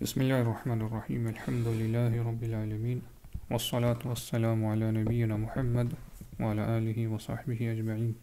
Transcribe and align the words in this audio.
Bismillahirrahmanirrahim. 0.00 1.26
Alhamdulillahirabbil 1.26 2.54
alamin. 2.56 3.02
Wassalatu 3.50 4.08
wassalamu 4.08 4.70
ala 4.70 4.92
nabiyyina 4.92 5.36
Muhammad 5.38 5.90
wa 6.38 6.50
ala 6.52 6.66
alihi 6.76 7.08
wa 7.08 7.18
sahbihi 7.18 7.66
ajma'in. 7.70 8.14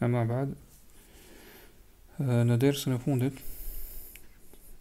Amma 0.00 0.24
ba'd. 0.24 0.48
Eh, 2.18 2.24
në 2.50 2.56
dersën 2.58 2.94
e 2.94 2.98
fundit 2.98 3.32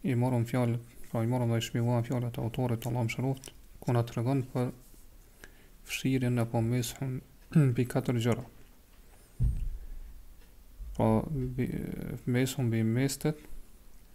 i 0.10 0.16
morëm 0.18 0.48
fjalën, 0.50 0.78
pra 1.12 1.20
po 1.20 1.22
i 1.22 1.30
morëm 1.36 1.48
dhe 1.54 1.62
i 1.62 1.62
shpjeguam 1.68 2.02
fjalën 2.08 2.34
e 2.34 2.42
autorit 2.48 2.82
të 2.82 2.90
Allahu 2.90 3.14
shëroft, 3.18 3.54
ku 3.80 3.94
na 3.94 4.02
tregon 4.04 4.42
për 4.56 4.72
fshirjen 5.86 6.40
apo 6.48 6.62
meshun 6.66 7.20
mbi 7.70 7.86
katër 7.94 8.24
gjëra. 8.26 8.48
Pra 10.98 11.12
meshun 12.26 12.72
mbi 12.74 12.82
mestet, 12.96 13.50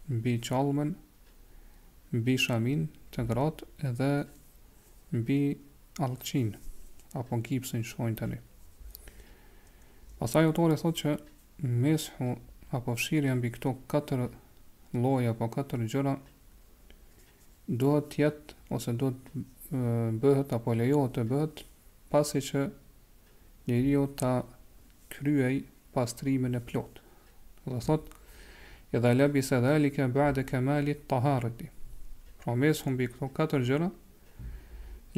mbi 0.09 0.41
qallmen, 0.41 0.99
mbi 2.17 2.37
shamin 2.41 2.87
të 3.13 3.25
ngrohtë 3.27 3.67
edhe 3.89 4.07
mbi 5.13 5.37
alçin 6.07 6.55
apo 7.21 7.39
gipsin 7.45 7.85
shkojnë 7.85 8.19
tani. 8.21 8.39
Pastaj 10.19 10.49
autori 10.49 10.79
thotë 10.81 10.99
që 11.03 11.15
meshu 11.83 12.31
apo 12.77 12.95
fshirja 12.97 13.35
mbi 13.39 13.51
këto 13.57 13.75
katër 13.93 14.25
lloje 14.97 15.29
apo 15.35 15.49
katër 15.57 15.85
gjëra 15.93 16.15
do 17.83 17.93
të 18.09 18.25
jet 18.25 18.57
ose 18.79 18.97
do 19.03 19.13
të 19.17 19.85
bëhet 20.25 20.53
apo 20.57 20.75
lejohet 20.81 21.15
të 21.19 21.27
bëhet 21.31 21.63
pasi 22.13 22.41
që 22.49 22.65
njeriu 23.69 24.07
ta 24.17 24.33
kryej 25.13 25.61
pastrimin 25.93 26.57
e 26.57 26.63
plot. 26.69 27.03
Do 27.69 27.81
thotë 27.85 28.17
edhe 28.97 29.11
alabi 29.13 29.45
dhe 29.51 30.09
ba'da 30.17 30.47
të 30.49 30.95
taharati. 31.13 31.69
Pa 32.49 32.55
po 32.57 32.61
mes 32.65 32.79
humbi 32.81 33.05
këto 33.13 33.27
katër 33.37 33.65
gjëra 33.69 33.87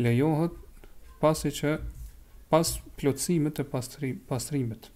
lejohet 0.03 0.57
pasi 1.23 1.53
që 1.55 1.75
pas 2.51 2.73
plotësimit 2.99 3.55
të 3.55 3.65
pastri, 3.71 4.09
pastrimit. 4.27 4.89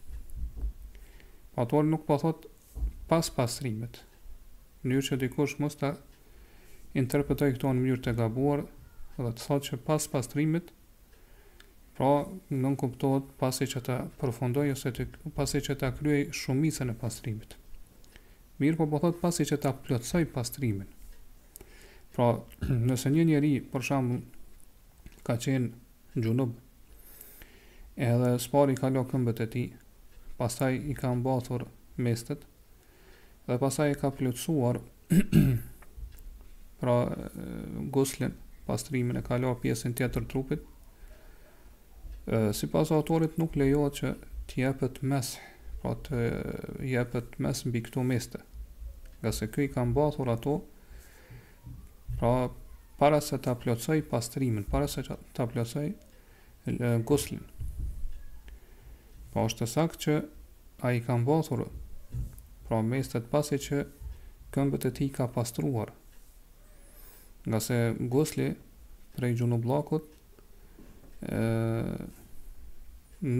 Po 1.55 1.63
Autori 1.63 1.87
nuk 1.93 2.03
po 2.09 2.17
thot 2.19 2.49
pas 3.07 3.31
pastrimit. 3.37 4.01
Në 4.01 4.83
mënyrë 4.91 5.07
që 5.13 5.19
dikush 5.23 5.55
mos 5.63 5.79
ta 5.79 5.93
interpretoj 7.05 7.53
këto 7.55 7.71
në 7.71 7.85
mënyrë 7.85 8.03
të 8.09 8.17
gabuar, 8.19 8.65
dhe 9.21 9.31
të 9.31 9.45
thot 9.47 9.71
që 9.71 9.81
pas 9.87 10.09
pastrimit 10.17 10.75
Pra, 11.95 12.09
nuk 12.51 12.81
kuptohet 12.83 13.31
pasi 13.39 13.71
që 13.71 13.85
ta 13.87 14.01
përfundoj 14.19 14.67
ose 14.75 14.91
të, 14.97 15.07
pasi 15.39 15.63
që 15.63 15.79
ta 15.85 15.93
kryej 15.95 16.25
shumicën 16.41 16.91
e 16.91 16.98
pastrimit. 16.98 17.55
Mirë 18.59 18.83
po 18.83 18.91
po 18.97 19.05
thot 19.07 19.23
pasi 19.23 19.47
që 19.47 19.61
ta 19.63 19.71
plotësoj 19.87 20.25
pastrimin. 20.35 20.91
Pra, 22.15 22.34
nëse 22.91 23.11
një 23.11 23.25
njeri, 23.29 23.53
për 23.73 23.83
shambull, 23.89 24.20
ka 25.27 25.34
qenë 25.43 26.20
xhunub, 26.23 26.53
edhe 28.09 28.34
s'par 28.43 28.70
i 28.73 28.77
ka 28.79 28.91
lo 28.95 29.03
këmbët 29.11 29.41
e 29.43 29.47
ti, 29.55 29.65
pasaj 30.39 30.77
i 30.77 30.95
ka 30.98 31.11
mbathur 31.19 31.65
mestet, 32.03 32.45
dhe 33.48 33.57
pasaj 33.62 33.91
i 33.91 33.98
ka 33.98 34.12
plëtsuar 34.15 34.79
pra 36.81 36.95
guslin, 37.97 38.37
pastrimin 38.67 39.19
e 39.19 39.23
ka 39.27 39.39
lo 39.42 39.55
pjesën 39.65 39.95
tjetër 39.98 40.29
trupit, 40.31 40.62
e, 42.27 42.53
si 42.55 42.69
autorit 42.85 43.39
nuk 43.39 43.57
lejo 43.61 43.89
që 43.95 44.15
të 44.47 44.61
jepet 44.62 45.03
mes, 45.03 45.33
pra 45.83 45.97
të 46.07 46.23
jepet 46.92 47.39
mes 47.42 47.67
mbi 47.69 47.85
këto 47.91 48.05
meste, 48.12 48.41
Gjasë 49.25 49.47
se 49.55 49.65
i 49.65 49.69
ka 49.73 49.81
mbathur 49.89 50.29
ato, 50.29 50.59
Pra, 52.19 52.51
para 52.98 53.19
se 53.25 53.39
të 53.43 53.55
plotësoj 53.62 54.01
pastrimin, 54.11 54.62
para 54.70 54.87
se 54.91 55.03
të 55.05 55.47
plotësoj 55.53 55.87
guslin. 57.09 57.43
Pra, 59.33 59.45
është 59.48 59.64
të 59.64 59.69
sakë 59.75 60.02
që 60.07 60.17
a 60.86 60.92
i 60.95 61.01
kam 61.07 61.25
bëthur, 61.27 61.64
pra, 62.69 62.80
mes 62.92 63.11
të 63.11 63.25
të 63.25 63.33
pasi 63.33 63.58
që 63.67 63.83
këmbët 64.55 64.86
e 64.89 64.92
ti 65.01 65.08
ka 65.17 65.27
pastruar. 65.36 65.91
Nga 67.47 67.58
se 67.61 67.79
gusli 68.14 68.46
prej 69.17 69.35
gjunu 69.39 69.58
blakot 69.63 70.07
e, 70.07 71.41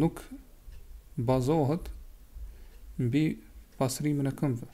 nuk 0.03 0.21
bazohet 1.31 1.89
mbi 3.01 3.23
pastrimin 3.79 4.29
e 4.29 4.33
këmbëve 4.39 4.71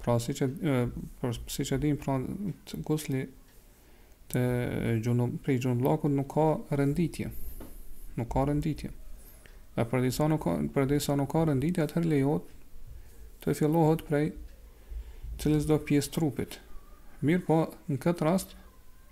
Pra 0.00 0.16
si 0.20 0.32
që 0.36 0.46
e, 0.48 0.78
për, 1.20 1.36
si 1.52 1.66
që 1.68 1.78
dim 1.82 1.98
pra 2.00 2.14
të 2.20 2.80
gusli 2.88 3.26
të 4.30 4.44
gjunum 5.04 5.34
prej 5.44 5.58
gjunum 5.64 5.82
nuk 6.14 6.32
ka 6.34 6.46
renditje. 6.80 7.30
Nuk 8.20 8.28
ka 8.34 8.44
renditje. 8.50 8.90
dhe 9.74 9.84
për 9.90 10.02
disa 10.02 10.24
nuk 10.28 10.40
ka 10.44 10.52
për 10.74 10.86
disa 10.92 11.14
nuk 11.16 11.28
ka 11.32 11.42
renditje 11.48 11.84
atë 11.84 12.00
lejohet 12.04 12.48
të 13.44 13.52
fillohet 13.58 14.00
prej 14.08 14.24
cilës 15.42 15.68
do 15.68 15.76
pjesë 15.88 16.12
trupit. 16.16 16.56
Mirë 17.22 17.44
po, 17.46 17.58
në 17.88 17.96
këtë 18.02 18.24
rast, 18.26 18.56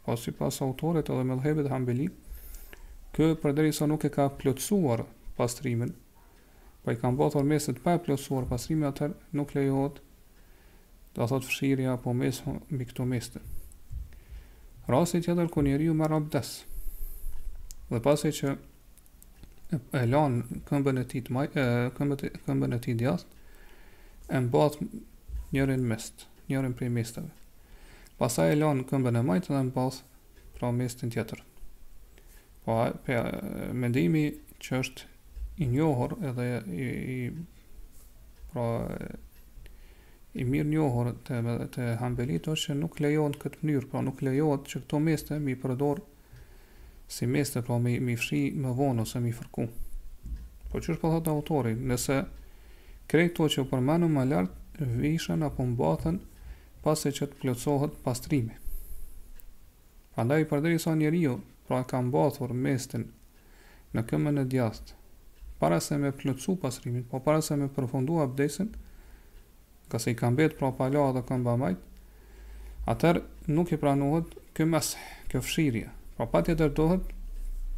pa 0.05 0.13
po, 0.13 0.17
si 0.21 0.33
pas 0.35 0.59
autorit 0.65 1.09
edhe 1.15 1.25
me 1.25 1.37
dhebet 1.41 1.71
hambeli, 1.73 2.09
kë 3.17 3.31
përderi 3.43 3.73
sa 3.79 3.89
nuk 3.89 4.05
e 4.05 4.11
ka 4.19 4.27
plotësuar 4.41 5.05
pastrimin, 5.39 5.93
pa 6.83 6.91
po 6.91 6.93
i 6.97 7.01
kam 7.01 7.17
bëthor 7.21 7.47
meset 7.49 7.81
pa 7.85 7.95
e 7.97 8.03
plotësuar 8.05 8.49
pastrimin, 8.51 8.91
atër 8.91 9.15
nuk 9.41 9.55
lejohet 9.57 10.03
do 11.19 11.27
thot 11.27 11.43
fshirja 11.45 11.93
apo 11.99 12.13
mes 12.15 12.41
mbi 12.71 12.87
këto 12.87 13.05
meste. 13.09 13.41
Rasti 14.89 15.21
tjetër 15.27 15.51
ku 15.53 15.63
njeriu 15.67 15.95
merr 15.99 16.15
abdes. 16.15 16.53
Dhe 17.91 18.01
pasi 18.05 18.31
që 18.39 18.55
e 19.99 20.05
lan 20.13 20.39
këmbën 20.69 21.01
e 21.03 21.05
tij 21.11 21.23
të 21.27 21.35
maj, 21.35 21.49
këmbët 21.97 22.23
këmbën 22.47 22.77
e 22.77 22.81
tij 22.85 22.95
të 23.01 23.07
jashtë, 23.09 23.31
e 24.37 24.41
mbat 24.47 24.79
njërin 25.57 25.85
mest, 25.91 26.29
njërin 26.49 26.77
prej 26.79 26.93
mestave. 26.95 27.33
Pastaj 28.21 28.53
e 28.55 28.61
lan 28.63 28.85
këmbën 28.89 29.19
e 29.21 29.25
majtë 29.29 29.53
dhe 29.57 29.65
mbat 29.69 30.01
pra 30.57 30.71
mestin 30.81 31.11
tjetër. 31.15 31.43
Po 32.65 32.79
pe 33.05 33.19
mendimi 33.75 34.29
që 34.63 34.81
është 34.85 35.11
i 35.63 35.67
njohur 35.73 36.17
edhe 36.31 36.49
i, 36.71 36.91
i 37.17 38.53
pra 38.53 38.67
i 40.37 40.45
mirë 40.45 40.67
njohur 40.69 41.09
të, 41.25 41.39
të 41.73 41.85
hambelit 42.03 42.49
është 42.53 42.73
që 42.73 42.79
nuk 42.83 42.99
lejohet 43.01 43.37
në 43.37 43.41
këtë 43.45 43.61
mënyrë, 43.65 43.89
pra 43.93 44.03
nuk 44.05 44.19
lejohet 44.27 44.67
që 44.69 44.81
këto 44.85 45.01
meste 45.01 45.39
mi 45.41 45.55
përdor 45.57 46.03
si 47.09 47.25
meste, 47.27 47.63
pra 47.65 47.79
mi, 47.81 47.95
mi 48.05 48.17
fshi 48.21 48.41
më 48.61 48.75
vonë 48.77 49.05
ose 49.07 49.23
mi 49.25 49.33
fërku. 49.33 49.65
Po 50.69 50.79
që 50.83 50.93
është 50.93 51.01
përthot 51.01 51.25
po 51.25 51.33
autori, 51.39 51.73
nëse 51.81 52.19
krejto 53.09 53.47
që 53.55 53.65
përmanu 53.71 54.11
më 54.13 54.27
lartë 54.31 54.89
vishën 55.01 55.43
apo 55.49 55.65
mbathën 55.71 56.21
pas 56.85 57.01
që 57.09 57.27
të 57.33 57.41
plëcohet 57.41 57.97
pastrimi. 58.05 58.59
Andaj 60.21 60.45
përderi 60.51 60.79
sa 60.83 60.93
njeri 60.99 61.23
jo, 61.25 61.39
pra 61.69 61.81
ka 61.89 62.03
bathur 62.13 62.53
mestin 62.53 63.09
në 63.97 64.05
këmën 64.11 64.43
e 64.43 64.45
djastë, 64.53 64.93
para 65.59 65.81
se 65.81 65.97
me 65.99 66.13
plëcu 66.13 66.59
pastrimit 66.63 67.09
po 67.09 67.19
para 67.25 67.41
se 67.43 67.57
me 67.57 67.71
përfundu 67.79 68.21
abdesin, 68.23 68.69
kësë 69.93 70.13
i 70.13 70.17
kam 70.21 70.35
betë 70.39 70.59
pra 70.59 70.71
pala 70.77 71.05
dhe 71.17 71.23
kam 71.29 71.45
bëmajt, 71.47 71.79
atër 72.93 73.23
nuk 73.53 73.73
i 73.75 73.79
pranohet 73.81 74.35
kjo 74.57 74.67
mesh, 74.73 74.93
kjo 75.33 75.43
fshirje. 75.45 75.91
Pra 76.17 76.27
pa 76.31 76.43
të 76.45 76.57
dërdohet 76.61 77.13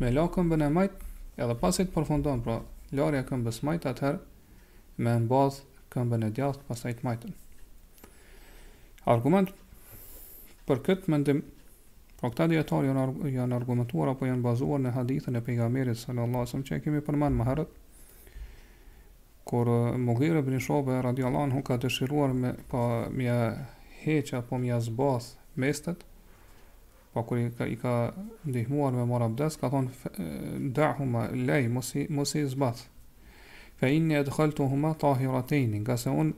me 0.01 0.11
la 0.15 0.27
këmbën 0.33 0.65
e 0.67 0.71
majt, 0.75 0.95
edhe 1.41 1.57
pas 1.61 1.79
e 1.79 1.85
të 1.87 1.95
përfundon, 1.95 2.43
pra 2.47 2.61
larja 2.97 3.25
këmbës 3.29 3.63
majt, 3.69 3.87
atër 3.91 4.19
me 5.01 5.15
në 5.23 5.29
bazë 5.31 5.65
këmbën 5.95 6.27
e 6.29 6.33
djast, 6.39 6.63
pas 6.69 6.85
e 6.89 6.95
të 6.97 7.07
majtën. 7.07 7.35
Argument 9.15 9.51
për 10.69 10.83
këtë 10.87 11.13
mendim, 11.13 11.45
pra 12.21 12.31
këta 12.33 12.49
djetarë 12.53 12.91
janë, 12.91 13.55
argumentuar 13.57 14.13
apo 14.15 14.27
janë 14.29 14.45
bazuar 14.45 14.81
në 14.85 14.95
hadithën 14.97 15.39
e 15.41 15.45
pejgamerit 15.47 15.99
sallallahu 16.01 16.37
alaihi 16.43 16.51
wasallam 16.51 16.67
që 16.71 16.77
e 16.79 16.83
kemi 16.85 17.01
përmend 17.07 17.39
më 17.41 17.47
herët 17.49 17.79
kur 19.45 19.67
Mughira 19.99 20.39
ibn 20.39 20.59
Shobe 20.61 21.03
radiallahu 21.03 21.43
anhu 21.43 21.63
ka 21.65 21.77
dëshiruar 21.81 22.35
me 22.35 22.53
pa 22.55 22.65
po, 23.05 23.11
me 23.11 23.67
heq 24.03 24.33
apo 24.37 24.59
me 24.59 24.81
zbas 24.81 25.35
mestet 25.57 26.05
pa 27.13 27.21
po 27.21 27.27
kur 27.29 27.39
i 27.39 27.49
ka 27.57 27.67
i 27.67 27.77
ka 27.77 28.13
ndihmuar 28.47 28.93
me 28.99 29.05
mor 29.13 29.23
abdes 29.23 29.57
ka 29.57 29.69
thon 29.71 29.91
dahuma 30.77 31.29
lei 31.33 31.69
mos 31.69 31.95
i 31.95 32.07
mos 32.11 32.35
i 32.35 32.45
zbas 32.55 32.85
fa 33.81 33.87
inni 33.89 34.17
adkhaltuhuma 34.17 34.95
tahiratayn 35.05 35.75
nga 35.81 35.97
se 35.97 36.11
un 36.11 36.33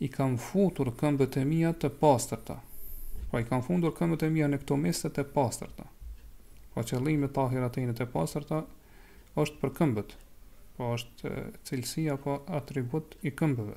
i 0.00 0.08
kam 0.08 0.36
futur 0.38 0.90
këmbët 1.02 1.36
e 1.42 1.44
mia 1.44 1.72
të 1.72 1.92
pastërta 2.02 2.56
pra 3.30 3.40
i 3.44 3.46
kam 3.48 3.62
fundur 3.62 3.92
këmbët 3.98 4.24
e 4.26 4.30
mia 4.34 4.48
në 4.48 4.58
këto 4.62 4.76
mestet 4.86 5.20
e 5.20 5.26
pastërta 5.36 5.86
pa 6.74 6.82
qëllimi 6.88 7.28
tahiratayn 7.36 7.92
të 7.98 8.08
pastërta 8.14 8.64
është 9.40 9.60
për 9.60 9.72
këmbët 9.78 10.16
po 10.80 10.88
është 10.96 11.32
cilësi 11.68 12.04
apo 12.14 12.38
atribut 12.56 13.16
i 13.28 13.32
këmbëve. 13.36 13.76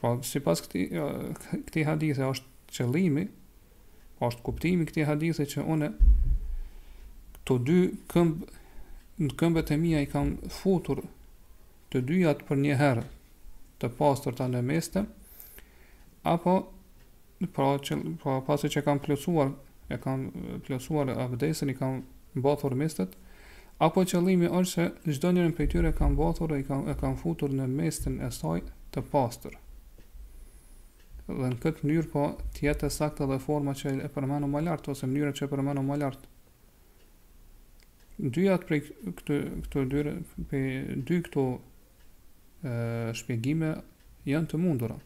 Po, 0.00 0.16
pra, 0.16 0.16
si 0.26 0.40
pas 0.42 0.58
këti, 0.64 0.86
këti 1.68 1.84
hadithe 1.86 2.26
është 2.26 2.50
qëlimi, 2.74 3.28
po 4.18 4.30
është 4.32 4.44
kuptimi 4.48 4.88
këti 4.90 5.06
hadithe 5.06 5.46
që 5.54 5.64
une 5.76 5.92
të 7.46 7.58
dy 7.70 7.78
këmbë, 8.12 8.58
në 9.22 9.34
këmbët 9.38 9.70
e 9.74 9.78
mija 9.78 10.02
i 10.02 10.10
kam 10.10 10.34
futur 10.60 11.02
të 11.94 12.02
dyjat 12.10 12.42
për 12.48 12.58
një 12.64 12.76
herë 12.80 13.06
të 13.82 13.90
pastër 13.98 14.34
të 14.38 14.46
në 14.54 14.64
meste, 14.66 15.04
apo 16.32 16.56
pra, 17.54 17.72
që, 17.82 17.98
pra 18.22 18.40
pasi 18.46 18.70
që 18.72 18.82
kam 18.86 18.98
plësuar, 19.02 19.54
e 19.94 19.98
kam 20.02 20.26
plësuar 20.66 21.14
abdesin, 21.26 21.70
i 21.70 21.76
kam 21.78 22.02
bathur 22.42 22.74
mestet, 22.80 23.18
Apo 23.80 24.04
qëllimi 24.06 24.48
është 24.54 24.84
që 25.04 25.14
çdo 25.16 25.30
njeri 25.34 25.54
prej 25.56 25.68
tyre 25.74 25.92
ka 25.96 26.08
mbathur 26.10 26.52
ai 26.56 26.62
ka 26.66 26.78
e 26.90 26.94
kanë 27.00 27.18
futur 27.22 27.52
në 27.54 27.66
mesin 27.72 28.18
e 28.22 28.28
saj 28.30 28.60
të 28.94 29.02
pastër. 29.12 29.56
Dhe 31.26 31.50
në 31.52 31.58
këtë 31.62 31.86
mënyrë 31.86 32.10
po 32.12 32.26
tjetë 32.58 32.90
saktë 32.92 33.28
dhe 33.30 33.38
forma 33.42 33.74
që 33.78 33.94
e 34.06 34.10
përmendëm 34.14 34.52
më 34.54 34.64
lart 34.68 34.90
ose 34.92 35.08
mënyra 35.08 35.32
që 35.38 35.46
e 35.46 35.50
përmendëm 35.54 35.88
më 35.90 35.98
lart. 36.02 36.26
Dyja 38.22 38.58
prej 38.66 38.82
këtë 39.20 39.38
këto 39.66 39.84
dy 39.94 40.02
pe 40.50 40.62
dy 41.08 41.18
këto 41.28 41.44
e 42.62 43.16
shpjegime 43.18 43.72
janë 44.30 44.52
të 44.52 44.60
mundura. 44.62 44.98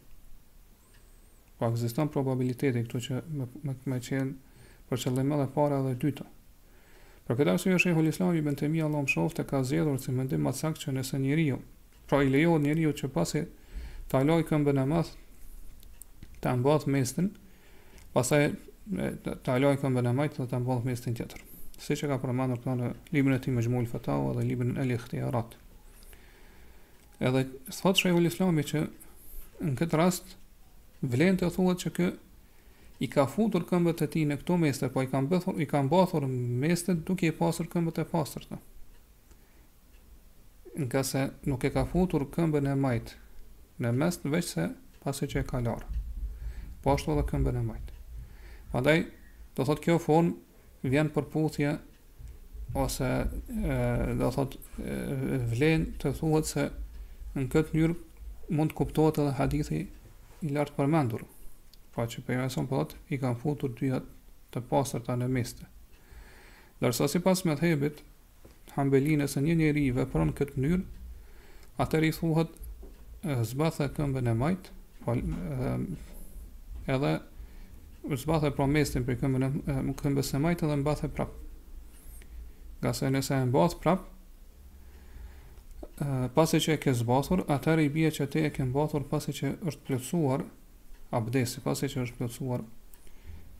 Po 1.56 1.70
ekziston 1.72 2.10
probabiliteti 2.12 2.82
këtu 2.84 3.00
që 3.06 3.22
me 3.38 3.46
me, 3.62 3.76
me 3.94 4.00
qenë 4.08 4.88
për 4.90 5.04
qëllim 5.06 5.32
edhe 5.38 5.48
para 5.54 5.78
edhe 5.84 5.94
dyta. 6.02 6.26
Për 7.26 7.40
këtë 7.40 7.52
arsye 7.56 7.78
shehu 7.82 8.04
Islami 8.06 8.38
ibn 8.38 8.54
Timi 8.60 8.82
Allahu 8.86 9.02
më 9.02 9.10
shoftë 9.16 9.44
ka 9.50 9.60
zgjedhur 9.66 9.96
se 9.98 10.12
mendim 10.14 10.44
më 10.46 10.52
saktë 10.54 10.84
që 10.84 10.92
nëse 10.96 11.18
njeriu, 11.22 11.56
pra 12.06 12.20
i 12.22 12.28
lejohet 12.30 12.62
njeriu 12.62 12.92
që 13.00 13.10
pasi 13.16 13.42
ta 14.12 14.20
loj 14.22 14.44
këmbën 14.46 14.76
e 14.76 14.78
namaz, 14.84 15.10
ta 16.38 16.52
mbath 16.60 16.86
mesën, 16.94 17.32
pastaj 18.14 18.44
ta 19.42 19.58
loj 19.58 19.74
këmbën 19.82 20.04
e 20.04 20.06
namaz 20.12 20.36
dhe 20.38 20.46
ta 20.52 20.60
mbath 20.62 20.86
mesën 20.86 21.18
tjetër. 21.18 21.42
Siç 21.82 22.04
e 22.06 22.10
ka 22.12 22.20
përmendur 22.22 22.62
këtu 22.62 22.78
në 22.78 22.92
librin 23.12 23.34
e 23.34 23.40
tij 23.42 23.56
me 23.58 23.86
Fatawa 23.90 24.30
dhe 24.38 24.46
librin 24.46 24.76
El 24.80 24.94
Ikhtiyarat. 24.94 25.58
Edhe 27.18 27.42
thotë 27.72 28.00
shehu 28.06 28.22
Islami 28.30 28.62
që 28.70 28.86
në 29.66 29.74
këtë 29.82 29.98
rast 30.00 30.36
vlen 31.02 31.36
të 31.42 31.50
thuhet 31.56 31.82
që 31.84 31.90
kë 31.98 32.08
i 33.00 33.08
ka 33.12 33.26
futur 33.28 33.64
këmbët 33.68 34.00
e 34.04 34.08
tij 34.12 34.22
në 34.28 34.38
këto 34.40 34.56
meste, 34.60 34.88
po 34.92 35.02
i 35.04 35.08
ka 35.10 35.20
mbëthur, 35.24 35.58
i 35.60 35.66
kanë 35.68 35.88
mbathur 35.90 36.24
mestet 36.62 37.02
duke 37.08 37.28
i 37.28 37.34
pasur 37.36 37.68
këmbët 37.72 37.98
e 38.00 38.06
pastërta. 38.08 38.56
Nga 40.86 41.02
se 41.10 41.26
nuk 41.48 41.64
e 41.64 41.70
ka 41.74 41.84
futur 41.88 42.24
këmbën 42.32 42.70
e 42.72 42.74
majtë 42.80 43.18
në 43.84 43.92
mes, 43.98 44.20
veç 44.32 44.52
se 44.54 44.68
pasi 45.04 45.28
që 45.28 45.42
e 45.42 45.48
ka 45.50 45.60
larë. 45.66 45.90
Po 46.80 46.94
ashtu 46.94 47.12
edhe 47.12 47.26
këmbën 47.28 47.60
e 47.60 47.66
majtë. 47.66 48.00
Prandaj, 48.72 48.98
do 49.56 49.68
thot 49.68 49.84
kjo 49.84 49.98
form 50.00 50.32
vjen 50.86 51.12
për 51.12 51.28
puthje 51.32 51.74
ose 52.76 53.12
e, 53.28 53.78
do 54.20 54.30
thot 54.34 54.56
vlen 55.52 55.88
të 56.00 56.14
thuhet 56.16 56.48
se 56.48 56.68
në 57.36 57.44
këtë 57.52 57.76
njërë 57.76 58.56
mund 58.56 58.72
kuptohet 58.78 59.20
edhe 59.20 59.36
hadithi 59.42 59.84
i 59.86 60.52
lartë 60.54 60.76
përmendurë 60.80 61.35
pra 61.96 62.04
që 62.12 62.20
për 62.26 62.42
e 62.44 62.48
son 62.52 62.66
pëllat, 62.68 62.92
i 63.12 63.16
kanë 63.20 63.38
futur 63.40 63.72
dyjat 63.78 64.04
të 64.54 64.62
pasër 64.68 65.02
të 65.06 65.14
në 65.16 65.30
miste. 65.32 65.64
Dërsa 66.82 67.06
si 67.08 67.22
pas 67.24 67.40
me 67.48 67.54
thebit, 67.56 68.02
hambelinës 68.76 69.38
e 69.40 69.42
një 69.46 69.54
njeri 69.62 69.86
i 69.88 69.94
vepron 69.96 70.34
këtë 70.36 70.60
njërë, 70.60 70.84
atër 71.80 72.06
i 72.08 72.10
thuhët 72.12 72.52
zbathë 73.52 73.86
e 73.86 73.92
këmbën 73.96 74.28
e 74.28 74.34
majtë, 74.42 74.74
po, 75.06 75.14
edhe 76.96 77.14
zbathë 78.24 78.50
e 78.50 78.54
pra 78.58 78.68
mestin 78.74 79.08
për 79.08 79.18
këmbën 79.24 79.48
e 79.48 79.78
e 79.78 79.78
majtë 80.44 80.68
edhe 80.68 80.78
mbathë 80.84 81.08
e 81.08 81.12
prapë. 81.16 81.40
Nga 82.84 82.92
se 83.00 83.08
nëse 83.14 83.40
e 83.40 83.48
mbathë 83.48 83.80
prapë, 83.86 84.04
pasi 86.36 86.60
që 86.60 86.76
e 86.76 86.78
ke 86.84 86.92
zbathur, 86.98 87.46
atër 87.56 87.84
i 87.88 87.90
bje 87.96 88.12
që 88.20 88.28
te 88.34 88.42
e 88.44 88.52
ke 88.52 88.64
mbathur 88.68 89.08
pasi 89.08 89.32
që 89.32 89.54
është 89.70 89.86
plëcuar, 89.88 90.42
abdesi 91.14 91.60
pasi 91.64 91.88
që 91.90 92.02
është 92.06 92.16
plotsuar 92.18 92.62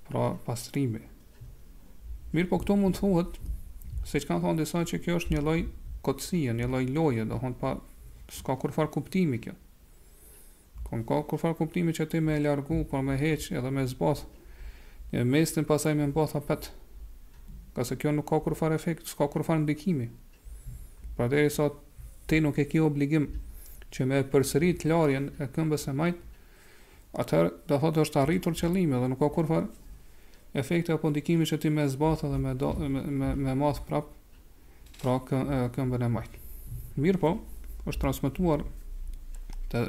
pra 0.08 0.24
pastrimi 0.46 1.02
mirë 2.34 2.50
po 2.50 2.58
këto 2.62 2.76
mund 2.78 2.98
thuhet 2.98 3.38
se 4.06 4.20
që 4.22 4.28
kanë 4.30 4.42
thonë 4.44 4.62
disa 4.62 4.82
që 4.88 5.00
kjo 5.04 5.18
është 5.20 5.34
një 5.34 5.42
loj 5.46 5.60
kotsia, 6.06 6.54
një 6.54 6.66
loj 6.70 6.86
loje 6.94 7.24
do 7.26 7.38
hëndë 7.42 7.58
pa 7.62 7.74
s'ka 8.34 8.56
kurfar 8.60 8.88
kuptimi 8.94 9.40
kjo 9.42 9.54
kon 10.86 11.02
ka 11.06 11.20
kur 11.26 11.40
kuptimi 11.58 11.92
që 11.94 12.04
ti 12.12 12.20
me 12.22 12.36
e 12.38 12.42
ljargu 12.42 12.82
por 12.90 13.02
me 13.02 13.16
heq 13.18 13.48
edhe 13.58 13.70
me 13.74 13.82
zbath 13.90 14.22
e 15.14 15.22
mestin 15.26 15.66
pasaj 15.66 15.94
me 15.98 16.06
mbath 16.10 16.36
apet 16.38 16.70
ka 17.76 17.84
se 17.84 17.96
kjo 17.98 18.12
nuk 18.14 18.28
ka 18.30 18.38
kurfar 18.46 18.72
efekt 18.74 19.06
s'ka 19.10 19.26
kurfar 19.30 19.58
ndikimi 19.62 20.08
pra 21.16 21.26
deri 21.32 21.50
sa 21.50 21.68
ti 22.26 22.40
nuk 22.42 22.58
e 22.58 22.66
kjo 22.70 22.86
obligim 22.90 23.26
që 23.94 24.06
me 24.10 24.22
përsërit 24.32 24.82
larjen 24.90 25.30
e 25.40 25.46
këmbës 25.56 25.88
e 25.90 25.94
majtë 25.98 26.24
atëherë 27.20 27.52
do 27.70 27.76
thotë 27.80 28.02
është 28.04 28.20
arritur 28.22 28.56
qëllimi 28.58 28.98
dhe 29.00 29.06
nuk 29.10 29.20
ka 29.22 29.28
kurfar 29.32 29.66
efekte 30.56 30.92
apo 30.94 31.08
ndikimi 31.12 31.46
që 31.48 31.58
ti 31.62 31.70
më 31.72 31.86
zbath 31.94 32.24
edhe 32.28 32.38
më 32.44 32.52
më 32.56 33.04
më 33.20 33.30
më 33.44 33.54
mos 33.60 33.80
prap 33.88 34.10
pra 35.00 35.16
kë, 35.20 35.40
këmbën 35.74 36.04
e 36.06 36.10
majt. 36.12 36.36
Mirë 36.96 37.20
po, 37.20 37.34
është 37.88 38.02
transmetuar 38.04 38.64
të 39.72 39.82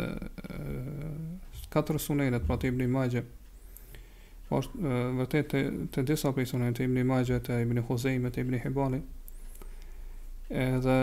katër 1.71 1.99
sunenet 2.01 2.47
pra 2.47 2.57
të 2.59 2.71
ibn 2.71 2.85
i 2.85 2.89
majgje 2.91 3.21
po 4.47 4.61
është 4.63 4.91
vërtet 5.19 5.49
të, 5.51 5.61
të 5.93 6.03
disa 6.11 6.31
për 6.35 6.43
i 6.45 6.51
sunenet 6.51 6.79
të 6.79 6.87
ibn 6.87 7.01
i 7.03 7.07
majgje, 7.07 7.39
të 7.47 7.59
ibn 7.63 7.79
i 7.81 7.87
hozejme, 7.87 8.31
të 8.31 8.43
ibn 8.45 8.55
i 8.55 8.61
hebali 8.63 9.01
edhe 10.55 10.97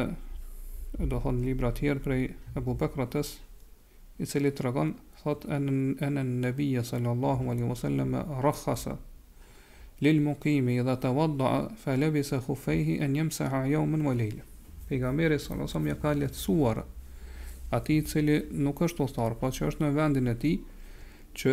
dohon 1.11 1.43
libra 1.45 1.73
tjerë 1.77 2.01
prej 2.05 2.23
e 2.57 2.63
bubekratës 2.65 3.35
i 4.23 4.29
cili 4.31 4.53
të 4.55 4.69
regon 4.69 4.95
thot 5.25 5.45
en 5.45 5.97
en 6.01 6.41
nabi 6.41 6.81
sallallahu 6.85 7.49
alaihi 7.51 7.69
wasallam 7.69 8.13
rakhasa 8.45 8.97
lil 10.01 10.21
muqimi 10.21 10.79
idha 10.81 10.97
tawadda 11.01 11.77
fa 11.85 11.97
labisa 11.97 12.41
khufayhi 12.41 13.01
an 13.01 13.15
yamsaha 13.17 13.65
yawman 13.67 14.05
wa 14.05 14.13
layla 14.13 14.43
pejgamberi 14.89 15.39
sallallahu 15.39 15.65
alaihi 15.65 15.73
wasallam 15.73 15.89
ja 15.89 16.01
ka 16.03 16.13
lehtësuar 16.23 16.85
atij 17.77 17.97
i 17.99 18.03
cili 18.13 18.37
nuk 18.65 18.83
është 18.87 19.03
udhëtar, 19.05 19.35
po 19.41 19.49
që 19.49 19.69
është 19.69 19.85
në 19.85 19.91
vendin 19.97 20.29
e 20.29 20.35
tij 20.35 20.59
që 21.41 21.53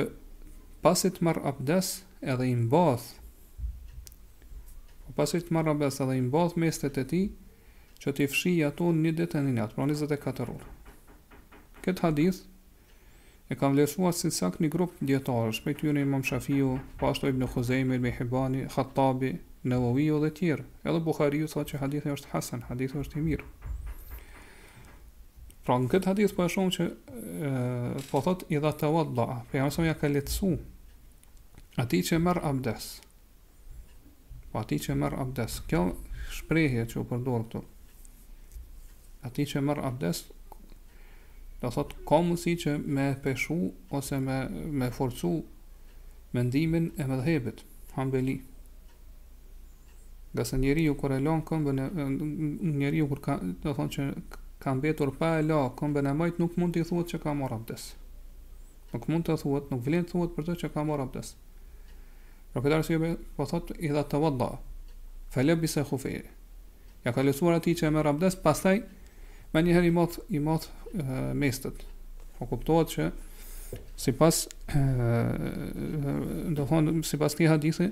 pasi 0.83 1.09
të 1.15 1.23
marr 1.25 1.39
abdes 1.51 1.87
edhe 2.33 2.47
i 2.51 2.55
mbath 2.65 3.07
po 5.05 5.15
pasi 5.21 5.39
të 5.41 5.55
marr 5.55 5.71
abdes 5.73 6.01
edhe 6.03 6.19
i 6.19 6.25
mbath 6.27 6.57
mestet 6.59 6.97
e 6.99 7.05
tij 7.13 7.25
që 8.03 8.11
t'i 8.17 8.27
fshi 8.27 8.53
ato 8.67 8.91
një 8.99 9.15
ditë 9.19 9.39
në 9.39 9.47
një 9.47 9.55
natë, 9.61 9.75
pra 9.77 9.85
24 9.85 10.55
orë. 10.55 10.69
Këtë 11.85 12.01
hadith 12.01 12.39
e 13.51 13.57
kam 13.59 13.75
vlerësuar 13.75 14.13
si 14.15 14.29
sakt 14.31 14.61
një 14.63 14.69
grup 14.71 14.93
dietarësh, 15.03 15.57
prej 15.65 15.75
tyre 15.81 15.91
janë 15.91 16.05
Imam 16.07 16.21
Shafiu, 16.23 16.77
pastaj 17.01 17.33
Ibn 17.33 17.47
Khuzaimi, 17.51 17.97
Ibn 17.99 18.13
Hibani, 18.17 18.61
Khattabi, 18.75 19.33
Nawawi 19.67 20.05
dhe 20.23 20.29
të 20.31 20.37
tjerë. 20.39 20.65
Edhe 20.87 21.01
Buhariu 21.05 21.49
thotë 21.51 21.73
se 21.75 21.81
hadithi 21.81 22.13
është 22.15 22.31
hasan, 22.31 22.63
hadithi 22.69 23.01
është 23.03 23.19
i 23.19 23.23
mirë. 23.27 23.47
Pra 25.67 25.75
në 25.83 25.91
këtë 25.91 26.13
hadith 26.13 26.33
për 26.33 26.39
po 26.39 26.47
e 26.47 26.53
shumë 26.55 26.73
që 26.77 26.85
e, 26.87 27.51
po 28.13 28.21
thot 28.25 28.47
i 28.55 28.61
dha 28.63 28.71
të 28.79 28.89
wadda 28.95 29.27
për 29.51 29.67
e 29.67 29.85
ja 29.89 29.93
ka 29.99 30.09
letësu 30.13 30.53
ati 31.83 31.99
që 32.07 32.17
mërë 32.23 32.41
abdes 32.53 32.87
po 34.51 34.63
ati 34.63 34.79
që 34.83 34.95
mërë 35.03 35.19
abdes 35.25 35.59
kjo 35.69 35.83
shprejhje 36.39 36.87
që 36.93 36.97
u 37.01 37.03
këtu, 37.11 37.61
ati 39.29 39.45
që 39.51 39.61
mërë 39.67 39.85
abdes 39.91 40.23
Do 41.61 41.69
thot 41.69 41.91
ka 42.09 42.17
mundsi 42.25 42.55
që 42.57 42.71
me 42.97 43.03
peshu 43.23 43.55
ose 43.97 44.17
me 44.25 44.37
me 44.81 44.87
forcu 44.97 45.29
mendimin 46.37 46.87
e 47.01 47.05
mëdhëpit. 47.11 47.59
Hambeli. 47.97 48.35
Nga 50.33 50.43
njeriu 50.57 50.95
u 50.95 50.95
kur 51.01 51.13
e 51.13 51.19
lën 51.25 51.43
këmbën 51.49 51.81
e 51.83 51.85
njeriu 52.79 53.05
kur 53.11 53.19
ka, 53.27 53.33
do 53.63 53.73
thon 53.77 53.91
që 53.93 54.05
ka 54.63 54.73
mbetur 54.77 55.11
pa 55.19 55.29
e 55.39 55.43
la 55.49 55.59
këmbën 55.77 56.09
e 56.09 56.13
majt 56.21 56.39
nuk 56.41 56.57
mund 56.57 56.73
të 56.77 56.85
thuhet 56.89 57.13
se 57.13 57.19
ka 57.25 57.35
marrë 57.41 57.59
abdes. 57.59 57.83
Nuk 58.93 59.05
mund 59.11 59.27
të 59.27 59.35
thuhet, 59.43 59.69
nuk 59.71 59.83
vlen 59.85 60.05
të 60.05 60.11
thuhet 60.15 60.33
për 60.37 60.47
të 60.49 60.55
që 60.63 60.71
ka 60.73 60.85
marrë 60.87 61.05
abdes. 61.05 61.35
Për 62.55 62.65
këtë 62.65 62.77
arsye 62.79 63.11
po 63.37 63.45
thot 63.53 63.69
i 63.77 63.91
dha 63.93 64.01
tawadda. 64.13 64.49
Fa 65.31 65.45
labisa 65.45 65.85
khufi. 65.89 66.17
Ja 67.05 67.13
ka 67.15 67.21
lësuar 67.27 67.59
atij 67.59 67.77
që 67.81 67.89
e 67.91 67.93
merr 67.95 68.11
abdes, 68.15 68.39
pastaj 68.47 68.79
me 69.51 69.61
njëherë 69.65 69.89
i 69.91 70.39
matë 70.39 70.39
i 70.39 71.35
mestet 71.37 71.81
po 72.37 72.47
kuptohet 72.47 72.91
që 72.93 73.07
si 73.99 74.13
pas 74.15 74.39
do 76.55 76.65
thonë 76.71 77.01
si 77.07 77.19
pas 77.19 77.35
këtë 77.35 77.49
hadithi 77.51 77.89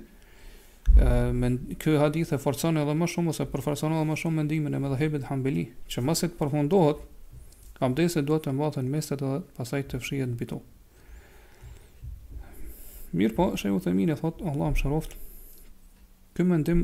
me 1.39 1.49
kjo 1.79 1.97
hadith 2.01 2.31
e 2.35 2.39
forcon 2.41 2.79
edhe 2.81 2.95
më 2.97 3.09
shumë 3.13 3.33
ose 3.33 3.47
përforcon 3.51 3.95
edhe 3.97 4.07
më 4.09 4.17
shumë 4.23 4.37
mendimin 4.41 4.77
e 4.79 4.81
mëdhëhet 4.83 5.27
Hambeli, 5.29 5.67
që 5.91 6.01
mëse 6.07 6.31
të 6.31 6.37
përfundohet, 6.39 7.03
se 8.11 8.23
duhet 8.25 8.47
të 8.47 8.55
mbahen 8.55 8.89
mestet 8.91 9.21
edhe 9.21 9.43
pasaj 9.59 9.83
të 9.91 9.99
fshihet 10.01 10.31
mbi 10.33 10.47
to. 10.49 10.61
Mirë 13.13 13.35
po, 13.37 13.49
shehu 13.57 13.77
të 13.81 13.93
minë, 13.95 14.17
thot, 14.19 14.41
Allah 14.41 14.73
më 14.73 14.81
shëroft, 14.81 15.13
këmë 16.37 16.51
mendim, 16.55 16.83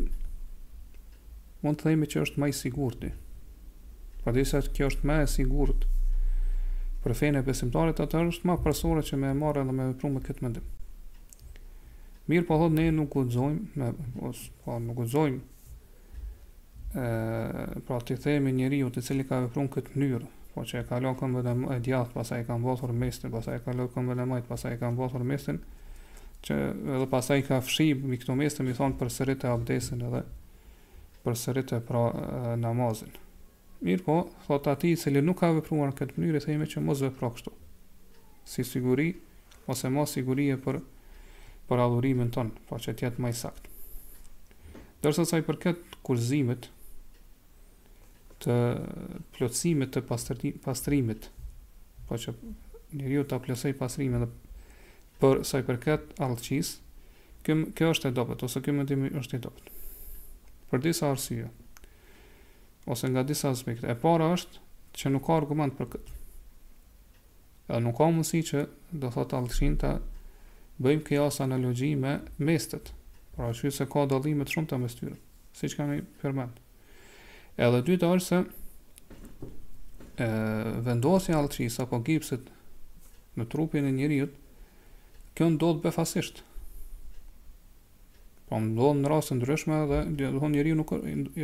mund 1.65 1.81
të 1.81 1.89
themi 1.89 2.05
që 2.09 2.23
është 2.27 2.41
maj 2.41 2.53
sigurti, 2.61 3.11
Pa 4.25 4.33
dhe 4.33 4.43
kjo 4.73 4.87
është 4.89 5.05
me 5.05 5.19
e 5.23 5.27
sigurët 5.29 5.83
për 7.05 7.13
fene 7.19 7.41
besimtarit 7.45 7.99
atër 8.01 8.31
është 8.31 8.47
ma 8.49 8.55
përsore 8.65 9.03
që 9.05 9.17
me 9.21 9.27
e 9.29 9.35
marë 9.37 9.61
edhe 9.61 9.73
me 9.77 9.85
e 9.91 10.21
këtë 10.27 10.41
mendim. 10.47 10.63
Mirë 12.31 12.45
po 12.49 12.55
thotë 12.57 12.73
ne 12.79 12.85
nuk 12.97 13.11
gudzojmë, 13.13 13.59
me, 13.77 13.89
os, 14.25 14.39
pa 14.63 14.71
po 14.71 14.77
nuk 14.81 14.97
gudzojmë, 14.97 15.43
pra 17.85 17.99
të 18.09 18.17
themi 18.23 18.53
njeri 18.57 18.79
u 18.83 18.89
të 18.95 19.03
cili 19.05 19.27
ka 19.29 19.43
vepruar 19.43 19.67
në 19.69 19.73
këtë 19.75 19.93
mënyrë 19.93 20.29
po 20.55 20.63
që 20.65 20.79
e 20.81 20.87
ka 20.89 20.99
lënë 21.05 21.19
këmë 21.19 21.43
e 21.43 21.77
djathë, 21.85 22.13
pasaj 22.15 22.39
e 22.41 22.47
ka 22.49 22.57
mbothur 22.63 22.93
mestin, 23.05 23.33
pasaj 23.35 23.59
e 23.59 23.63
ka 23.67 23.75
lënë 23.77 23.91
këmbën 23.93 24.23
e 24.23 24.25
majtë, 24.33 24.49
pasaj 24.49 24.73
e 24.73 24.79
ka 24.81 24.89
mbothur 24.95 25.27
mesën 25.33 25.59
që 26.47 26.57
edhe 26.97 27.07
pasaj 27.13 27.37
ka 27.51 27.61
fshi 27.67 27.91
mi 28.07 28.17
këto 28.23 28.37
mestin, 28.41 28.65
mi 28.69 28.73
thonë 28.79 28.97
për 29.03 29.13
sërit 29.19 29.45
e 29.45 29.51
abdesin 29.53 30.01
edhe 30.09 30.23
për 31.27 31.39
sërit 31.43 31.75
e 31.77 31.81
pra 31.91 32.07
e, 32.15 32.25
namazin. 32.63 33.13
Mirë 33.83 34.03
po, 34.05 34.15
thot 34.45 34.67
ati 34.71 34.93
i 34.95 34.99
cili 34.99 35.21
nuk 35.23 35.41
ka 35.41 35.49
vepruar 35.57 35.91
këtë 35.97 36.15
mënyrë, 36.21 36.41
thejme 36.45 36.67
që 36.71 36.81
mos 36.85 37.01
vepro 37.03 37.29
kështu. 37.35 37.51
Si 38.47 38.63
siguri, 38.63 39.09
ose 39.67 39.89
mos 39.91 40.13
sigurie 40.15 40.55
për, 40.63 40.79
për 41.67 41.81
adhurimin 41.83 42.31
tonë, 42.33 42.55
po 42.69 42.79
që 42.79 42.95
tjetë 43.01 43.23
maj 43.25 43.33
saktë. 43.35 43.73
Dërsa 45.03 45.25
saj 45.27 45.43
për 45.47 45.59
këtë 45.65 45.99
kurzimit, 46.07 46.69
të 48.45 48.55
plotësimit 49.35 49.91
të 49.95 50.01
pastrimit, 50.09 50.61
pastrimit 50.65 51.27
po 52.07 52.17
që 52.19 52.33
ju 53.15 53.21
të 53.25 53.39
plësej 53.45 53.73
pastrimit 53.79 54.21
dhe 54.25 54.89
për 55.21 55.41
saj 55.47 55.63
për 55.67 55.79
këtë 55.85 56.19
alëqis, 56.25 56.71
kjo 57.47 57.91
është 57.95 58.09
e 58.11 58.15
dopet, 58.17 58.43
ose 58.45 58.61
kjo 58.65 58.73
mëndimi 58.75 59.11
është 59.21 59.37
e 59.39 59.43
dopet. 59.45 59.69
Për 60.71 60.83
disa 60.87 61.11
arsio, 61.13 61.49
ose 62.85 63.09
nga 63.09 63.23
disa 63.23 63.49
aspekte. 63.51 63.87
E 63.91 63.95
para 63.97 64.29
është 64.35 64.61
që 64.95 65.11
nuk 65.13 65.25
ka 65.25 65.35
argument 65.41 65.75
për 65.77 65.89
këtë. 65.95 66.13
Edhe 67.69 67.81
nuk 67.83 67.97
ka 67.97 68.07
mundësi 68.13 68.43
që 68.51 68.65
do 69.01 69.09
thotë 69.13 69.39
Allshin 69.39 69.75
bëjmë 70.75 71.05
kjo 71.07 71.27
as 71.29 71.41
analogji 71.41 71.93
me 71.97 72.17
mestet. 72.45 72.91
Pra 73.35 73.49
është 73.53 73.71
se 73.73 73.87
ka 73.91 74.05
dallime 74.11 74.45
të 74.45 74.53
shumta 74.55 74.77
mes 74.79 74.95
tyre, 74.95 75.15
siç 75.57 75.75
kemi 75.75 76.03
përmend. 76.21 76.61
Edhe 77.57 77.81
e 77.81 77.85
dytë 77.89 78.11
është 78.15 78.27
se 78.27 78.43
e 80.25 80.29
vendosja 80.85 81.41
e 81.41 81.69
apo 81.83 81.99
gipsit 82.07 82.51
në 83.35 83.45
trupin 83.51 83.85
e 83.85 83.91
njeriu, 83.91 84.29
kjo 85.35 85.49
ndodh 85.51 85.81
befasisht 85.83 86.43
po 88.47 88.59
ndonë 88.61 89.09
rrosë 89.09 89.35
ndryshme 89.35 89.79
dhe 89.89 89.99
do 90.15 90.29
thonë 90.39 90.53
njeriu 90.55 90.75
nuk 90.79 90.93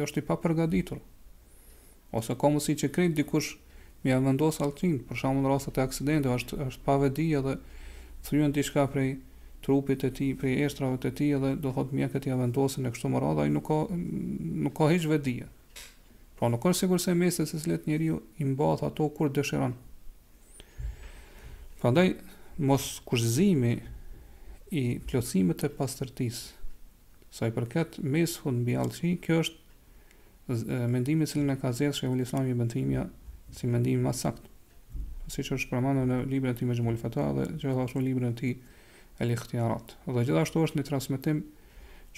është 0.06 0.22
i 0.24 0.28
përgaditur 0.30 1.02
ose 2.16 2.36
ka 2.38 2.50
mundësi 2.52 2.76
që 2.84 2.90
krijt 2.96 3.14
dikush 3.18 3.54
më 4.04 4.10
ia 4.12 4.18
vendos 4.24 4.58
altin, 4.64 5.00
për 5.08 5.20
shembull 5.22 5.46
në 5.46 5.52
rast 5.52 5.70
të 5.76 5.84
aksidenti, 5.84 6.30
është 6.34 6.64
është 6.68 6.86
pa 6.86 6.96
vedi 7.02 7.28
edhe 7.38 7.58
thryen 8.26 8.52
diçka 8.54 8.86
prej 8.92 9.12
trupit 9.62 10.04
e 10.04 10.10
tij, 10.10 10.32
prej 10.42 10.64
estrave 10.66 10.98
të 11.04 11.12
tij 11.20 11.34
edhe 11.38 11.52
do 11.62 11.70
thotë 11.76 11.96
mjekët 11.96 12.24
t'i 12.26 12.32
ia 12.34 12.38
vendosin 12.40 12.86
në 12.88 12.92
këtë 12.96 13.10
moment, 13.14 13.42
ai 13.44 13.50
nuk 13.54 13.68
ka 13.68 13.84
nuk 14.02 14.74
ka 14.80 14.90
hiç 14.92 15.06
vedi. 15.10 15.36
Po 16.40 16.50
nuk 16.50 16.66
është 16.66 16.82
sigurt 16.84 17.04
se 17.04 17.14
mëse 17.16 17.46
se 17.48 17.60
s'let 17.62 17.86
njeriu 17.88 18.18
i 18.42 18.48
mbath 18.50 18.82
ato 18.84 19.08
kur 19.14 19.30
dëshiron. 19.30 19.76
Prandaj 21.82 22.16
mos 22.58 22.90
kushzimi 23.06 23.76
i 24.72 24.84
plotësimit 25.06 25.62
të 25.62 25.70
pastërtisë. 25.78 26.58
Sa 27.32 27.48
i 27.48 27.54
përket 27.56 28.00
mesfut 28.04 28.52
mbi 28.58 28.74
allçi, 28.82 29.14
kjo 29.24 29.38
është 29.46 29.61
mendimi 30.48 31.28
cilin 31.28 31.52
e 31.54 31.58
ka 31.60 31.72
zedhë 31.72 31.94
Shehu 32.00 32.16
Lislami 32.18 32.52
i 32.52 32.58
bëntimja 32.58 33.06
si 33.56 33.68
mendimi 33.68 34.02
ma 34.02 34.14
sakt 34.14 34.48
si 35.32 35.46
që 35.48 35.56
është 35.58 35.72
përmanë 35.72 36.06
në 36.10 36.18
libre 36.32 36.52
në 36.52 36.60
ti 36.60 36.66
me 36.68 36.76
gjemull 36.76 36.98
fatua 37.00 37.30
dhe 37.38 37.46
gjithashtu 37.62 38.02
në 38.02 38.06
libre 38.08 38.32
në 38.32 38.38
ti 38.40 38.54
e 39.22 39.28
lihtjarat 39.30 39.94
dhe 40.08 40.26
gjithashtu 40.28 40.64
është 40.66 40.80
një 40.82 40.88
transmitim 40.88 41.44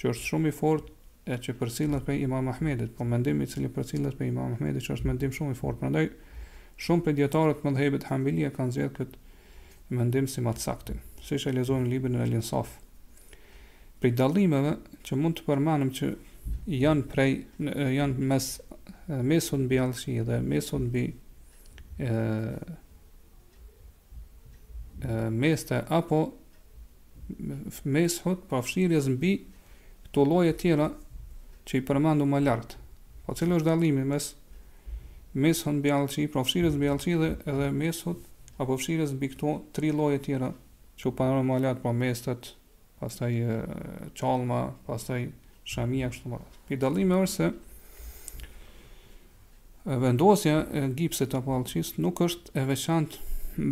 që 0.00 0.12
është 0.14 0.30
shumë 0.30 0.50
i 0.52 0.56
fort 0.56 0.88
e 1.34 1.38
që 1.44 1.54
përcillet 1.60 2.04
për 2.08 2.24
imam 2.26 2.48
Ahmedit 2.54 2.94
po 2.96 3.04
mendimi 3.06 3.46
cilin 3.50 3.70
përcillet 3.76 4.16
për 4.18 4.30
imam 4.32 4.56
Ahmedit 4.56 4.88
që 4.88 4.96
është 4.96 5.10
mendim 5.12 5.34
shumë 5.36 5.54
i 5.56 5.60
fort 5.60 5.78
për 5.80 5.92
ndaj 5.94 6.08
shumë 6.86 7.06
për 7.06 7.18
djetarët 7.20 7.62
më 7.64 7.74
dhejbet 7.76 8.08
hambilia 8.10 8.50
kanë 8.56 8.78
zedhë 8.80 8.94
këtë 9.02 9.98
mendim 10.00 10.26
si 10.32 10.40
ma 10.42 10.56
saktin 10.58 11.04
si 11.22 11.36
që 11.38 11.52
e 11.52 11.58
lezojnë 11.60 12.00
në 12.00 12.18
në 12.18 12.30
linsaf 12.34 12.78
për 14.02 14.16
dalimeve 14.18 14.74
që 15.06 15.16
mund 15.20 15.38
të 15.38 15.44
përmanëm 15.46 15.92
që 16.00 16.10
janë 16.66 17.04
prej 17.12 17.32
janë 17.94 18.24
mes 18.30 18.46
mesun 19.28 19.66
mbi 19.66 19.78
alshi 19.84 20.14
dhe 20.28 20.38
mesun 20.50 20.88
mbi 20.88 21.02
mesta 25.36 25.82
apo 25.98 26.20
meshut 27.98 28.46
pa 28.48 28.62
fshirjes 28.64 29.10
mbi 29.16 29.32
këto 30.06 30.24
lloje 30.30 30.54
të 30.54 30.60
tjera 30.64 30.88
që 31.68 31.78
i 31.80 31.84
përmandu 31.88 32.26
më 32.28 32.40
lartë 32.46 32.80
po 33.26 33.36
cilë 33.38 33.58
është 33.60 33.68
dalimi 33.70 34.04
mes 34.08 34.32
mes 35.42 35.60
hën 35.66 35.78
bjallëqi, 35.82 36.28
profshires 36.30 36.76
bjallëqi 36.78 37.14
dhe 37.20 37.28
edhe 37.52 37.70
mes 37.74 38.02
apo 38.62 38.76
fshires 38.78 39.14
në 39.16 39.30
këto 39.32 39.54
tri 39.76 39.90
loje 39.92 40.20
tjera 40.28 40.50
që 41.00 41.08
u 41.10 41.14
panërën 41.18 41.48
më 41.48 41.56
lartë, 41.64 41.82
pa 41.82 41.90
po 41.90 41.96
mes 41.98 42.20
pastaj 42.26 42.52
pas 43.00 43.16
taj 43.20 44.10
qalma 44.18 44.60
pas 44.86 45.08
taj 45.08 45.22
shamia 45.66 46.10
kështu 46.12 46.28
më. 46.34 46.40
I 46.72 46.76
dallimi 46.80 47.14
është 47.24 47.34
se 47.34 47.52
vendosja 50.00 50.58
e 50.80 50.84
gipsit 50.96 51.34
apo 51.36 51.52
alçis 51.58 51.94
nuk 52.00 52.16
është 52.24 52.54
e 52.60 52.62
veçantë 52.68 53.16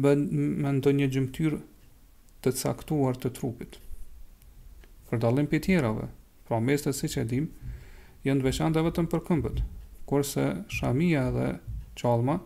me 0.02 0.70
ndonjë 0.78 1.06
gjymtyr 1.14 1.52
të 2.44 2.50
caktuar 2.58 3.14
të 3.22 3.28
trupit. 3.38 3.72
Për 5.08 5.16
dallim 5.22 5.46
të 5.50 5.58
tjerave, 5.66 6.06
pra 6.48 6.58
mes 6.64 6.80
të 6.86 6.90
siç 6.96 7.14
e 7.20 7.22
dim, 7.28 7.46
janë 8.24 8.40
të 8.42 8.46
veçanta 8.48 8.78
vetëm 8.86 9.06
për 9.12 9.20
këmbët, 9.28 9.58
kurse 10.08 10.44
shamia 10.72 11.24
dhe 11.34 11.48
çalma 12.00 12.36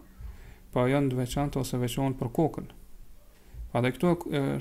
pra 0.72 0.82
janë 0.90 1.08
të 1.12 1.16
veçanta 1.20 1.56
ose 1.62 1.76
veçohen 1.80 2.14
për 2.18 2.28
kokën. 2.40 2.66
Pa 3.72 3.78
dhe 3.84 3.90
këtu 3.92 4.06
e, 4.58 4.60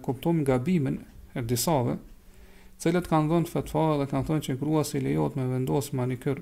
e 0.00 0.02
nga 0.42 0.56
bimin 0.66 0.96
e 1.34 1.40
disave, 1.46 1.94
cilët 2.80 3.08
kanë 3.10 3.28
dhënë 3.28 3.50
fetva 3.50 3.82
dhe 4.00 4.06
kanë 4.08 4.26
thënë 4.30 4.44
që 4.46 4.54
grua 4.60 4.82
si 4.88 5.00
lejohet 5.04 5.34
me 5.36 5.44
vendos 5.50 5.90
manikyr. 5.98 6.40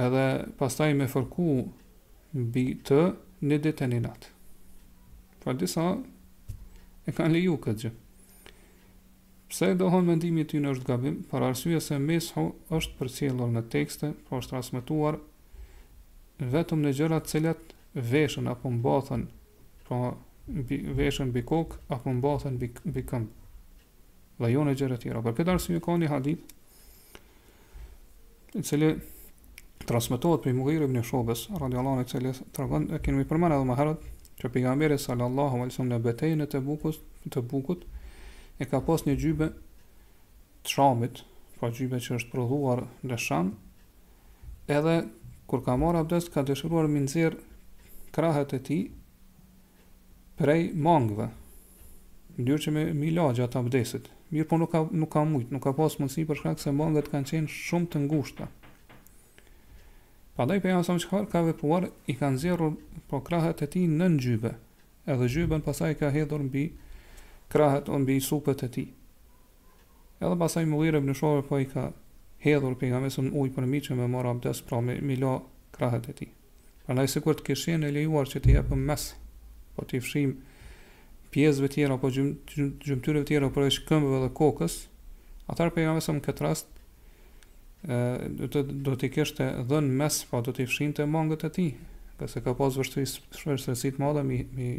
Edhe 0.00 0.24
pastaj 0.58 0.88
me 0.98 1.06
fërku 1.12 1.46
mbi 2.40 2.64
të 2.88 2.98
në 3.46 3.60
ditën 3.66 3.94
e 3.94 4.00
natë. 4.08 4.32
Pra 5.42 5.54
disa 5.60 5.84
e 7.08 7.14
kanë 7.14 7.36
leju 7.36 7.58
këtë 7.62 7.84
gjë. 7.84 7.92
Pse 9.50 9.70
dohon 9.78 10.06
mendimi 10.06 10.44
ty 10.46 10.60
në 10.62 10.74
është 10.76 10.86
gabim, 10.90 11.16
për 11.30 11.46
arsye 11.48 11.80
se 11.82 11.96
mesho 11.98 12.44
është 12.70 12.96
për 12.98 13.08
në 13.54 13.62
tekste, 13.72 14.12
pra 14.28 14.38
është 14.42 14.56
rasmetuar 14.58 15.18
vetëm 16.54 16.82
në 16.84 16.92
gjërat 16.98 17.26
cilat 17.30 17.74
veshën 18.14 18.46
apo 18.50 18.70
mbathën, 18.70 19.24
pra 19.88 20.14
veshën 21.02 21.32
bikok, 21.34 21.74
kokë 21.74 21.80
apo 21.96 22.12
mbathën 22.18 22.58
bi, 22.62 22.70
këmpë 23.02 23.39
dhe 24.40 24.48
jo 24.54 24.62
në 24.64 24.74
gjere 24.78 24.96
tjera. 25.00 25.20
Për 25.24 25.34
këtë 25.36 25.52
arsimi 25.54 25.80
ka 25.84 25.96
një 26.00 26.08
hadith, 26.10 26.42
në 28.56 28.62
cili 28.66 28.90
transmitohet 29.86 30.42
për 30.44 30.54
Mughir 30.56 30.84
ibn 30.86 31.00
Shobes, 31.04 31.46
radiallahu 31.60 32.00
në 32.00 32.08
cilë 32.10 32.32
të 32.54 32.64
rëgën, 32.64 32.86
e 32.96 33.00
kënë 33.04 33.18
mi 33.20 33.26
përmena 33.28 33.58
dhe 33.60 33.68
maherët, 33.68 34.06
që 34.40 34.50
për 34.54 34.62
jamberi 34.64 34.96
sallallahu 34.98 35.60
alësëm 35.66 35.90
në 35.90 35.98
betejnë 36.06 36.46
të, 36.52 36.60
të 37.30 37.42
bukut, 37.50 37.84
e 38.60 38.64
ka 38.68 38.80
pas 38.86 39.04
një 39.06 39.16
gjybe 39.20 39.50
të 40.64 40.74
shamit, 40.76 41.22
pra 41.60 41.68
gjybe 41.76 41.98
që 42.00 42.16
është 42.16 42.32
prodhuar 42.32 42.82
në 43.04 43.18
sham, 43.20 43.50
edhe 44.72 44.94
kur 45.50 45.60
ka 45.66 45.76
marrë 45.80 46.00
abdest, 46.00 46.30
ka 46.32 46.44
dëshiruar 46.48 46.88
minëzirë 46.88 47.42
krahët 48.16 48.54
e 48.56 48.62
ti 48.64 48.80
prej 50.40 50.70
mangëve, 50.72 51.28
në 52.38 52.46
dyrë 52.48 52.64
që 52.66 52.72
me 52.76 52.86
mila 52.96 53.28
gjatë 53.36 53.60
abdesit, 53.60 54.08
mirë 54.30 54.46
po 54.50 54.58
nuk 54.58 54.70
ka 54.74 54.80
nuk 54.94 55.10
ka 55.12 55.22
mujt, 55.26 55.50
nuk 55.50 55.64
ka 55.64 55.72
pas 55.74 55.96
mundësi 55.98 56.24
për 56.28 56.38
shkak 56.40 56.60
se 56.62 56.72
mangët 56.74 57.10
kanë 57.10 57.28
qenë 57.32 57.50
shumë 57.50 57.88
të 57.92 58.02
ngushta. 58.04 58.46
Pandaj 60.38 60.60
pejam 60.64 60.84
sa 60.86 60.94
më 60.94 61.02
shkar 61.04 61.26
ka 61.32 61.42
vepruar 61.48 61.88
i 62.08 62.14
kanë 62.16 62.38
zjerrur 62.40 62.76
po 63.10 63.20
krahët 63.26 63.64
e 63.64 63.68
tij 63.74 63.88
në 63.90 64.10
gjybe, 64.22 64.54
Edhe 65.10 65.26
gjyben 65.32 65.64
pasaj 65.64 65.94
ka 65.98 66.10
hedhur 66.14 66.42
mbi 66.46 66.62
krahët 67.50 67.88
o 67.90 67.98
mbi 67.98 68.18
supët 68.22 68.62
e 68.68 68.70
tij. 68.70 68.90
Edhe 70.20 70.36
pasaj 70.38 70.68
Mughira 70.68 71.00
në 71.00 71.14
Shuaib 71.16 71.48
po 71.48 71.58
i 71.58 71.66
ka 71.66 71.88
hedhur 72.44 72.76
pejgamberin 72.78 73.32
ujë 73.32 73.50
uj 73.50 73.54
për 73.56 73.68
që 73.88 73.96
me 73.98 74.06
mor 74.12 74.28
abdes 74.30 74.62
pra 74.62 74.78
me 74.80 74.98
milo 75.00 75.34
krahët 75.74 76.06
e 76.12 76.14
tij. 76.20 76.30
Pandaj 76.86 77.08
sikur 77.16 77.34
të 77.40 77.44
kishin 77.50 77.82
e 77.82 77.90
lejuar 77.96 78.28
që 78.30 78.40
të 78.44 78.54
japim 78.58 78.86
mes, 78.88 79.08
po 79.74 79.84
ti 79.88 79.98
fshijmë 80.00 80.49
pjesëve 81.34 81.68
të 81.70 81.76
tjera 81.78 81.96
apo 81.96 82.10
gjymtyrëve 82.10 83.22
të 83.24 83.28
tjera 83.30 83.50
apo 83.50 83.62
është 83.68 83.84
këmbëve 83.88 84.20
dhe 84.24 84.30
kokës, 84.36 84.76
atëherë 85.52 85.74
pejgamberi 85.76 86.04
sallallahu 86.04 86.22
në 86.22 86.22
wasallam 86.22 86.22
këtë 86.28 86.46
rast 86.46 88.38
do 88.40 88.48
të 88.50 88.62
do 88.88 88.94
të 89.00 89.10
kishte 89.14 89.46
dhën 89.70 89.90
mes 90.00 90.18
pa 90.26 90.38
po 90.40 90.44
do 90.48 90.54
të 90.56 90.66
fshinte 90.68 91.06
mangët 91.08 91.46
e 91.46 91.50
tij, 91.56 91.70
pse 92.20 92.42
ka 92.44 92.54
pas 92.58 92.76
vështirësi 92.78 93.24
shumë 93.42 93.60
të 93.70 93.96
mëdha 94.02 94.26
mi 94.26 94.40
mi 94.58 94.70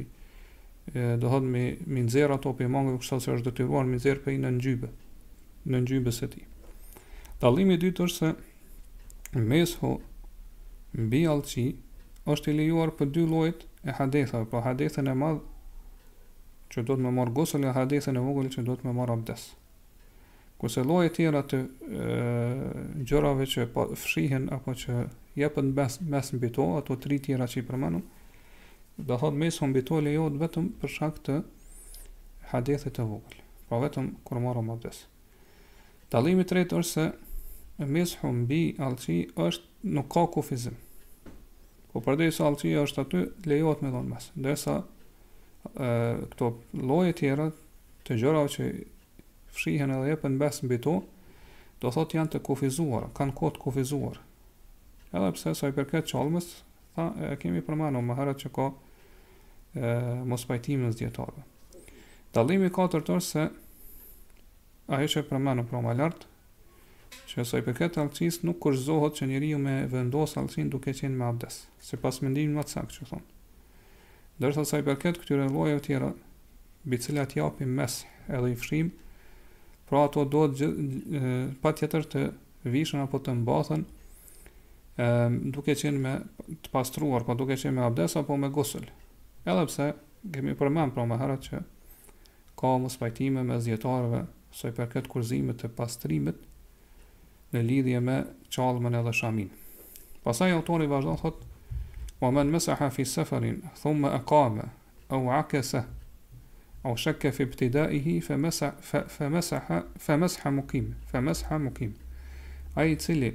do 0.94 1.28
të 1.28 1.34
thonë 1.34 1.64
mi 1.92 2.04
nxjerr 2.06 2.36
ato 2.36 2.52
pe 2.58 2.68
mangët 2.74 3.00
kështu 3.02 3.22
se 3.24 3.34
është 3.38 3.48
detyruar 3.50 3.88
mi 3.88 3.96
nxjerr 4.02 4.22
pe 4.26 4.36
në 4.44 4.52
ngjybe 4.58 4.90
në 5.72 5.80
ngjybes 5.86 6.20
së 6.20 6.28
tij. 6.34 6.44
Dallimi 7.42 7.76
i 7.78 7.80
dytë 7.86 8.06
është 8.06 8.20
se 8.20 8.32
meshu 9.50 9.92
mbi 11.00 11.22
alçi 11.32 11.68
është 12.32 12.52
i 12.52 12.56
lejuar 12.60 12.92
për 12.98 13.12
dy 13.16 13.24
llojit 13.30 13.64
e 13.88 13.94
hadithave, 13.98 14.48
po 14.52 14.62
hadithën 14.66 15.10
e 15.10 15.14
madh 15.18 15.42
që 16.72 16.84
do 16.88 16.96
të 16.96 17.04
më 17.04 17.12
marë 17.18 17.34
gosëll 17.36 17.66
e 17.68 17.74
hadithën 17.76 18.18
e 18.20 18.24
vogël 18.24 18.50
që 18.54 18.64
do 18.68 18.78
të 18.78 18.88
më 18.88 18.94
marë 18.96 19.16
abdes. 19.18 19.46
Kose 20.62 20.84
loje 20.86 21.12
tjera 21.16 21.42
të 21.52 21.60
gjërave 23.10 23.48
që 23.54 23.66
pa, 23.74 23.88
fshihen 23.98 24.50
apo 24.54 24.76
që 24.78 25.00
jepën 25.40 25.72
mes, 25.78 25.98
mes 26.14 26.30
në 26.36 26.40
bito, 26.44 26.68
ato 26.78 26.96
tri 27.02 27.18
tjera 27.24 27.48
që 27.50 27.62
i 27.62 27.66
përmenu, 27.72 28.02
dhe 29.08 29.18
hëtë 29.20 29.42
mesë 29.42 29.68
në 29.72 29.80
bito 29.80 30.02
vetëm 30.44 30.70
për 30.82 30.90
shak 31.00 31.20
të 31.26 31.40
hadithët 32.54 33.00
e 33.00 33.04
vogël, 33.10 33.42
pra 33.70 33.82
vetëm 33.82 34.14
kër 34.28 34.40
marë 34.44 34.64
abdes. 34.76 35.04
Dalimi 36.12 36.46
të 36.46 36.56
rejtë 36.60 36.78
është 36.78 36.94
se 36.94 37.88
mesë 37.90 38.18
në 38.36 38.48
bi 38.52 38.62
alëqi 38.86 39.20
është 39.48 39.94
nuk 39.96 40.12
ka 40.14 40.28
kufizim. 40.36 40.78
Po 41.92 42.00
përdej 42.06 42.30
se 42.32 42.44
alëqia 42.46 42.86
është 42.86 43.02
aty, 43.04 43.26
lejot 43.50 43.82
me 43.84 43.90
dhonë 43.92 44.12
mes, 44.14 44.30
ndërsa 44.38 44.78
këto 45.70 46.56
lloje 46.74 47.14
tjera 47.20 47.50
të 48.08 48.18
gjërave 48.22 48.52
që 48.56 48.66
fshihen 49.56 49.94
edhe 49.96 50.14
jepen 50.14 50.38
mes 50.42 50.62
mbi 50.66 50.78
to, 50.82 50.96
do 51.82 51.92
thotë 51.94 52.18
janë 52.20 52.32
të 52.36 52.42
kufizuar, 52.46 53.10
kanë 53.18 53.36
kod 53.38 53.60
kufizuar. 53.62 54.20
Edhe 55.12 55.32
pse 55.38 55.54
sa 55.58 55.70
i 55.72 55.76
përket 55.76 56.10
çalmës, 56.12 56.50
tha 56.96 57.08
e 57.32 57.36
kemi 57.42 57.64
përmendur 57.66 58.04
më 58.06 58.18
herët 58.20 58.44
që 58.46 58.52
ka 58.58 58.68
e, 58.72 58.76
mos 60.30 60.46
pajtimës 60.50 60.98
dietare. 61.02 61.44
Dallimi 62.36 62.70
i 62.72 62.74
katërt 62.76 63.10
është 63.12 63.28
se 63.28 63.48
ajo 64.96 65.10
që 65.16 65.26
përmendëm 65.30 65.68
pra 65.72 65.82
më 65.84 65.98
lart, 66.00 66.26
që 67.28 67.44
sa 67.48 67.60
i 67.60 67.66
përket 67.66 67.98
alcis 68.02 68.42
nuk 68.48 68.60
kurzohet 68.64 69.20
që 69.20 69.28
njeriu 69.34 69.60
me 69.60 69.82
vendos 69.92 70.38
alcin 70.40 70.72
duke 70.72 70.94
qenë 70.96 71.16
me 71.20 71.28
abdes, 71.28 71.64
sipas 71.90 72.22
mendimit 72.24 72.56
më 72.60 72.66
të 72.70 72.78
saktë 72.78 73.00
që 73.00 73.10
thonë 73.12 73.28
dërsa 74.42 74.64
sa 74.66 74.80
i 74.82 74.86
përket 74.86 75.20
këtyre 75.22 75.46
llojeve 75.52 75.82
të 75.84 75.88
tjera, 75.92 76.12
mbi 76.86 76.98
të 77.00 77.06
cilat 77.10 77.36
japim 77.38 77.74
mes 77.78 78.00
edhe 78.28 78.50
i 78.54 78.58
fshim, 78.58 78.90
pra 79.90 80.06
ato 80.08 80.24
do 80.26 80.48
të 80.50 80.70
patjetër 81.62 82.08
të 82.14 82.24
vishën 82.74 83.04
apo 83.04 83.20
të 83.22 83.36
mbathën, 83.42 83.84
ë 85.02 85.10
duke 85.54 85.76
qenë 85.78 86.00
me 86.02 86.16
të 86.64 86.74
pastruar, 86.74 87.24
pa 87.28 87.34
po 87.36 87.44
duke 87.44 87.58
qenë 87.60 87.78
me 87.78 87.86
abdes 87.86 88.18
apo 88.20 88.38
me 88.38 88.50
gusl. 88.54 88.88
Edhe 89.46 89.66
pse 89.70 89.90
kemi 90.36 90.58
përmend 90.60 90.94
pra 90.96 91.06
më 91.10 91.20
herët 91.22 91.48
që 91.50 91.62
ka 92.62 92.76
mos 92.82 92.98
pajtime 93.02 93.46
me 93.46 93.60
zjetarëve 93.66 94.26
sa 94.54 94.70
i 94.70 94.76
përket 94.78 95.08
kurzimit 95.10 95.62
të 95.62 95.72
pastrimit 95.78 96.42
në 97.52 97.64
lidhje 97.68 98.02
me 98.06 98.18
qalmën 98.54 98.98
edhe 99.02 99.14
shamin. 99.18 99.50
Pastaj 100.22 100.52
autori 100.58 100.90
vazhdon 100.92 101.18
thotë 101.22 101.51
ومن 102.22 102.52
مسح 102.52 102.88
في 102.88 103.04
سفر 103.04 103.56
ثم 103.76 104.06
أقام 104.06 104.62
أو 105.12 105.30
عكس 105.32 105.78
أو 106.86 106.96
شك 106.96 107.30
في 107.30 107.44
ابتدائه 107.44 108.20
فمسح 108.20 108.70
فمسح 109.08 109.84
فمسح 110.00 110.48
مقيم 110.48 110.96
فمسح 111.08 111.54
مقيم 111.54 111.94
أي 112.78 112.96
تسلي 112.96 113.34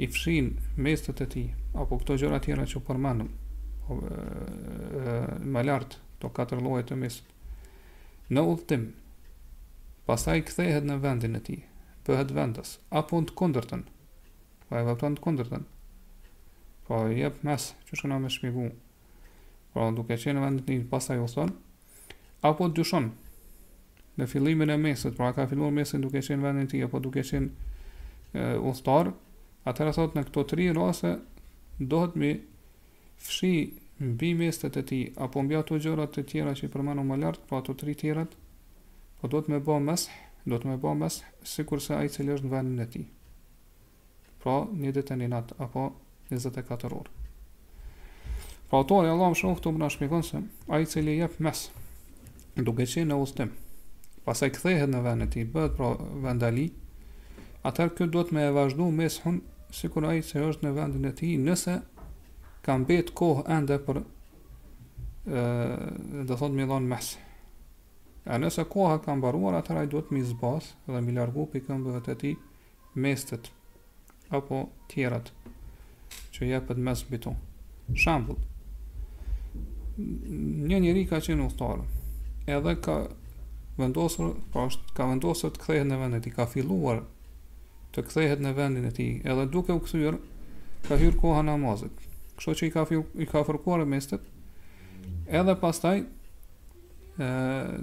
إفشين 0.00 0.56
ميستتتي 0.78 1.50
أو 1.76 1.98
كتو 1.98 2.14
جراتي 2.16 2.52
راتشو 2.52 2.80
برمانم 2.88 3.28
آه، 3.90 4.00
آه، 4.94 5.38
مالارت 5.38 5.98
تو 6.20 6.28
كاتر 6.28 6.62
لوية 6.62 6.82
تميس 6.82 7.22
نوض 8.30 8.58
تم 8.60 8.86
pastaj 10.06 10.38
kthehet 10.46 10.84
në 10.86 10.94
vendin 11.02 11.34
e 11.34 11.40
tij, 11.48 11.56
bëhet 12.06 12.30
vendas 12.36 12.76
apo 13.00 13.18
në 13.24 13.32
Po 16.86 16.94
pra, 16.94 17.06
jep 17.10 17.40
mes, 17.42 17.72
që 17.86 17.96
është 17.96 18.04
këna 18.06 18.16
me 18.22 18.28
shpigu. 18.30 18.64
Po 19.72 19.80
pra, 19.80 19.86
duke 19.96 20.16
qenë 20.22 20.42
vendit 20.42 20.68
një 20.70 20.84
pasta 20.90 21.16
u 21.18 21.24
thonë, 21.26 21.54
apo 22.46 22.68
dyshon 22.76 23.08
në 24.20 24.28
fillimin 24.30 24.70
e 24.72 24.76
mesit, 24.80 25.16
pra 25.18 25.32
ka 25.34 25.48
filluar 25.50 25.74
mesin 25.74 26.04
duke 26.04 26.22
qenë 26.22 26.46
vendin 26.46 26.70
ti, 26.70 26.84
apo 26.86 27.00
duke 27.02 27.24
qenë 27.26 28.44
u 28.62 28.70
uhtar, 28.70 29.10
atëherë 29.66 29.96
thot 29.98 30.14
në 30.14 30.22
këto 30.28 30.46
tri 30.54 30.68
rase, 30.78 31.16
dohet 31.80 32.14
mi 32.22 32.30
fshi 33.26 33.52
mbi 34.04 34.30
mestet 34.38 34.78
e 34.80 34.84
ti, 34.86 35.00
apo 35.26 35.42
mbi 35.42 35.58
ato 35.58 35.82
gjërat 35.82 36.20
e 36.22 36.26
tjera 36.30 36.54
që 36.56 36.70
i 36.70 36.70
përmenu 36.76 37.02
më 37.10 37.18
lartë, 37.26 37.48
pra 37.50 37.62
ato 37.64 37.74
tri 37.82 37.96
tjera 37.98 38.26
po 39.20 39.32
do 39.32 39.40
të 39.42 39.56
me 39.56 39.62
bo 39.64 39.80
mes, 39.82 40.06
do 40.46 40.58
të 40.62 40.70
me 40.70 40.76
bo 40.78 40.94
mes, 41.02 41.18
sikur 41.50 41.82
se 41.82 41.96
a 41.98 42.04
i 42.06 42.12
cilë 42.14 42.36
është 42.38 42.46
në 42.46 42.54
vendin 42.56 42.80
e 42.84 42.90
ti. 42.94 43.04
Pra, 44.44 44.60
një 44.70 44.92
ditë 45.00 45.16
e 45.16 45.22
një 45.24 45.32
natë, 45.32 45.56
apo 45.66 45.88
24 46.30 46.92
orë. 46.96 47.12
Pra 48.66 48.80
autori 48.82 49.10
Allah 49.12 49.30
më 49.30 49.38
shumë 49.38 49.58
këtu 49.60 49.72
më 49.74 49.82
nashmikon 49.84 50.24
se 50.26 50.40
a 50.72 50.80
i 50.82 50.88
cili 50.90 51.18
jep 51.20 51.36
mes, 51.40 51.66
duke 52.58 52.86
që 52.88 53.04
në 53.06 53.18
ustim, 53.22 53.52
pasaj 54.26 54.50
këthehet 54.56 54.90
në 54.90 55.02
vendet 55.04 55.36
i 55.38 55.44
bëhet 55.46 55.76
pra 55.78 55.92
vendali, 56.24 56.68
atër 57.66 57.92
këtë 57.94 58.10
do 58.14 58.24
të 58.26 58.34
me 58.36 58.48
e 58.48 58.54
vazhdu 58.56 58.88
mes 58.94 59.20
hun, 59.26 59.40
si 59.70 59.90
kur 59.92 60.06
a 60.08 60.16
i 60.18 60.24
që 60.24 60.42
është 60.50 60.66
në 60.66 60.74
vendin 60.80 61.06
e 61.10 61.14
ti, 61.18 61.34
nëse 61.46 61.78
kam 62.66 62.86
betë 62.88 63.14
kohë 63.18 63.46
ende 63.58 63.76
për 63.86 64.02
e, 64.02 65.46
dhe 66.26 66.32
thotë 66.34 66.54
milon 66.58 66.90
mes. 66.90 67.12
E 68.26 68.38
nëse 68.42 68.64
kohë 68.66 68.98
kam 69.06 69.22
baruar, 69.22 69.60
atër 69.60 69.78
a 69.78 69.86
i 69.86 69.90
do 69.92 70.02
të 70.02 70.16
mi 70.16 70.24
zbas 70.26 70.72
dhe 70.90 71.02
mi 71.06 71.14
largu 71.14 71.46
për 71.52 71.68
këmbëve 71.68 72.02
të 72.08 72.18
ti 72.24 72.34
mestet 72.98 73.52
apo 74.34 74.64
tjerat 74.90 75.30
që 76.36 76.50
jepet 76.52 76.80
mes 76.84 77.04
mbi 77.08 77.20
to. 77.24 77.32
Shembull. 77.96 78.40
Një 80.68 80.80
njerëz 80.84 81.08
ka 81.08 81.20
qenë 81.24 81.44
udhëtar, 81.48 81.84
edhe 82.56 82.74
ka 82.84 82.96
vendosur, 83.80 84.34
po 84.52 84.66
sht, 84.72 84.90
ka 84.96 85.06
vendosur 85.08 85.54
të 85.54 85.62
kthehet 85.62 85.88
në 85.88 86.00
vendin 86.02 86.20
e 86.20 86.24
tij, 86.26 86.34
ka 86.36 86.44
filluar 86.50 87.00
të 87.96 88.04
kthehet 88.10 88.42
në 88.44 88.52
vendin 88.58 88.84
e 88.84 88.92
tij, 88.92 89.14
edhe 89.24 89.46
duke 89.48 89.72
u 89.72 89.80
kthyer 89.86 90.18
ka 90.84 90.98
hyr 91.00 91.16
kohën 91.18 91.40
e 91.48 91.54
namazit. 91.54 92.04
Kështu 92.36 92.56
që 92.60 92.66
i 92.68 92.74
ka 92.74 92.84
fju, 92.84 93.02
i 93.24 93.26
ka 93.30 93.40
fërkuar 93.48 93.86
mestet. 93.88 94.26
Edhe 95.32 95.54
pastaj 95.62 96.02
ë 97.16 97.30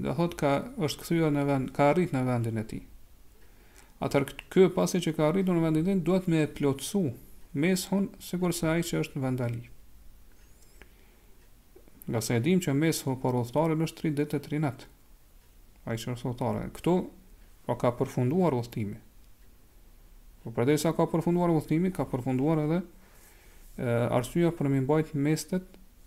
do 0.05 0.13
thot 0.13 0.37
ka 0.37 0.53
është 0.85 1.01
kthyer 1.01 1.33
në 1.33 1.47
vend, 1.49 1.71
ka 1.73 1.89
arrit 1.95 2.13
në 2.13 2.21
vendin 2.29 2.61
e 2.61 2.67
tij. 2.69 2.83
Atër 4.03 4.27
këtë 4.29 4.67
pasi 4.75 4.99
që 5.01 5.15
ka 5.17 5.31
arritur 5.31 5.57
në 5.57 5.65
vendin 5.65 5.87
e 5.87 5.89
tij, 5.89 6.03
duhet 6.05 6.29
me 6.29 6.43
plotësu 6.57 7.07
meshun 7.53 8.09
sikur 8.19 8.53
se 8.53 8.67
ai 8.69 8.81
që 8.81 8.99
është 9.05 9.21
vandali. 9.21 9.63
Nga 12.07 12.21
se 12.21 12.35
edhim 12.37 12.59
që 12.59 12.73
meshu 12.75 13.13
për 13.21 13.37
uthtarën 13.41 13.85
është 13.85 14.01
3 14.07 14.17
ditë 14.19 14.39
e 14.41 14.47
3 14.47 14.71
Ai 15.85 15.97
që 15.99 16.13
është 16.15 16.29
uthtarë. 16.33 16.65
Këtu 16.77 16.93
pra 17.65 17.75
ka 17.77 17.91
përfunduar 17.99 18.55
uthtimi. 18.57 18.97
Po 20.43 20.51
për 20.51 20.63
edhe 20.65 20.77
sa 20.83 20.93
ka 20.95 21.05
përfunduar 21.11 21.51
uthtimi, 21.55 21.91
ka 21.95 22.05
përfunduar 22.13 22.59
edhe 22.65 22.81
e, 23.77 23.87
arsyja 24.15 24.51
për 24.55 24.69
mi 24.71 24.81
mbajt 24.83 25.13
mestet 25.13 25.63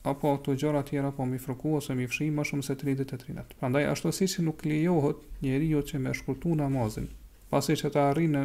apo 0.06 0.32
ato 0.34 0.52
gjëra 0.54 0.82
tjera 0.88 1.10
po 1.12 1.24
mi 1.26 1.38
fërku 1.40 1.74
ose 1.80 1.94
mi 1.96 2.06
fshi 2.06 2.30
më 2.30 2.44
shumë 2.48 2.64
se 2.68 2.76
3 2.82 2.96
ditë 3.02 3.16
e 3.18 3.22
3 3.22 3.38
natë. 3.40 3.58
Prandaj 3.60 3.88
ashtu 3.92 4.12
siç 4.16 4.38
nuk 4.48 4.64
lejohet 4.68 5.24
jo 5.44 5.82
që 5.90 5.98
me 6.02 6.14
shkurtu 6.14 6.54
namazin, 6.60 7.08
pasi 7.52 7.76
që 7.76 7.92
ta 7.96 8.08
arrinë 8.10 8.44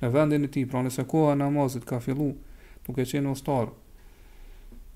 në 0.00 0.08
vendin 0.14 0.44
e 0.46 0.50
tij, 0.50 0.64
pra 0.68 0.80
nëse 0.84 1.04
koha 1.08 1.34
e 1.34 1.38
namazit 1.38 1.84
ka 1.88 1.98
fillu 2.00 2.30
duke 2.86 3.04
qenë 3.06 3.32
ustar, 3.34 3.68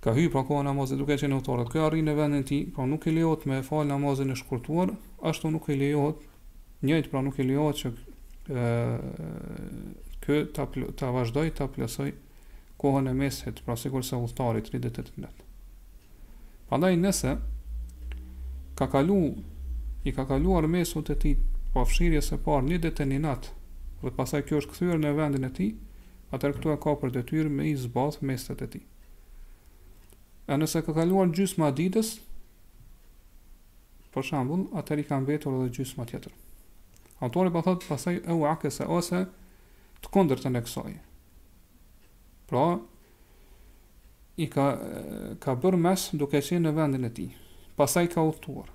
ka 0.02 0.14
hyrë 0.16 0.32
pra 0.32 0.42
koha 0.48 0.62
e 0.64 0.68
namazit 0.70 0.98
duke 1.00 1.18
qenë 1.20 1.38
ustar, 1.42 1.62
kjo 1.70 1.84
arrin 1.88 2.08
në 2.08 2.14
vendin 2.18 2.44
e 2.44 2.48
tij, 2.48 2.62
pra 2.76 2.86
nuk 2.88 3.04
i 3.06 3.12
lejohet 3.14 3.44
me 3.50 3.62
fal 3.66 3.86
namazin 3.88 4.32
e 4.32 4.38
shkurtuar, 4.40 4.94
ashtu 5.22 5.52
nuk 5.52 5.68
i 5.68 5.76
lejohet 5.78 6.24
njëjtë 6.84 7.12
pra 7.12 7.24
nuk 7.24 7.38
i 7.38 7.46
lejohet 7.48 7.82
që 7.82 7.92
ë 8.50 10.04
kë 10.24 10.38
ta 10.56 10.64
ta 10.98 11.10
vazhdoj 11.12 11.50
ta 11.58 11.68
plasoj 11.72 12.10
kohën 12.80 13.08
e 13.08 13.12
mesit, 13.16 13.60
pra 13.64 13.76
sikurse 13.80 14.16
ustari 14.24 14.64
38. 14.64 15.26
Prandaj 16.68 16.96
nëse 17.00 17.34
ka 18.76 18.88
kalu 18.92 19.18
i 20.04 20.12
ka 20.12 20.24
kaluar 20.28 20.66
mesut 20.68 21.10
e 21.12 21.14
tij 21.20 21.36
pa 21.74 21.84
fshirjes 21.88 22.32
së 22.32 22.40
parë 22.44 22.68
një 22.72 22.80
ditë 22.86 23.06
në 23.10 23.20
natë 23.24 23.52
dhe 24.04 24.12
pasaj 24.16 24.42
kjo 24.48 24.60
është 24.62 24.74
kthyer 24.74 24.98
në 25.00 25.12
vendin 25.16 25.48
e 25.48 25.50
ti, 25.56 25.70
atër 26.34 26.54
këtu 26.58 26.72
e 26.74 26.76
ka 26.84 26.94
për 27.00 27.12
të 27.14 27.22
tyrë 27.30 27.52
me 27.52 27.66
i 27.70 27.74
zbath 27.80 28.20
mestet 28.26 28.62
e 28.64 28.68
ti. 28.76 28.80
E 30.50 30.56
nëse 30.60 30.82
ka 30.84 30.94
kaluar 30.98 31.30
në 31.30 31.38
gjysma 31.40 31.72
për 34.14 34.22
shambull, 34.28 34.68
atër 34.78 35.00
i 35.02 35.04
ka 35.08 35.16
mbetur 35.18 35.56
edhe 35.56 35.72
gjysma 35.74 36.04
tjetër. 36.06 36.30
Autori 37.24 37.50
pa 37.50 37.64
po 37.64 37.72
thotë 37.72 37.88
pasaj 37.88 38.12
e 38.28 38.34
u 38.36 38.44
akese 38.46 38.86
ose 38.94 39.24
të 40.04 40.12
kondër 40.14 40.38
të 40.44 40.52
neksoj. 40.54 40.92
Pra, 42.46 42.62
i 44.38 44.46
ka, 44.52 44.66
ka 45.42 45.56
bërë 45.64 45.80
mes 45.88 46.04
duke 46.20 46.38
që 46.42 46.60
në 46.62 46.74
vendin 46.76 47.08
e 47.08 47.10
ti. 47.16 47.26
Pasaj 47.74 48.04
ka 48.14 48.22
uhtuar. 48.28 48.70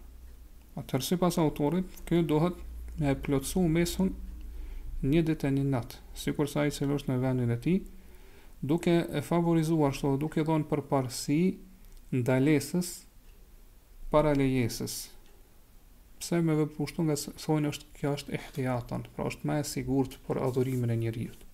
Atër 0.81 1.07
si 1.07 1.15
pas 1.21 1.39
autorit, 1.39 2.03
kjo 2.07 2.19
dohet 2.27 2.59
me 2.99 3.13
e 3.13 3.15
plotësu 3.23 3.63
mesun 3.71 4.11
një 5.07 5.21
ditë 5.29 5.47
e 5.47 5.51
një 5.55 5.63
natë, 5.69 5.99
si 6.19 6.31
kur 6.35 6.49
sa 6.51 6.65
i 6.67 6.73
cilë 6.75 6.97
është 6.99 7.11
në 7.13 7.19
vendin 7.23 7.53
e 7.53 7.59
ti, 7.63 7.75
duke 8.67 8.93
e 9.15 9.21
favorizuar 9.23 9.93
shto, 9.95 10.13
dhe 10.13 10.21
duke 10.25 10.43
dhonë 10.47 10.67
për 10.69 10.81
parësi 10.89 11.37
ndalesës 12.19 12.89
paralejesës. 14.11 14.97
Pse 16.19 16.41
me 16.43 16.57
dhe 16.59 16.65
pushtu 16.75 17.05
nga 17.07 17.15
thonë 17.21 17.71
është 17.71 17.91
kja 17.95 18.11
është 18.17 18.35
ehtiatan, 18.39 19.05
pra 19.15 19.29
është 19.29 19.47
me 19.47 19.59
e 19.61 19.67
sigurët 19.69 20.17
për 20.27 20.41
adhurimin 20.49 20.91
e 20.91 20.99
njëriut, 20.99 21.47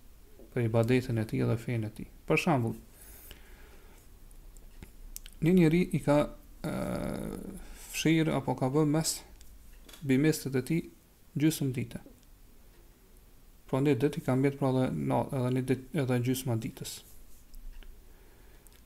për 0.56 0.66
i 0.66 0.72
badetën 0.74 1.22
e 1.22 1.28
ti 1.30 1.44
dhe 1.46 1.60
fejnë 1.66 1.92
e 1.92 1.96
ti. 2.00 2.08
Për 2.26 2.42
shambull, 2.42 2.80
një 5.46 5.54
njëri 5.60 5.84
i 5.94 6.02
ka 6.08 6.18
fshirë 7.94 8.34
apo 8.40 8.58
ka 8.58 8.72
vë 8.74 8.88
mes 8.90 9.14
bimestet 10.10 10.58
e 10.60 10.66
ti 10.66 10.82
gjysëm 11.38 11.70
dite. 11.78 12.02
Po 13.66 13.70
pra 13.70 13.80
ndet 13.82 14.00
dit 14.00 14.18
i 14.18 14.22
ka 14.22 14.36
mbjet 14.38 14.60
pra 14.60 14.70
dhe 14.72 14.84
edhe 14.94 15.50
një 15.54 15.76
edhe 16.02 16.18
gjysma 16.26 16.54
ditës. 16.64 16.92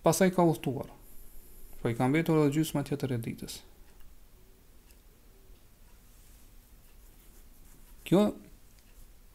Pastaj 0.03 0.29
ka 0.35 0.45
udhëtuar. 0.47 0.87
Pra 0.87 1.83
po 1.83 1.91
i 1.91 1.97
ka 1.97 2.07
mbjet 2.07 2.31
edhe 2.31 2.45
gjysma 2.57 2.83
tjetër 2.87 3.17
e 3.17 3.17
ditës. 3.25 3.57
Kjo 8.07 8.23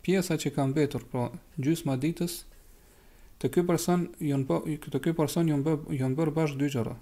pjesa 0.02 0.38
që 0.40 0.54
ka 0.56 0.64
mbetur 0.72 1.04
pra 1.12 1.26
gjysma 1.58 1.98
ditës 2.06 2.38
të 3.44 3.50
ky 3.54 3.64
person 3.68 4.08
jo 4.32 4.40
bë 4.48 4.62
të 4.88 5.00
ky 5.04 5.12
person 5.20 5.52
jo 5.52 5.60
bë 5.66 5.76
jon 6.00 6.16
bër 6.18 6.32
bash 6.40 6.56
dy 6.58 6.72
gjëra. 6.72 6.96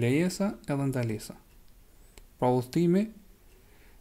Lejesa 0.00 0.52
edhe 0.70 0.86
ndalesa. 0.92 1.34
Pra 2.38 2.54
udhtimi 2.54 3.02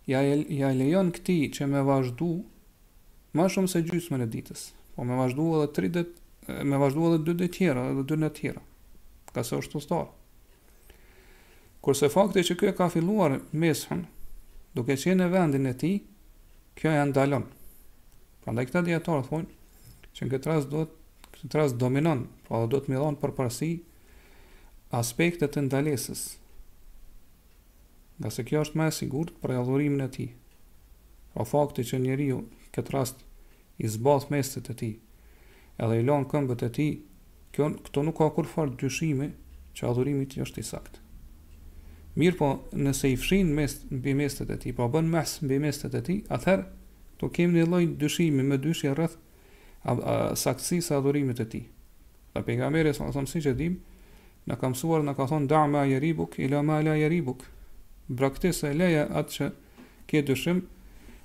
ja 0.09 0.21
ja 0.29 0.71
lejon 0.77 1.09
këtij 1.17 1.49
që 1.57 1.71
me 1.73 1.81
vazhdu 1.89 2.31
më 3.35 3.47
shumë 3.53 3.69
se 3.71 3.81
gjysmën 3.87 4.23
e 4.25 4.29
ditës. 4.31 4.61
Po 4.95 5.05
më 5.07 5.15
vazhdua 5.21 5.61
edhe 5.63 5.69
3 5.77 5.91
ditë, 5.97 6.15
më 6.69 6.79
vazhdua 6.81 7.11
edhe 7.13 7.19
2 7.31 7.37
ditë 7.41 7.53
tjera, 7.57 7.83
edhe 7.93 8.03
2 8.03 8.19
ditë 8.23 8.33
tjera. 8.39 8.63
Ka 9.31 9.43
se 9.47 9.59
është 9.61 9.77
ushtar. 9.79 10.09
Kurse 11.81 12.09
fakti 12.13 12.43
që 12.51 12.57
ky 12.59 12.69
e 12.71 12.75
ka 12.77 12.89
filluar 12.93 13.37
meshën, 13.63 14.03
duke 14.75 14.97
qenë 14.99 15.21
në 15.23 15.29
vendin 15.33 15.69
e 15.71 15.73
tij, 15.81 15.95
kjo 16.77 16.91
e 16.91 17.05
ndalon. 17.09 17.47
Prandaj 18.43 18.67
këta 18.69 18.83
dietar 18.89 19.23
thonë 19.29 19.47
që 20.17 20.27
në 20.27 20.31
këtë 20.33 20.51
rast 20.51 20.69
do 20.73 20.83
të 21.31 21.45
këtë 21.47 21.59
rast 21.61 21.79
dominon, 21.81 22.27
pra 22.45 22.65
do 22.69 22.77
të 22.83 22.91
më 22.91 22.99
dhon 22.99 23.17
përparësi 23.21 23.71
aspektet 24.99 25.55
të 25.55 25.63
ndalesës. 25.69 26.23
Nëse 28.21 28.43
kjo 28.45 28.65
është 28.65 28.77
më 28.77 28.89
e 28.91 28.93
sigurt 28.93 29.31
për 29.41 29.55
adhurimin 29.61 30.03
e 30.05 30.09
tij. 30.13 30.29
Pra 31.33 31.45
fakti 31.47 31.85
që 31.87 32.01
njeriu 32.03 32.43
këtë 32.75 32.93
rast 32.95 33.21
i 33.83 33.89
zbath 33.91 34.29
mestet 34.31 34.69
e 34.71 34.75
tij. 34.79 34.93
Edhe 35.81 35.97
i 36.01 36.05
lanë 36.05 36.29
këmbët 36.31 36.65
e 36.67 36.69
tij. 36.75 36.91
Kjo 37.51 37.67
këto 37.83 38.03
nuk 38.07 38.15
ka 38.19 38.29
kur 38.35 38.45
farë 38.47 38.75
dyshimi 38.79 39.31
që 39.75 39.89
adhurimit 39.89 40.31
ti 40.33 40.39
është 40.45 40.61
i 40.61 40.63
saktë. 40.63 40.99
Mirë 42.19 42.37
po, 42.39 42.47
nëse 42.75 43.09
i 43.13 43.17
fshin 43.19 43.49
mes 43.55 43.73
mbi 43.89 44.13
mestet 44.19 44.49
e 44.51 44.55
tij, 44.59 44.73
po 44.77 44.87
bën 44.91 45.07
mes 45.11 45.33
mbi 45.43 45.57
mestet 45.63 45.93
e 45.99 45.99
tij, 46.03 46.19
atëherë 46.35 46.63
të 47.19 47.29
kemi 47.35 47.59
një 47.61 47.65
lloj 47.69 47.85
dyshimi 48.01 48.43
me 48.47 48.55
dyshi 48.59 48.91
rreth 48.95 49.15
saktësisë 50.43 50.89
së 50.93 50.97
adhurimit 51.01 51.39
të 51.41 51.45
tij. 51.53 51.63
Pa 52.31 52.43
pejgamberes, 52.47 52.99
në 53.03 53.11
thëmë 53.17 53.27
si 53.31 53.43
e 53.47 53.55
dim, 53.59 53.77
na 54.47 54.55
ka 54.59 54.71
mësuar, 54.71 55.03
na 55.07 55.11
ka 55.17 55.27
thonë 55.31 55.49
da 55.51 55.63
a 55.81 55.83
jeribuk 55.91 56.35
ila 56.43 56.61
ma 56.63 56.79
la 56.83 56.95
yaribuk. 56.99 57.43
Braktesa 58.07 58.71
leja 58.75 59.07
atë 59.15 59.31
që 59.35 59.49
ke 60.09 60.23
dyshim 60.27 60.63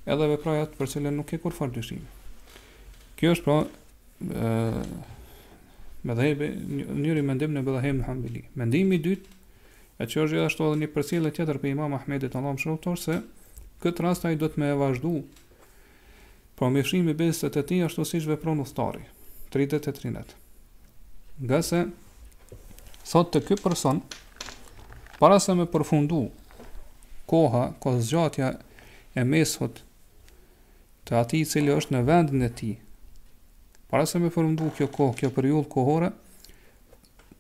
edhe 0.06 0.28
veprajat 0.30 0.76
për 0.78 0.90
cilën 0.94 1.14
nuk 1.18 1.32
e 1.34 1.38
kur 1.42 1.54
farë 1.54 1.74
dëshime. 1.76 2.06
Kjo 3.18 3.32
është 3.34 3.46
pra 3.46 3.58
me 6.06 6.14
dhejbe, 6.14 6.48
njëri 6.94 7.24
mendim 7.26 7.56
në 7.56 7.64
bëdhahem 7.66 8.00
në 8.00 8.06
hambili. 8.06 8.44
Mendimi 8.60 9.00
i 9.00 9.02
dytë, 9.02 9.32
e 9.98 10.06
që 10.06 10.22
është 10.24 10.36
gjithashtu 10.38 10.68
edhe 10.68 10.78
një 10.82 10.90
përcile 10.94 11.32
tjetër 11.34 11.58
për 11.58 11.72
imam 11.74 11.96
Ahmedit 11.98 12.30
më 12.36 12.54
Shruktor, 12.62 12.96
se 12.98 13.20
këtë 13.82 14.06
rastaj 14.06 14.36
do 14.38 14.46
të 14.48 14.60
me 14.62 14.68
e 14.70 14.76
vazhdu 14.78 15.14
promeshimi 16.56 17.14
besët 17.16 17.50
e 17.50 17.60
të 17.60 17.66
ti 17.68 17.80
ashtu 17.84 18.04
si 18.06 18.20
shve 18.20 18.38
pronu 18.40 18.64
thtari, 18.64 19.02
30 19.52 19.90
e 19.90 20.22
Nga 21.36 21.60
se, 21.62 21.82
thotë 23.10 23.32
të 23.36 23.40
këtë 23.48 23.62
person, 23.64 23.98
para 25.20 25.36
se 25.40 25.52
me 25.54 25.66
përfundu 25.68 26.28
koha, 27.28 27.74
kohë 27.82 28.00
zgjatja 28.00 28.48
e 29.20 29.24
mesot 29.24 29.82
të 31.06 31.14
ati 31.22 31.40
i 31.40 31.46
cili 31.46 31.70
është 31.70 31.94
në 31.94 32.00
vendin 32.08 32.42
e 32.42 32.48
ti. 32.58 32.72
Para 33.86 34.06
se 34.10 34.18
me 34.18 34.30
përmdu 34.34 34.72
kjo 34.74 34.88
kohë, 34.92 35.14
kjo 35.20 35.30
periullë 35.36 35.68
kohore, 35.70 36.08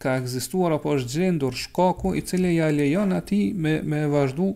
ka 0.00 0.14
egzistuar 0.20 0.76
apo 0.76 0.92
është 0.94 1.18
gjendur 1.18 1.56
shkaku 1.58 2.14
i 2.14 2.22
cili 2.26 2.54
ja 2.58 2.68
lejon 2.70 3.14
ati 3.16 3.40
me, 3.56 3.80
me 3.82 4.04
vazhdu 4.12 4.52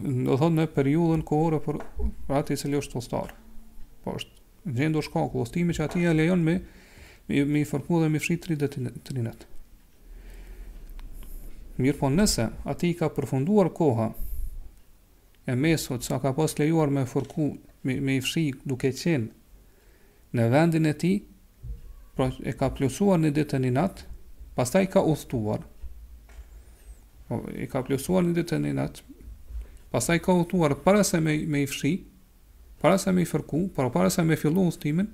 në 0.00 0.36
thotë 0.40 0.56
në 0.60 0.66
periullën 0.70 1.24
kohore 1.26 1.58
për, 1.64 1.80
për 2.28 2.36
ati 2.38 2.56
i 2.56 2.60
cili 2.62 2.78
është 2.80 2.96
tostarë. 2.96 3.36
Po 4.06 4.16
është 4.16 4.78
gjendur 4.80 5.04
shkaku, 5.04 5.42
o 5.42 5.48
stimi 5.48 5.76
që 5.76 5.84
ati 5.88 6.06
ja 6.06 6.16
lejon 6.16 6.44
me 6.46 6.60
me 7.30 7.60
i 7.62 7.66
fërku 7.68 8.00
dhe 8.02 8.08
me 8.10 8.18
i 8.18 8.20
fshi 8.24 8.34
të 8.42 9.14
rinët. 9.14 9.44
Mirë 11.80 11.98
po 12.00 12.08
nëse, 12.10 12.48
ati 12.72 12.88
i 12.90 12.96
ka 12.98 13.06
përfunduar 13.14 13.68
koha, 13.74 14.08
e 15.50 15.54
mesot, 15.56 16.02
sa 16.02 16.18
ka 16.22 16.30
pas 16.36 16.54
lejuar 16.58 16.90
me 16.94 17.02
fërku, 17.10 17.46
me, 17.82 17.96
me 18.00 18.18
i 18.18 18.22
fshi 18.22 18.44
duke 18.68 18.90
qenë 18.94 19.30
në 20.36 20.44
vendin 20.52 20.86
e 20.86 20.92
ti, 20.94 21.10
pra 22.14 22.28
e 22.46 22.52
ka 22.58 22.68
plusuar 22.76 23.18
në 23.22 23.32
ditë 23.38 23.58
një 23.64 23.72
natë, 23.76 24.04
pas 24.54 24.70
ta 24.70 24.82
i 24.84 24.90
ka 24.92 25.02
uthtuar, 25.10 25.64
po, 27.26 27.40
e 27.50 27.66
ka 27.72 27.82
plusuar 27.86 28.22
në 28.28 28.36
ditë 28.38 28.60
një 28.62 28.76
natë, 28.78 29.02
pas 29.90 30.06
ta 30.06 30.14
i 30.14 30.22
ka 30.22 30.36
uthtuar 30.44 30.76
para 30.86 31.02
se 31.06 31.18
me, 31.24 31.34
me 31.50 31.64
i 31.64 31.70
fshi, 31.70 31.96
para 32.82 33.00
se 33.02 33.10
me 33.12 33.24
i 33.24 33.28
fërku, 33.28 33.64
para, 33.76 33.90
para 33.92 34.12
se 34.14 34.22
me 34.26 34.38
fillu 34.40 34.68
uthtimin, 34.70 35.10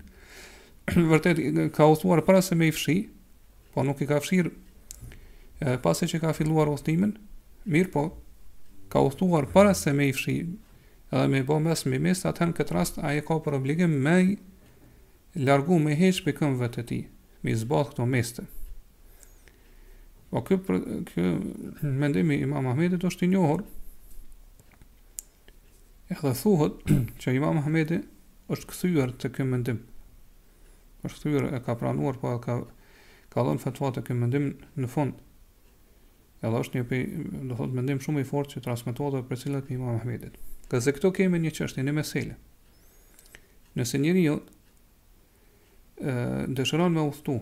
vërtet 1.14 1.40
ka 1.76 1.88
uthtuar 1.94 2.20
para 2.28 2.44
se 2.44 2.58
me 2.58 2.68
i 2.68 2.76
fshi, 2.76 2.98
po 3.72 3.84
nuk 3.88 4.00
i 4.04 4.08
ka 4.08 4.20
fshir 4.24 4.50
pas 5.84 5.98
e 6.04 6.06
që 6.08 6.18
ka 6.20 6.34
filluar 6.36 6.68
uthtimin, 6.68 7.16
mirë 7.72 7.90
po, 7.94 8.10
ka 8.88 9.00
uthuar 9.00 9.46
para 9.52 9.74
se 9.74 9.92
me 9.92 10.08
i 10.08 10.12
fshi 10.12 10.34
edhe 11.10 11.26
me 11.28 11.42
bo 11.42 11.58
mes 11.60 11.84
me 11.86 11.98
mes, 12.02 12.22
atëhen 12.28 12.52
këtë 12.56 12.74
rast 12.74 12.98
a 12.98 13.14
e 13.16 13.22
ka 13.26 13.38
për 13.42 13.56
obligim 13.60 13.94
me 14.06 14.14
i 14.22 14.36
largu 15.42 15.78
me 15.82 15.96
heqë 15.98 16.24
për 16.26 16.36
këmë 16.40 16.68
të 16.76 16.84
ti, 16.90 16.98
me 17.42 17.54
i 17.54 17.58
zbath 17.60 17.92
këto 17.94 18.06
meste. 18.10 18.44
Po 20.30 20.42
kjo, 20.44 20.58
për, 20.68 20.80
kjo 21.08 21.24
mendimi 22.02 22.40
ima 22.44 22.60
Mahmedit 22.64 23.04
është 23.08 23.26
i 23.26 23.30
njohër, 23.34 23.62
edhe 26.14 26.32
thuhët 26.40 26.94
që 27.22 27.36
ima 27.38 27.52
Mahmedit 27.56 28.06
është 28.52 28.68
këthyër 28.72 29.14
të 29.20 29.34
këmë 29.36 29.54
mendim. 29.56 29.82
është 31.06 31.20
këthyër 31.20 31.44
e 31.54 31.58
ka 31.62 31.74
pranuar, 31.78 32.16
po 32.18 32.32
ka, 32.42 32.56
ka 33.30 33.44
dhënë 33.46 33.62
fatuat 33.62 33.94
të 33.98 34.02
këmë 34.08 34.20
mendim 34.24 34.46
në 34.82 34.88
fundë. 34.90 35.25
Edhe 36.46 36.58
është 36.64 36.76
një 36.78 36.84
pe, 36.90 36.98
do 37.50 37.56
thot 37.58 37.72
mendim 37.76 37.98
shumë 38.02 38.22
i 38.22 38.26
fort 38.28 38.52
që 38.54 38.62
transmetohet 38.64 39.14
dhe 39.16 39.22
për 39.30 39.40
cilat 39.40 39.68
një 39.70 39.76
Imam 39.78 39.96
Ahmedit. 39.98 40.36
Ka 40.70 40.78
këto 40.86 41.10
kemi 41.16 41.40
një 41.42 41.52
çështje 41.58 41.82
në 41.86 41.94
meselë. 41.98 42.36
Nëse 43.78 43.98
njëri 44.02 44.22
ë 44.30 44.36
dëshiron 46.56 46.92
me 46.94 47.02
uftu. 47.10 47.38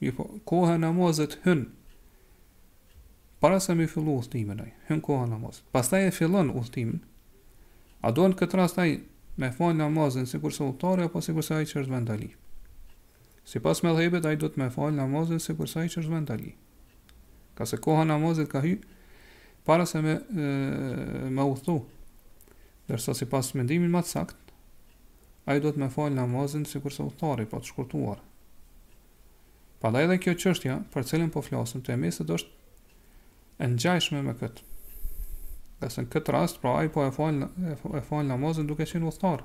Jo, 0.00 0.14
po, 0.16 0.24
koha 0.48 0.76
namazet 0.82 1.38
hyn. 1.44 1.66
Para 3.40 3.60
se 3.64 3.74
me 3.78 3.86
fillu 3.88 4.16
uftimin 4.20 4.60
ai, 4.60 4.70
hyn 4.88 5.00
namazet. 5.04 5.30
namaz. 5.30 5.62
Pastaj 5.72 6.06
e 6.08 6.10
fillon 6.10 6.50
uftimin. 6.50 7.00
A 8.02 8.12
duan 8.12 8.32
këtë 8.34 8.56
rast 8.58 8.78
ai 8.78 9.02
me 9.36 9.52
fal 9.52 9.74
namazën 9.76 10.26
si 10.26 10.40
se 10.52 10.64
udhtori 10.64 11.04
apo 11.04 11.20
si 11.20 11.32
se 11.42 11.54
ai 11.54 11.64
që 11.64 11.82
është 11.84 11.92
vendali. 11.94 12.30
Sipas 13.44 13.82
me 13.82 13.94
dhëbet 13.96 14.26
ai 14.26 14.36
duhet 14.36 14.56
me 14.56 14.70
fal 14.70 14.92
namazën 14.92 15.38
sikur 15.40 15.68
se 15.68 15.80
ai 15.80 15.88
që 15.88 16.00
është 16.02 16.12
vendali. 16.14 16.54
Ka 17.60 17.66
se 17.66 17.76
koha 17.76 18.04
namazit 18.08 18.48
ka 18.48 18.60
hy 18.64 18.78
para 19.64 19.84
se 19.86 20.00
me 20.02 20.12
e, 20.12 20.20
me 21.30 21.44
uthu. 21.44 21.82
Dërsa 22.88 23.12
si 23.14 23.26
pas 23.28 23.50
mendimin 23.52 23.90
më 23.92 24.00
të 24.00 24.08
sakt, 24.16 24.54
ai 25.44 25.60
duhet 25.60 25.76
me 25.76 25.90
fal 25.92 26.08
namazin 26.16 26.64
sikur 26.66 26.94
se 26.96 27.04
uthtari 27.04 27.44
po 27.50 27.60
të 27.60 27.68
shkurtuar. 27.68 28.22
Pandaj 29.84 30.08
edhe 30.08 30.16
kjo 30.24 30.34
qështja, 30.40 30.78
për 30.94 31.06
cilin 31.10 31.28
po 31.36 31.42
flasim 31.44 31.84
të 31.84 31.98
mesë 32.00 32.24
do 32.32 32.38
është 32.40 32.56
e 33.60 33.68
ngjashme 33.74 34.24
me 34.24 34.34
këtë. 34.40 34.64
Ka 35.84 35.92
se 35.92 36.06
në 36.06 36.10
këtë 36.16 36.34
rast 36.38 36.62
pra 36.64 36.78
ai 36.80 36.88
po 36.92 37.04
e 37.04 37.12
falë 37.12 38.22
e 38.22 38.30
namazin 38.30 38.72
duke 38.72 38.88
qenë 38.88 39.12
uthtar. 39.12 39.44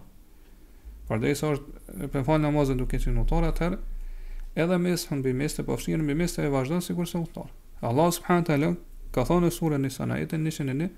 Por 1.10 1.20
dhe 1.20 1.36
sa 1.36 1.52
është 1.58 2.08
për 2.08 2.16
po 2.16 2.24
falë 2.32 2.48
namazin 2.48 2.80
duke 2.80 2.96
qenë 3.04 3.28
uthtar 3.28 3.52
atëherë 3.52 3.84
edhe 4.64 4.80
mes 4.88 5.08
hën 5.12 5.28
bimeste 5.28 5.68
të 5.68 5.80
fshirën 5.84 6.08
bimeste 6.14 6.48
e 6.48 6.56
vazhdon 6.58 6.82
sikur 6.88 7.12
se 7.12 7.20
uthtar. 7.20 7.52
Allah 7.82 8.12
subhanahu 8.12 8.46
taala 8.48 8.76
ka 9.12 9.24
thonë 9.28 9.50
surën 9.52 9.82
Nisa 9.82 10.04
ayatin 10.04 10.48
ajetin 10.48 10.82
e 10.82 10.90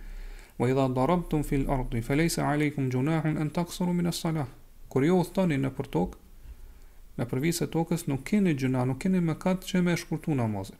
wa 0.60 0.70
idha 0.70 0.88
darabtum 0.90 1.44
fil 1.46 1.70
ardi 1.70 2.02
falesa 2.02 2.48
aleikum 2.50 2.90
junahun 2.92 3.38
an 3.38 3.50
taqsuru 3.50 3.94
min 3.94 4.06
as-salah 4.08 4.48
kur 4.90 5.04
ju 5.06 5.18
thoni 5.34 5.58
në 5.58 5.70
për 5.78 5.88
tok 5.96 6.18
në 7.18 7.26
përvisë 7.32 7.66
të 7.68 7.72
tokës 7.74 8.08
nuk 8.08 8.24
keni 8.30 8.54
gjuna 8.62 8.86
nuk 8.86 9.00
keni 9.02 9.20
mëkat 9.32 9.66
që 9.70 9.82
më 9.88 9.96
shkurtu 10.04 10.34
namazin 10.38 10.78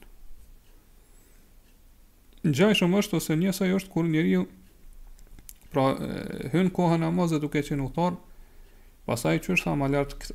Gjaj 2.48 2.74
shumë 2.80 2.98
është 3.04 3.18
ose 3.18 3.36
njësa 3.42 3.66
është 3.80 3.90
kur 3.94 4.06
njeri 4.08 4.38
Pra 5.68 5.90
hynë 6.54 6.72
kohë 6.78 6.98
në 7.02 7.40
duke 7.46 7.62
qenë 7.62 7.82
në 7.82 7.88
utar 7.90 8.14
Pasaj 9.08 9.34
që 9.44 9.54
është 9.56 9.66
thamë 9.70 9.86
alert 9.86 10.28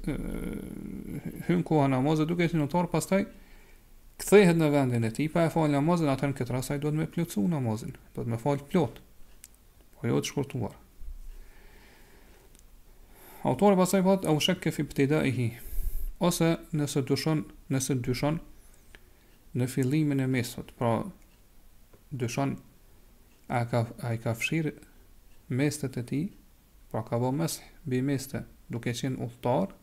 Hynë 1.49 1.63
kohë 1.71 2.27
duke 2.33 2.51
qenë 2.51 2.61
në 2.61 2.67
utar 2.69 2.91
Pasaj 2.93 3.25
kthehet 4.23 4.55
në 4.59 4.69
vendin 4.71 5.07
e 5.07 5.11
tij 5.11 5.27
pa 5.35 5.49
e 5.49 5.51
fal 5.51 5.67
namazin, 5.73 6.09
atë 6.13 6.29
në 6.31 6.37
këtë 6.39 6.55
rast 6.55 6.71
ai 6.73 6.79
duhet 6.83 6.95
me 6.97 7.09
plotsu 7.11 7.43
namazin, 7.51 7.95
duhet 8.15 8.29
me 8.31 8.39
fal 8.39 8.61
plot. 8.71 9.01
Po 9.97 10.07
jo 10.11 10.21
të 10.23 10.31
shkurtuar. 10.31 10.77
Autori 13.49 13.75
pasaj 13.79 14.03
thotë 14.07 14.31
au 14.31 14.39
shak 14.43 14.61
kefi 14.63 14.85
ptida 14.87 15.23
e 15.27 15.33
hi. 15.37 15.49
Ose 16.23 16.53
nëse 16.79 17.03
dyshon, 17.09 17.43
nëse 17.75 17.97
dyshon 18.07 18.39
në 19.59 19.67
fillimin 19.73 20.23
e 20.23 20.29
mesut, 20.31 20.71
pra 20.79 20.93
dyshon 22.23 22.55
a 23.51 23.65
ka 23.71 23.83
a 24.07 24.15
ka 24.23 24.37
fshir 24.39 24.71
mestet 25.51 25.99
e 25.99 26.07
tij, 26.11 26.29
pra 26.91 27.03
ka 27.11 27.19
vënë 27.19 27.41
mes 27.43 27.59
mbi 27.87 28.03
meste 28.13 28.45
duke 28.71 28.95
qenë 28.95 29.19
udhëtar, 29.27 29.75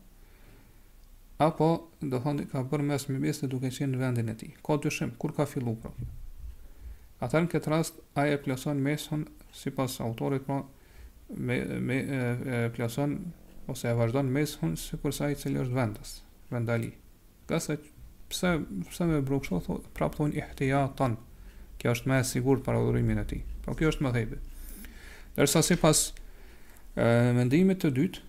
apo 1.40 1.66
do 2.04 2.18
thonë 2.20 2.44
ka 2.52 2.60
bërë 2.68 2.84
mes 2.84 3.06
me 3.08 3.16
mes 3.22 3.38
duke 3.48 3.70
qenë 3.72 3.94
në 3.94 4.00
vendin 4.00 4.28
e 4.28 4.34
tij. 4.36 4.50
Ka 4.64 4.76
dyshim 4.82 5.14
kur 5.18 5.32
ka 5.36 5.46
filluar 5.48 5.78
pra. 5.80 5.92
Atë 7.24 7.40
në 7.46 7.50
këtë 7.54 7.72
rast 7.72 8.00
ai 8.20 8.30
e 8.34 8.38
plason 8.44 8.80
mesën 8.84 9.22
sipas 9.56 9.98
autorit 10.04 10.44
pra 10.44 10.58
me 11.36 11.56
me 11.88 11.98
e, 12.18 12.20
e, 12.56 12.58
plason 12.76 13.16
ose 13.70 13.88
e 13.88 13.96
vazhdon 13.96 14.28
mesën 14.36 14.76
sikur 14.84 15.14
sa 15.16 15.30
i 15.32 15.38
cili 15.40 15.62
është 15.64 15.76
vendas, 15.78 16.12
vendali. 16.52 16.92
Gjasë 17.48 17.78
pse 18.30 18.52
pse 18.92 19.08
më 19.10 19.22
brokshon 19.28 19.64
thotë 19.64 19.94
prapë 19.96 20.20
thon 20.20 20.36
ihtiyatan. 20.36 21.16
Kjo 21.80 21.96
është 21.96 22.10
më 22.12 22.20
e 22.20 22.24
sigurt 22.28 22.66
për 22.66 22.82
udhërimin 22.82 23.22
e 23.24 23.28
tij. 23.32 23.44
Po 23.64 23.72
kjo 23.78 23.94
është 23.94 24.04
më 24.04 24.14
thebi. 24.18 24.42
Dërsa 25.38 25.62
sipas 25.64 26.10
mendimit 27.00 27.80
të 27.80 27.94
dytë, 27.96 28.26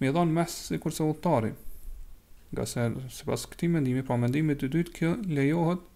me 0.01 0.07
e 0.07 0.13
dhonë 0.13 0.33
mes 0.37 0.57
si 0.69 0.79
kurse 0.83 1.03
ulltari, 1.05 1.53
nga 2.53 2.65
se 2.67 2.89
si 3.15 3.25
pas 3.25 3.45
këti 3.49 3.69
mendimi, 3.71 4.03
pra 4.05 4.17
mendimi 4.21 4.55
të 4.59 4.69
dytë 4.75 4.93
kjo 4.99 5.13
lejohet, 5.31 5.87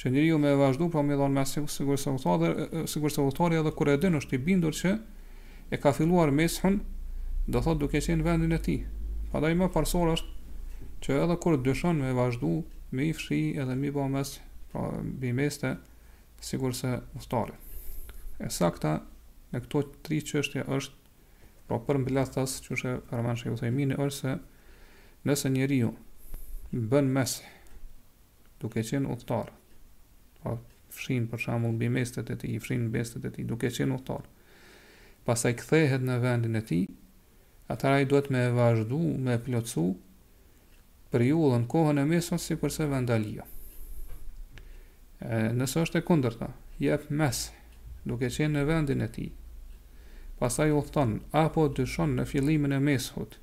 që 0.00 0.10
njëri 0.12 0.28
ju 0.32 0.38
me 0.40 0.52
e 0.54 0.58
vazhdu, 0.58 0.88
pra 0.90 1.02
me 1.04 1.12
i 1.14 1.18
dhonë 1.20 1.36
mes 1.36 1.56
si 1.74 1.84
kurse 1.86 2.10
ulltari, 2.10 2.86
si 2.88 3.00
kurse 3.02 3.20
ulltari 3.24 3.60
edhe 3.60 3.72
kur 3.76 3.92
e 3.92 3.98
dinë 4.02 4.22
është 4.22 4.36
i 4.36 4.40
bindur 4.46 4.74
që 4.76 4.94
e 5.72 5.80
ka 5.80 5.92
filluar 5.94 6.32
meshën, 6.34 6.78
do 7.48 7.60
thot 7.62 7.80
duke 7.82 8.00
qenë 8.00 8.24
vendin 8.26 8.56
e 8.56 8.60
ti. 8.62 8.78
Pa 9.32 9.40
da 9.42 9.50
i 9.50 9.56
më 9.58 9.70
parsor 9.74 10.12
është 10.16 11.04
që 11.04 11.16
edhe 11.26 11.36
kur 11.42 11.58
dëshon 11.66 11.98
me 12.00 12.12
e 12.12 12.16
vazhdu, 12.18 12.62
me 12.94 13.08
i 13.10 13.12
fshi 13.16 13.42
edhe 13.60 13.74
me 13.76 13.92
bo 13.94 14.08
mes, 14.14 14.36
pra 14.72 14.88
bi 15.02 15.34
meste, 15.36 15.76
se 16.40 16.58
ustarit. 16.58 17.61
E 18.42 18.50
sakta 18.50 18.96
në 19.52 19.58
këto 19.64 19.82
tri 20.06 20.16
çështje 20.26 20.64
është 20.76 21.66
pra 21.68 21.76
për 21.86 22.00
mbilastas 22.02 22.56
që 22.64 22.72
është 22.76 22.94
Arman 23.14 23.38
Shekhu 23.38 23.60
Thejmi 23.60 23.84
në 23.92 23.98
është 24.02 24.18
se 24.18 24.36
nëse 25.30 25.50
njeriu 25.54 25.92
bën 26.94 27.10
mes 27.16 27.34
duke 28.64 28.82
qenë 28.90 29.10
uhtar 29.14 29.52
pra 30.40 30.56
po 30.56 30.96
fshin 30.96 31.28
për 31.30 31.42
shambull 31.44 31.78
bimestet 31.80 32.32
e 32.34 32.36
ti 32.42 32.50
fshin 32.60 32.88
bimestet 32.90 33.28
e 33.28 33.32
ti 33.36 33.46
duke 33.52 33.70
qenë 33.78 33.94
uhtar 34.00 34.26
pasaj 35.28 35.54
kthehet 35.62 36.02
në 36.08 36.18
vendin 36.26 36.58
e 36.58 36.64
ti 36.70 36.80
atëra 37.76 38.02
i 38.02 38.10
duhet 38.10 38.28
me 38.34 38.42
vazhdu 38.58 38.98
me 39.28 39.38
plotsu 39.46 39.86
për 41.14 41.28
ju 41.30 41.46
dhe 41.52 41.62
në 41.62 41.70
kohën 41.76 42.02
e 42.02 42.04
mesën 42.10 42.40
si 42.42 42.58
përse 42.58 42.88
vandalia. 42.90 43.46
e, 45.20 45.34
nëse 45.60 45.86
është 45.86 46.02
e 46.02 46.06
kunder 46.10 46.34
ta 46.42 46.50
jep 46.84 47.08
mesh 47.10 47.52
duke 48.08 48.28
qenë 48.34 48.56
në 48.58 48.62
vendin 48.66 49.04
e 49.04 49.08
tij. 49.14 49.28
Pastaj 50.38 50.70
u 50.74 50.80
thon, 50.94 51.16
apo 51.38 51.68
dyshon 51.76 52.16
në 52.18 52.24
fillimin 52.26 52.74
e 52.74 52.80
meshut. 52.82 53.36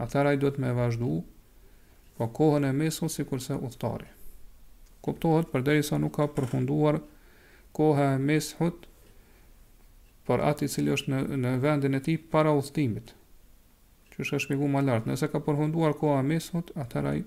Atëra 0.00 0.32
i 0.36 0.40
të 0.40 0.54
me 0.62 0.70
vazhdu, 0.76 1.10
po 2.16 2.28
kohën 2.38 2.64
e 2.68 2.72
meshut 2.76 3.12
sikurse 3.12 3.54
u 3.58 3.68
thotë. 3.74 4.08
Kuptohet 5.04 5.50
përderisa 5.52 6.00
nuk 6.00 6.16
ka 6.16 6.26
përfunduar 6.34 6.98
koha 7.76 8.14
e 8.14 8.18
meshut 8.18 8.88
për 10.26 10.42
ati 10.50 10.66
i 10.66 10.72
cili 10.72 10.90
është 10.96 11.12
në 11.12 11.20
në 11.44 11.52
vendin 11.62 11.94
e 11.94 12.00
tij 12.02 12.16
para 12.32 12.56
udhëtimit. 12.56 13.12
Që 14.10 14.22
është 14.24 14.40
shpjeguar 14.46 14.72
më 14.72 14.84
lart, 14.88 15.06
nëse 15.08 15.28
ka 15.30 15.42
përfunduar 15.46 15.94
koha 16.00 16.22
e 16.24 16.28
meshut, 16.30 16.72
atëra 16.74 17.12
i 17.20 17.24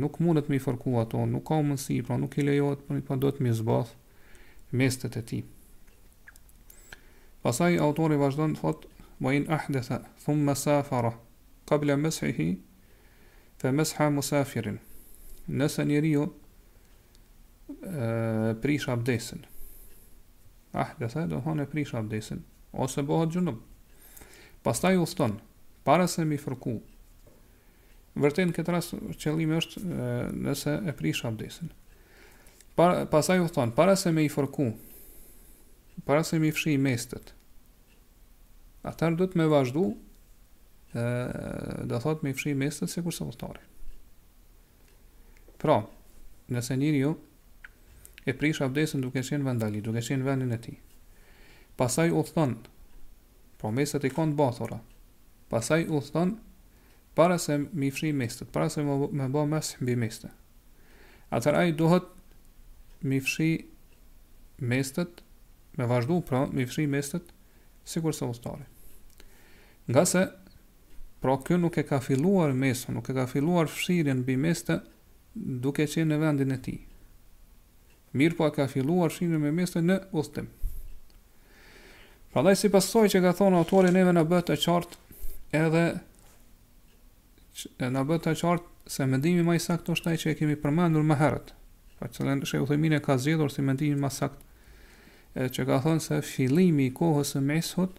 nuk 0.00 0.18
mundet 0.20 0.48
më 0.50 0.56
i 0.58 0.64
fërku 0.64 0.96
ato, 1.02 1.22
nuk 1.28 1.44
ka 1.48 1.60
mundësi, 1.60 2.00
pra 2.08 2.16
nuk 2.20 2.34
i 2.40 2.44
lejohet, 2.48 2.82
pra 2.88 2.96
i 2.98 3.04
pa 3.06 3.16
do 3.20 3.30
të 3.30 3.44
më 3.44 3.52
zbath 3.60 3.94
mestet 4.70 5.16
e 5.16 5.22
tij. 5.22 5.44
Pastaj 7.42 7.78
autori 7.78 8.16
vazhdon 8.16 8.54
thot 8.54 8.86
mu'in 9.18 9.48
ahdatha 9.50 10.02
thumma 10.24 10.54
safara 10.54 11.14
qabla 11.66 11.96
mashihi 11.96 12.58
fa 13.58 13.72
masha 13.72 14.10
musafirin. 14.10 14.78
Nëse 15.48 15.82
njeriu 15.84 16.28
prish 18.62 18.88
abdesin. 18.88 19.44
Ahdatha 20.72 21.26
do 21.26 21.42
e 21.60 21.64
prish 21.66 21.94
abdesin 21.94 22.44
ose 22.72 23.02
bëhet 23.02 23.32
gjënëm 23.34 23.58
Pastaj 24.62 24.96
u 25.00 25.06
ston 25.06 25.38
para 25.84 26.06
se 26.06 26.24
mi 26.24 26.36
fërku. 26.36 26.80
Vërtet 28.14 28.46
në 28.46 28.52
këtë 28.54 28.72
rast 28.74 28.94
qëllimi 29.22 29.56
është 29.56 29.80
nëse 30.36 30.78
e 30.86 30.92
prish 30.92 31.24
abdesin. 31.24 31.72
Par, 32.80 33.02
pasaj 33.12 33.40
u 33.44 33.48
thonë, 33.52 33.74
para 33.76 33.92
se 33.96 34.08
me 34.08 34.22
i 34.24 34.28
forku, 34.32 34.70
para 36.08 36.22
se 36.24 36.38
me 36.40 36.48
i 36.48 36.52
fshi 36.56 36.72
i 36.72 36.78
mestet, 36.80 37.34
atër 38.88 39.18
dhëtë 39.18 39.34
të 39.34 39.40
me 39.40 39.48
vazhdu, 39.52 39.82
dhe 40.94 41.98
thot 42.00 42.22
me 42.24 42.30
i 42.32 42.36
fshi 42.38 42.54
i 42.54 42.56
mestet, 42.56 42.88
se 42.88 43.02
kurse 43.04 43.26
vëstari. 43.28 43.60
Pra, 45.60 45.76
nëse 46.56 46.76
njëri 46.80 47.02
ju, 47.02 47.10
e 48.24 48.32
prish 48.40 48.62
abdesin 48.64 49.04
duke 49.04 49.20
qenë 49.28 49.44
vendali, 49.50 49.82
duke 49.84 50.00
qenë 50.08 50.24
vendin 50.30 50.54
e 50.56 50.60
ti. 50.64 50.72
Pasaj 51.76 52.08
u 52.16 52.22
thonë, 52.30 52.72
pra 53.60 53.74
mestet 53.76 54.06
i 54.08 54.12
konë 54.16 54.32
bathora, 54.40 54.78
pasaj 55.52 55.84
u 55.84 56.00
thonë, 56.08 56.40
para 57.18 57.36
se 57.38 57.58
me 57.66 57.90
i 57.90 57.92
fshi 57.92 58.08
i 58.14 58.16
mestet, 58.16 58.48
para 58.56 58.72
se 58.72 58.86
me 58.88 59.28
bë 59.36 59.44
mes 59.52 59.74
mbi 59.84 59.98
mestet. 60.06 60.32
Atër 61.36 61.60
ajë 61.60 61.76
duhet 61.76 62.08
mi 63.00 63.20
fshi 63.20 63.64
mestet, 64.56 65.08
me 65.76 65.84
vazhdu 65.86 66.20
pra, 66.26 66.46
mi 66.52 66.64
fshi 66.66 66.86
mestet, 66.86 67.22
si 67.84 68.00
kur 68.00 68.12
se 68.14 68.24
ustari. 68.24 68.64
Nga 69.88 70.04
se, 70.06 70.26
pra 71.20 71.36
kjo 71.44 71.56
nuk 71.58 71.76
e 71.78 71.82
ka 71.86 72.00
filluar 72.00 72.52
meso, 72.52 72.92
nuk 72.92 73.08
e 73.08 73.14
ka 73.16 73.26
filluar 73.26 73.68
fshirin 73.68 74.22
bi 74.24 74.36
meste, 74.36 74.80
duke 75.34 75.86
qenë 75.86 76.10
në 76.14 76.18
vendin 76.22 76.52
e 76.54 76.58
ti. 76.62 76.76
Mirë 78.18 78.36
po 78.38 78.48
e 78.48 78.54
ka 78.56 78.68
filluar 78.68 79.10
fshirin 79.12 79.40
me 79.40 79.52
meste 79.54 79.80
në 79.82 80.00
ustim. 80.12 80.48
Pra 82.32 82.44
daj 82.46 82.56
si 82.60 82.70
pasoj 82.70 83.08
që 83.10 83.22
ka 83.24 83.32
thonë 83.40 83.58
autorin 83.58 83.96
neve 83.96 84.12
në 84.14 84.26
bëtë 84.30 84.52
të 84.54 84.58
qartë, 84.66 85.00
edhe 85.58 85.86
në 87.90 88.04
bëtë 88.12 88.26
të 88.28 88.36
qartë, 88.42 88.68
se 88.90 89.06
mendimi 89.06 89.42
më 89.46 89.54
i 89.58 89.62
saktë 89.62 89.94
është 89.94 90.10
ai 90.12 90.18
që 90.20 90.30
e 90.32 90.36
kemi 90.38 90.56
përmendur 90.58 91.04
më 91.06 91.16
herët, 91.20 91.50
pra 92.00 92.34
u 92.42 92.46
Shej 92.46 92.60
Uthejmine 92.60 93.00
ka 93.02 93.18
zgjedhur 93.18 93.52
si 93.52 93.62
mendimin 93.62 94.00
më 94.00 94.08
sakt, 94.10 94.40
e, 95.34 95.46
që 95.52 95.66
ka 95.68 95.76
thonë 95.84 96.00
se 96.02 96.18
fillimi 96.24 96.86
i 96.88 96.92
kohës 96.96 97.34
së 97.36 97.40
mesut, 97.44 97.98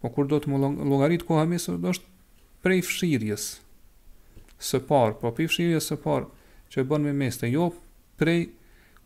po 0.00 0.10
kur 0.14 0.26
do 0.30 0.36
të 0.38 0.52
llogarit 0.84 1.24
koha 1.26 1.46
e 1.46 1.48
mesut, 1.54 1.80
do 1.80 1.90
është 1.94 2.10
prej 2.62 2.82
fshirjes 2.86 3.46
së 4.62 4.82
parë, 4.88 5.14
po 5.20 5.32
prej 5.32 5.46
fshirjes 5.50 5.88
së 5.90 5.96
parë 6.04 6.26
që 6.74 6.84
bën 6.90 7.06
me 7.08 7.12
mes 7.22 7.40
të 7.40 7.50
jo 7.54 7.70
prej 8.20 8.44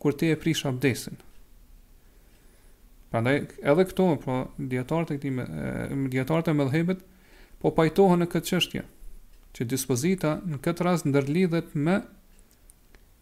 kur 0.01 0.11
ti 0.19 0.27
e 0.33 0.37
prish 0.43 0.65
abdesin. 0.67 1.15
Prandaj 3.13 3.45
edhe 3.63 3.85
këto, 3.93 4.09
po 4.25 4.35
dietarët 4.57 5.13
e 5.15 5.19
këtij 5.21 6.09
dietarët 6.17 6.51
e 6.51 6.57
mëdhëbet 6.59 7.05
po 7.63 7.71
pajtohen 7.77 8.19
në 8.25 8.27
këtë 8.33 8.51
çështje 8.51 8.83
që 9.55 9.67
dispozita 9.71 10.35
në 10.49 10.59
këtë 10.65 10.87
rast 10.89 11.07
ndërlidhet 11.09 11.75
me 11.85 11.99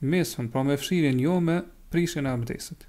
mesën, 0.01 0.49
pra 0.51 0.63
me 0.63 0.77
fshirin 0.77 1.19
jo 1.19 1.39
me 1.39 1.61
prishin 1.93 2.25
e 2.25 2.33
abdesit. 2.33 2.85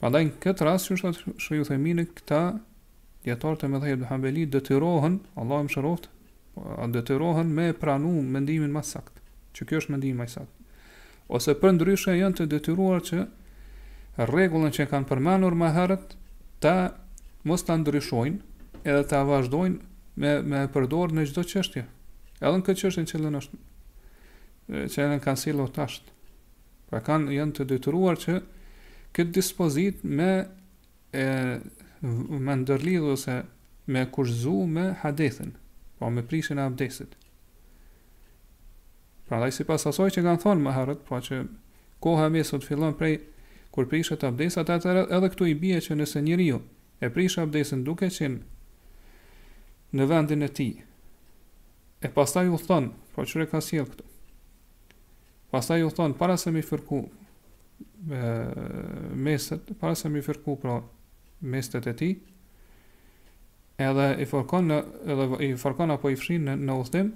Pa 0.00 0.10
dajnë 0.12 0.36
këtë 0.44 0.66
ras, 0.68 0.84
që 0.90 0.98
është 0.98 1.32
shëju 1.40 1.66
thëmine, 1.70 2.04
këta 2.12 2.40
djetarët 3.24 3.64
e 3.64 3.70
me 3.72 3.80
dhejë 3.80 4.00
dhe 4.02 4.10
hambeli 4.10 4.44
dëtirohen, 4.52 5.16
Allah 5.40 5.62
më 5.64 5.72
shëroft, 5.72 6.10
po, 6.54 6.76
dëtirohen 6.92 7.48
me 7.56 7.70
pranu 7.72 8.12
mendimin 8.22 8.72
ma 8.76 8.84
sakt, 8.84 9.22
që 9.56 9.68
kjo 9.70 9.80
është 9.82 9.94
mendimin 9.94 10.20
ma 10.20 10.28
sakt. 10.28 10.52
Ose 11.32 11.56
për 11.58 11.72
ndryshe 11.78 12.12
janë 12.20 12.36
të 12.42 12.46
detyruar 12.52 13.00
që 13.08 13.24
regullën 14.30 14.74
që 14.76 14.86
kanë 14.92 15.08
përmanur 15.08 15.56
ma 15.58 15.72
herët, 15.74 16.12
ta 16.62 16.76
mos 17.48 17.64
të 17.66 17.80
ndryshojnë 17.80 18.84
edhe 18.84 19.02
ta 19.10 19.24
vazhdojnë 19.26 19.80
me, 20.20 20.36
me 20.44 20.60
përdorë 20.76 21.16
në 21.18 21.24
gjithdo 21.26 21.46
qështje. 21.50 21.86
Edhe 22.44 22.52
në 22.60 22.66
këtë 22.68 22.82
qështje 22.84 23.06
që 23.10 23.22
lënë 23.24 23.40
është 23.42 23.64
që 24.68 25.02
edhe 25.04 25.18
kanë 25.22 25.54
të 25.74 25.82
ashtë 25.82 26.14
Pra 26.90 27.00
kanë 27.06 27.34
janë 27.34 27.54
të 27.54 27.66
dyturuar 27.70 28.18
që 28.18 28.36
këtë 29.14 29.34
dispozit 29.36 30.02
me 30.04 30.30
e, 31.18 31.26
me 32.46 32.54
ndërlidhë 32.60 33.10
ose 33.12 33.36
me 33.86 34.02
kushzu 34.14 34.52
me 34.70 34.88
hadethin, 35.02 35.52
po 35.98 36.08
me 36.10 36.22
prishin 36.22 36.58
e 36.58 36.62
abdesit. 36.68 37.16
Pra 39.26 39.40
dhe 39.42 39.50
si 39.54 39.66
pas 39.66 39.82
asoj 39.90 40.12
që 40.14 40.22
kanë 40.26 40.42
thonë 40.44 40.62
më 40.62 40.76
herët, 40.78 41.02
pra 41.08 41.18
që 41.26 41.40
koha 42.02 42.28
mesot 42.30 42.62
fillon 42.66 42.94
prej 42.98 43.16
kur 43.74 43.88
prishet 43.90 44.22
abdesat, 44.24 44.70
atë 44.70 44.96
edhe 45.08 45.32
këtu 45.32 45.50
i 45.50 45.58
bie 45.58 45.80
që 45.82 45.98
nëse 45.98 46.22
njëri 46.22 46.48
ju 46.52 46.60
e 47.02 47.10
prish 47.10 47.38
abdesin 47.42 47.82
duke 47.84 48.06
që 48.14 48.30
në 49.90 50.04
vendin 50.10 50.42
e 50.42 50.48
ti, 50.50 50.70
e 52.02 52.10
pas 52.14 52.30
ta 52.34 52.46
ju 52.46 52.58
thonë, 52.62 52.94
po 53.14 53.26
qëre 53.26 53.46
ka 53.50 53.58
sjellë 53.62 53.90
këtu, 53.90 54.06
Pastaj 55.56 55.82
u 55.82 55.90
thon 55.90 56.12
para 56.12 56.36
se 56.36 56.50
mi 56.52 56.60
fërku 56.62 56.98
mesat, 59.16 59.60
para 59.80 59.94
se 59.96 60.10
mi 60.12 60.20
fërku 60.20 60.56
pra 60.60 60.74
mestet 61.40 61.86
e 61.88 61.94
tij. 61.96 62.12
Edhe 63.86 64.10
i 64.20 64.26
fërkon 64.28 64.68
në 64.68 64.76
edhe 65.16 65.38
i 65.48 65.48
fërkon 65.56 65.94
apo 65.96 66.12
i 66.12 66.18
fshin 66.20 66.44
në 66.50 66.58
në 66.60 66.76
udhëtim, 66.82 67.08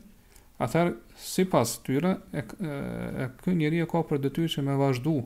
atëherë 0.56 0.94
sipas 1.20 1.74
tyre 1.84 2.14
e, 2.32 2.46
e, 2.64 2.72
e 3.26 3.30
ky 3.44 3.56
njeriu 3.60 3.84
ka 3.92 4.00
për 4.08 4.22
detyrë 4.24 4.54
që 4.56 4.64
me 4.72 4.78
vazhdu. 4.86 5.18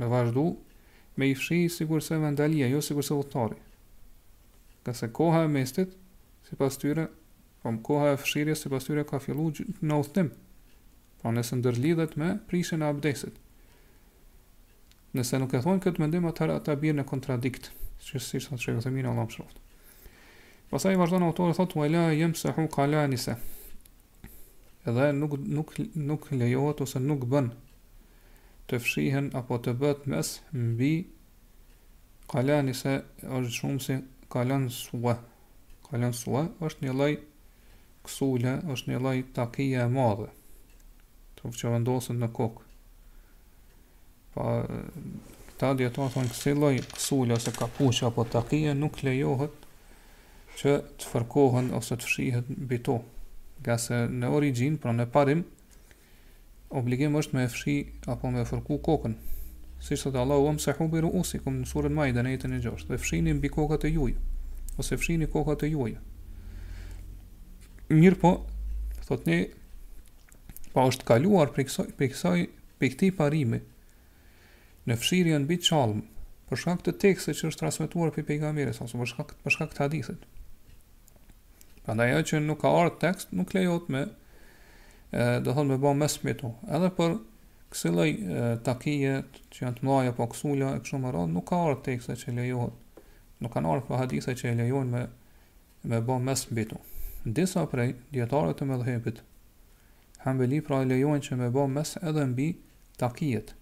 Me 0.00 0.08
vazhdu 0.16 0.46
me 1.20 1.28
i 1.28 1.36
fshi 1.36 1.66
sigurisë 1.78 2.16
vandalia, 2.24 2.72
jo 2.72 2.80
sigurisë 2.80 3.20
udhëtori. 3.20 3.60
Ka 4.88 4.96
se 4.96 5.12
koha 5.20 5.44
e 5.44 5.52
mestit 5.52 5.92
sipas 6.48 6.80
tyre 6.80 7.10
po 7.60 7.76
koha 7.84 8.14
e 8.16 8.22
fshirjes 8.24 8.64
sipas 8.64 8.88
tyre 8.88 9.04
ka 9.04 9.20
filluar 9.20 9.66
në 9.68 10.06
udhëtim. 10.06 10.38
Po 11.20 11.28
nëse 11.36 11.56
ndërlidhet 11.60 12.14
me 12.16 12.26
prishjen 12.48 12.80
e 12.82 12.86
abdesit. 12.88 13.34
Nëse 15.12 15.36
nuk 15.42 15.52
e 15.52 15.60
thonë 15.60 15.82
këtë 15.84 16.00
mendim 16.00 16.28
atëra 16.30 16.54
ata 16.60 16.76
bien 16.80 16.96
në 16.96 17.04
kontradikt, 17.10 17.68
që 18.06 18.22
si 18.24 18.40
sa 18.40 18.54
të 18.56 18.62
shkojë 18.62 18.84
themin 18.86 19.08
Allahu 19.12 19.34
subhanahu 19.36 19.68
wa 20.70 20.78
vazhdon 21.02 21.24
autori 21.26 21.54
thotë 21.58 21.78
wa 21.80 21.86
la 21.92 22.02
yamsahu 22.16 22.64
qalanisa. 22.76 23.34
Edhe 24.88 25.10
nuk 25.20 25.34
nuk 25.58 25.74
nuk 26.10 26.28
lejohet 26.40 26.80
ose 26.86 27.02
nuk 27.10 27.26
bën 27.34 27.50
të 28.70 28.78
fshihen 28.84 29.28
apo 29.40 29.58
të 29.66 29.74
bëhet 29.82 30.06
mes 30.14 30.30
mbi 30.56 30.92
qalanisa 32.32 32.96
është 33.40 33.52
shumë 33.60 33.84
si 33.88 33.98
qalan 34.36 34.70
sua. 34.78 35.18
Qalan 35.90 36.14
sua 36.24 36.46
është 36.64 36.86
një 36.86 36.96
lloj 36.98 37.12
ksule, 38.08 38.56
është 38.72 38.92
një 38.94 39.00
lloj 39.04 39.16
takie 39.40 39.74
e 39.84 39.90
madhe 39.96 40.30
të 41.40 41.52
që 41.56 41.70
vendosën 41.74 42.18
në 42.20 42.28
kokë. 42.36 42.64
Pa, 44.34 44.44
këta 45.50 45.70
djetarë 45.80 46.12
thonë 46.14 46.32
kësi 46.32 46.52
loj 46.56 46.76
kësullë 46.92 47.36
ose 47.38 47.52
kapuqë 47.56 48.08
apo 48.10 48.24
takije 48.32 48.74
nuk 48.76 49.00
lejohet 49.06 49.54
që 50.60 50.76
të 51.00 51.08
fërkohen 51.12 51.72
ose 51.78 51.96
të 52.00 52.06
fshihet 52.08 52.52
bito. 52.70 53.00
Nga 53.60 53.76
se 53.80 54.02
në 54.08 54.28
origin, 54.32 54.76
pra 54.80 54.92
në 54.96 55.08
parim, 55.12 55.42
obligim 56.72 57.16
është 57.18 57.36
me 57.36 57.48
fshi 57.52 57.76
apo 58.08 58.30
me 58.32 58.44
fërku 58.48 58.78
kokën. 58.86 59.16
Si 59.80 59.96
sot 59.96 60.14
Allahu 60.20 60.46
am 60.48 60.58
se 60.60 60.74
hubiru 60.76 61.08
usikum 61.20 61.62
në 61.62 61.66
surën 61.70 61.94
majdën 61.96 62.26
e 62.28 62.34
jetën 62.34 62.54
e 62.56 62.60
gjosht, 62.60 62.88
dhe 62.90 62.98
fshini 63.00 63.32
mbi 63.36 63.48
kokët 63.48 63.86
e 63.88 63.94
juj, 63.94 64.12
ose 64.76 64.96
fshini 65.00 65.28
kokët 65.32 65.64
e 65.64 65.70
juj. 65.72 65.94
Mirë 67.90 68.18
po, 68.20 68.32
thot 69.08 69.24
pa 70.74 70.84
është 70.90 71.06
kaluar 71.08 71.50
për 71.54 71.64
kësaj, 71.66 71.86
për 71.98 72.10
kësaj, 72.12 72.42
për 72.80 73.14
parimi, 73.16 73.60
në 74.88 74.96
fshirjen 75.02 75.44
në 75.44 75.50
bitë 75.50 75.68
qalmë, 75.70 76.02
për 76.50 76.60
shkak 76.64 76.84
të 76.86 76.94
që 77.00 77.34
është 77.34 77.58
transmituar 77.60 78.12
për 78.14 78.26
pejgamberes, 78.30 78.76
sa 78.80 78.86
për 79.00 79.10
shkak, 79.12 79.34
për 79.44 79.54
shkak 79.54 79.74
të 79.76 79.82
hadithit. 79.84 80.22
që 81.90 82.40
nuk 82.46 82.60
ka 82.62 82.68
artë 82.84 82.98
tekst, 83.04 83.28
nuk 83.34 83.54
lejot 83.56 83.88
me, 83.90 84.04
do 85.10 85.40
dhe 85.42 85.54
thonë 85.56 85.70
me 85.74 85.78
bo 85.82 85.90
mes 85.98 86.14
me 86.22 86.30
Edhe 86.38 86.90
për 86.96 87.16
kësaj 87.70 88.12
takije 88.66 89.16
që 89.54 89.64
janë 89.64 89.76
të 89.76 89.82
mlaj 89.86 90.08
apo 90.12 90.26
kësula 90.30 90.72
e 90.76 90.80
kështu 90.84 90.98
më 91.04 91.12
radhë, 91.14 91.32
nuk 91.34 91.48
ka 91.50 91.56
artë 91.70 91.82
tekste 91.88 92.16
që 92.18 92.32
lejohet. 92.36 92.72
Nuk 93.40 93.52
kanë 93.54 93.68
artë 93.72 93.86
për 93.88 93.96
hadithet 94.04 94.38
që 94.40 94.54
lejohen 94.60 94.90
me, 94.92 95.04
me 95.88 96.00
bo 96.06 96.18
mes 96.20 96.46
me 96.54 96.64
to. 96.70 96.78
disa 97.36 97.66
prej, 97.68 97.94
djetarët 98.14 98.56
të 98.56 98.64
me 98.64 98.76
hambeli 100.24 100.60
pra 100.66 100.80
e 100.84 100.88
lejojnë 100.90 101.24
që 101.28 101.38
me 101.40 101.48
bo 101.54 101.66
mes 101.70 101.94
edhe 102.00 102.26
mbi 102.32 102.50
takijet. 103.00 103.54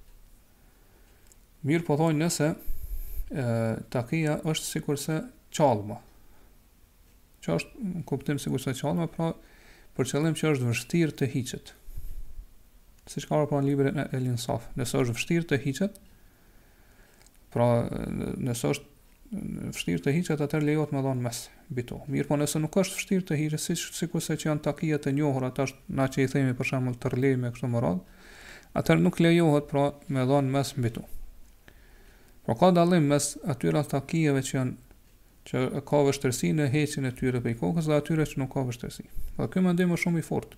Mirë 1.68 1.84
po 1.86 1.96
thonë 2.00 2.18
nëse 2.24 2.48
e, 2.52 3.44
takija 3.94 4.38
është 4.42 4.66
si 4.72 4.82
kurse 4.82 5.18
qalma. 5.54 5.98
Që 7.44 7.56
është, 7.58 7.84
në 8.00 8.04
kuptim 8.08 8.40
si 8.42 8.50
kurse 8.50 8.74
qalma, 8.80 9.06
pra 9.12 9.30
për 9.98 10.10
qëllim 10.12 10.36
që 10.38 10.52
është 10.54 10.68
vështirë 10.72 11.16
të 11.20 11.28
hiqet. 11.32 11.74
Si 13.08 13.22
që 13.22 13.30
ka 13.30 13.40
pra 13.50 13.62
në 13.62 13.66
libre 13.68 13.90
e 13.94 14.04
Elin 14.18 14.36
Saf. 14.38 14.66
Nëse 14.78 14.98
është 15.00 15.14
vështirë 15.16 15.48
të 15.52 15.60
hiqet, 15.64 16.02
pra 17.54 17.68
nëse 17.88 18.74
është 18.74 18.97
vështirë 19.32 20.00
të 20.06 20.12
hiqet 20.16 20.40
atë 20.40 20.58
lejohet 20.64 20.92
me 20.94 21.00
dhon 21.04 21.18
mes 21.22 21.38
bito. 21.76 21.98
Mirë 22.08 22.28
po 22.30 22.36
nëse 22.38 22.60
nuk 22.62 22.76
është 22.80 22.96
vështirë 22.96 23.26
të 23.28 23.38
hiqet 23.42 23.60
si 23.62 23.76
sikur 23.98 24.22
se 24.24 24.36
që 24.40 24.48
janë 24.48 24.62
takia 24.64 24.98
të 25.02 25.12
njohur 25.18 25.44
ata 25.50 25.66
na 25.98 26.06
që 26.08 26.24
i 26.24 26.28
themi 26.32 26.54
për 26.56 26.70
shembull 26.72 26.96
të 27.02 27.12
rlej 27.12 27.34
me 27.42 27.50
kështu 27.52 27.68
më 27.74 27.82
radh, 27.84 28.00
atë 28.78 28.96
nuk 29.02 29.20
lejohet 29.20 29.68
pra 29.70 29.86
me 30.14 30.24
dhon 30.30 30.48
mes 30.54 30.72
mbito. 30.80 31.04
Pra 32.46 32.56
ka 32.56 32.70
dallim 32.72 33.08
mes 33.12 33.34
atyra 33.52 33.84
takieve 33.90 34.44
që 34.48 34.56
janë 34.58 34.78
që 35.48 35.60
ka 35.88 36.00
vështërsi 36.08 36.50
në 36.54 36.66
heqin 36.74 37.06
e 37.08 37.12
tyre 37.16 37.40
për 37.44 37.52
i 37.54 37.60
kokës 37.60 37.86
dhe 37.88 37.98
atyre 38.00 38.24
që 38.28 38.40
nuk 38.42 38.50
ka 38.54 38.64
vështërsi. 38.68 39.04
Po 39.36 39.44
kë 39.48 39.62
më 39.64 39.76
ndimë 39.78 39.96
shumë 40.02 40.20
i 40.20 40.24
fort. 40.26 40.56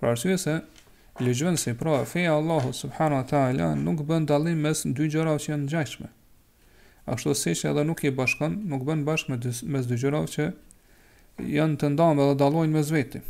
Pra 0.00 0.10
arsye 0.14 0.34
se, 0.42 0.56
lëgjën 1.22 1.58
se 1.62 1.74
pra, 1.78 2.00
feja 2.10 2.32
Allahu 2.38 2.72
subhanu 2.74 3.18
wa 3.20 3.26
ta'ala 3.30 3.68
nuk 3.78 4.02
bën 4.08 4.26
dalim 4.26 4.58
mes 4.66 4.82
dy 4.98 5.06
gjëra 5.10 5.36
që 5.44 5.52
janë 5.54 5.70
gjajshme. 5.70 6.10
Ashtu 7.10 7.34
si 7.34 7.50
që 7.58 7.72
edhe 7.72 7.82
nuk 7.86 8.04
i 8.06 8.10
bashkon, 8.14 8.60
nuk 8.70 8.84
bën 8.86 9.00
bashkë 9.06 9.32
me 9.34 9.38
dy, 9.42 9.50
mes 9.74 9.86
dy 9.90 9.96
gjërave 9.98 10.28
që 10.34 10.46
janë 11.56 11.78
të 11.82 11.88
ndamë 11.96 12.24
edhe 12.28 12.36
dallojnë 12.42 12.76
mes 12.76 12.86
zveti. 12.92 13.22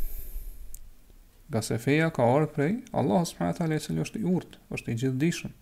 Gase 1.53 1.73
se 1.75 1.79
feja 1.81 2.11
ka 2.13 2.25
orë 2.33 2.49
prej, 2.53 2.73
Allah 2.97 3.23
së 3.25 3.39
përhajt 3.39 3.61
a 3.65 3.69
lecili 3.71 4.03
është 4.03 4.19
i 4.21 4.25
urtë, 4.29 4.59
është 4.77 4.91
i 4.93 4.97
gjithë 5.01 5.19
dishëm. 5.23 5.53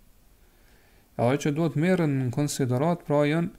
që 1.44 1.52
do 1.58 1.68
të 1.70 1.82
merën 1.84 2.14
në 2.20 2.28
konsiderat, 2.36 3.06
pra 3.08 3.24
janë, 3.28 3.50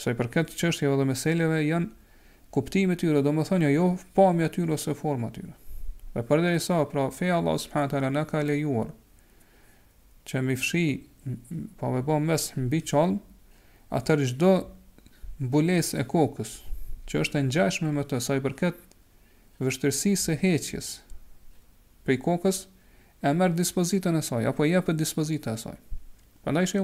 se 0.00 0.10
i 0.10 0.14
përket 0.18 0.54
qështjeve 0.60 0.96
dhe 0.98 1.04
meseleve, 1.12 1.60
janë 1.62 1.90
kuptimit 2.54 2.98
tyre, 3.02 3.22
do 3.22 3.30
më 3.34 3.44
thënja 3.48 3.70
jo, 3.74 3.86
pamja 4.14 4.48
tyre 4.54 4.74
ose 4.76 4.94
forma 4.98 5.30
tyre. 5.34 5.54
Dhe 6.14 6.22
përde 6.22 6.54
i 6.56 6.60
sa, 6.62 6.80
pra 6.86 7.06
feja 7.14 7.38
Allah 7.38 7.54
së 7.62 7.70
përhajt 7.70 8.10
në 8.16 8.26
ka 8.30 8.42
lejuar, 8.46 8.90
që 10.26 10.42
mi 10.46 10.56
fshi, 10.58 10.86
pa 11.78 11.92
po 12.02 12.18
me 12.18 12.32
mes 12.32 12.50
mbi 12.66 12.80
qalë, 12.82 13.20
atër 13.94 14.20
gjdo 14.28 14.50
mbules 15.44 15.88
e 15.94 16.02
kokës, 16.10 16.56
që 17.10 17.22
është 17.24 17.40
e 17.40 17.46
njashme 17.46 17.92
me 17.94 18.02
të, 18.08 18.18
saj 18.24 18.40
përket 18.44 18.78
vështërsi 19.62 20.14
se 20.18 20.36
heqjes, 20.40 20.88
prej 22.06 22.18
kokës, 22.26 22.64
e 23.24 23.32
merë 23.38 23.56
dispozitën 23.58 24.16
e 24.18 24.22
saj, 24.26 24.46
apo 24.50 24.66
jepë 24.66 24.94
dispozitën 24.98 25.54
e 25.56 25.60
saj. 25.66 25.76
Pandaj 26.44 26.66
shë 26.74 26.82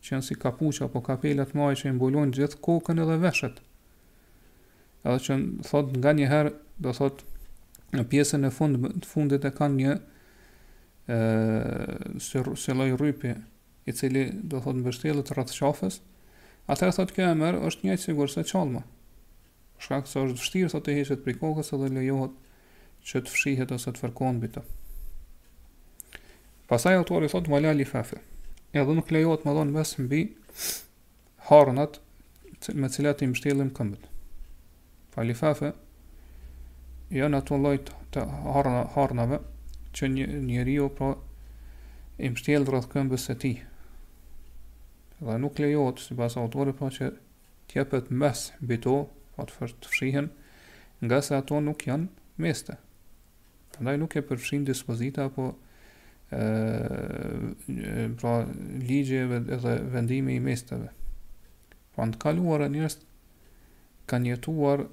që 0.04 0.14
janë 0.18 0.26
si 0.28 0.36
kapuçë 0.41 0.86
apo 0.88 1.02
kapela 1.06 1.46
të 1.46 1.58
mëdha 1.58 1.78
që 1.80 1.93
mbulojnë 1.98 2.36
gjithë 2.38 2.60
kokën 2.66 3.00
edhe 3.06 3.18
veshët. 3.26 3.58
edhe 5.06 5.16
Ajo 5.16 5.38
thot 5.70 5.98
nga 5.98 6.12
një 6.18 6.28
herë, 6.32 6.52
do 6.84 6.91
thot 7.00 7.24
në 7.93 8.04
pjesën 8.10 8.46
e 8.50 8.52
fundit 8.58 8.98
të 9.04 9.08
fundit 9.12 9.46
e 9.46 9.52
kanë 9.58 9.76
një 9.82 9.93
si 11.06 12.41
se 12.58 12.74
lloj 12.74 12.95
rrypi 12.97 13.34
i 13.86 13.93
cili 13.93 14.30
do 14.43 14.58
thot 14.66 14.76
mbështjellet 14.80 15.30
rreth 15.36 15.53
qafës 15.53 15.99
atër 16.74 16.93
thot 16.97 17.12
kjo 17.14 17.28
emër 17.34 17.60
është 17.68 17.86
një 17.91 17.97
sigurisë 18.01 18.41
se 18.41 18.45
qalma 18.53 18.82
shkak 19.86 20.10
se 20.10 20.24
është 20.24 20.39
vështirë 20.41 20.74
thot 20.74 20.89
e 20.89 20.95
heshet 20.97 21.22
pri 21.28 21.36
kokës 21.38 21.70
edhe 21.78 21.91
lejohet 21.99 22.34
që 23.06 23.22
të 23.22 23.36
fshihet 23.36 23.76
ose 23.78 23.91
të 23.93 24.01
fërkon 24.01 24.39
mbi 24.39 24.49
të 24.56 24.66
pastaj 26.74 26.95
autori 27.03 27.30
thot 27.30 27.51
mala 27.53 27.76
li 27.78 27.86
fafe 27.86 28.24
ja 28.74 28.88
nuk 28.89 29.14
lejohet 29.14 29.45
më 29.45 29.56
dhon 29.60 29.76
mes 29.78 29.93
mbi 30.01 30.24
harnat 31.51 32.01
me 32.74 32.89
të 32.89 32.95
cilat 32.97 33.22
i 33.22 33.30
mbështjellim 33.30 33.70
këmbët 33.78 34.10
pa 35.14 35.22
li 35.28 35.38
fafe 35.38 35.70
janë 37.14 37.43
ato 37.45 37.62
lloj 37.62 37.78
të 37.86 38.26
harna 38.49 38.88
harnave 38.97 39.38
që 39.96 40.10
një, 40.16 40.26
njëri 40.50 40.76
o 40.84 40.89
po, 40.91 41.14
pra 41.16 41.24
e 42.24 42.30
mështjelë 42.32 42.70
rrëth 42.72 42.89
këmbës 42.91 43.26
e 43.32 43.36
ti. 43.41 43.54
Dhe 45.20 45.36
nuk 45.41 45.58
lejot, 45.60 46.00
si 46.04 46.16
basa 46.16 46.39
autore, 46.43 46.72
pra 46.76 46.88
po, 46.89 46.91
që 46.96 47.10
tjepet 47.72 48.12
mes 48.16 48.41
bito, 48.70 48.98
pra 49.36 49.43
po, 49.46 49.52
të 49.52 49.58
fërë 49.60 49.78
të 49.84 49.91
fshihen, 49.93 50.30
nga 51.04 51.20
se 51.24 51.36
ato 51.36 51.60
nuk 51.64 51.84
janë 51.89 52.08
meste. 52.41 52.78
Ndaj 53.82 53.98
nuk 54.00 54.16
e 54.16 54.24
përfshin 54.24 54.64
dispozita, 54.68 55.26
apo 55.28 55.50
e, 56.32 58.12
pra 58.16 58.36
ligjeve 58.88 59.41
dhe 59.48 59.74
vendimi 59.91 60.38
i 60.39 60.43
mesteve. 60.43 60.88
Pra 61.96 62.08
në 62.08 62.16
të 62.16 62.24
kaluar 62.24 62.64
e 62.64 62.72
njërës 62.72 62.96
kanë 64.08 64.32
jetuar 64.32 64.86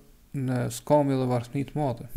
në 0.42 0.58
skami 0.82 1.14
dhe 1.20 1.28
vartënit 1.30 1.70
të 1.70 1.78
madhe. 1.78 2.08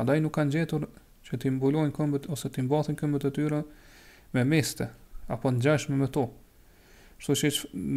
Andaj 0.00 0.16
nuk 0.24 0.32
kanë 0.40 0.56
gjetur 0.56 0.88
që 1.28 1.38
ti 1.42 1.50
mbulojnë 1.52 1.92
këmbët 1.94 2.26
ose 2.32 2.48
ti 2.54 2.62
mbathin 2.64 2.96
këmbët 2.98 3.26
e 3.28 3.32
tyre 3.36 3.58
me 4.34 4.44
meste 4.48 4.88
apo 5.34 5.50
ngjashme 5.52 5.96
me 6.00 6.08
to. 6.08 6.26
Kështu 7.20 7.36
që 7.40 7.50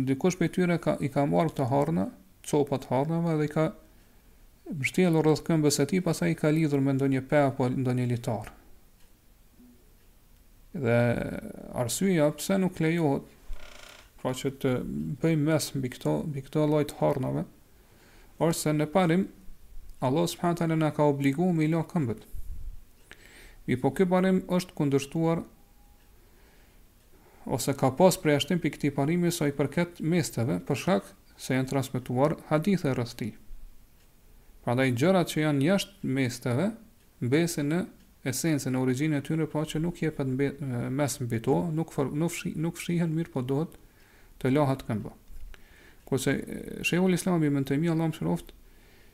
dikush 0.09 0.37
prej 0.39 0.51
tyre 0.57 0.79
ka 0.83 0.97
i 1.05 1.09
ka 1.13 1.23
marrë 1.29 1.53
këta 1.53 1.67
harnë, 1.71 2.05
copa 2.49 2.79
të 2.81 2.91
harnave 2.91 3.35
dhe 3.39 3.47
i 3.47 3.51
ka 3.55 3.65
mbështjellur 4.71 5.25
rreth 5.27 5.43
këmbës 5.47 5.79
së 5.79 5.87
tij, 5.91 6.01
pastaj 6.05 6.31
i 6.33 6.39
ka 6.41 6.51
lidhur 6.51 6.83
me 6.83 6.95
ndonjë 6.97 7.23
pe 7.31 7.39
apo 7.45 7.69
ndonjë 7.71 8.07
litar. 8.11 8.51
Dhe 10.81 10.99
arsyeja 11.83 12.27
pse 12.35 12.59
nuk 12.63 12.79
lejohet 12.83 13.27
pra 14.21 14.33
që 14.37 14.51
të 14.61 14.73
bëjmë 15.21 15.47
mes 15.47 15.69
mbi 15.79 15.93
këto 15.95 16.17
mbi 16.27 16.43
këto 16.47 16.65
lloj 16.69 16.83
të 16.91 16.99
harnave, 16.99 17.45
ose 18.45 18.73
në 18.75 18.89
parim 18.93 19.27
Allah 20.01 20.25
subhanahu 20.25 20.55
wa 20.57 20.61
taala 20.63 20.77
na 20.81 20.89
ka 20.97 21.05
obliguar 21.11 21.53
me 21.53 21.67
lë 21.69 21.83
këmbët. 21.91 22.30
Mi 23.67 23.77
po 23.81 23.91
kjo 23.95 24.07
parim 24.09 24.39
është 24.55 24.73
kundërshtuar 24.77 25.41
ose 27.57 27.73
ka 27.77 27.91
pas 27.99 28.17
prej 28.21 28.39
ashtim 28.41 28.61
për 28.63 28.73
këti 28.77 28.91
parimi 28.95 29.31
sa 29.33 29.47
i 29.51 29.55
përket 29.57 30.01
mesteve, 30.09 30.57
për 30.65 30.79
shkak 30.83 31.09
se 31.41 31.55
janë 31.57 31.69
transmituar 31.69 32.35
hadithe 32.49 32.93
rësti. 32.97 33.31
Pra 34.65 34.75
da 34.77 34.85
i 34.89 34.93
gjërat 34.97 35.31
që 35.33 35.43
janë 35.43 35.65
jashtë 35.67 36.11
mesteve, 36.17 36.69
mbesin 37.25 37.71
në 37.73 37.79
e 38.23 38.31
në 38.31 38.81
origjinë 38.81 39.17
e 39.19 39.25
tyre, 39.25 39.47
pa 39.49 39.61
po 39.61 39.65
që 39.71 39.81
nuk 39.81 40.01
jepet 40.03 40.27
mes 40.93 41.17
në 41.21 41.27
bito, 41.31 41.55
nuk, 41.73 41.93
fër, 41.95 42.11
nuk, 42.21 42.33
fshi, 42.35 42.51
nuk 42.65 42.77
fshihen 42.77 43.13
mirë, 43.17 43.31
po 43.33 43.41
dohet 43.49 43.73
të 44.41 44.51
lahat 44.55 44.85
këmbë. 44.87 45.13
Kose, 46.09 46.31
eh, 46.31 46.83
Shehu 46.85 47.09
Islami, 47.17 47.49
më 47.49 47.63
të 47.63 47.73
temi, 47.75 47.89
Allah 47.93 48.09
më 48.11 48.19
shëroftë, 48.19 48.53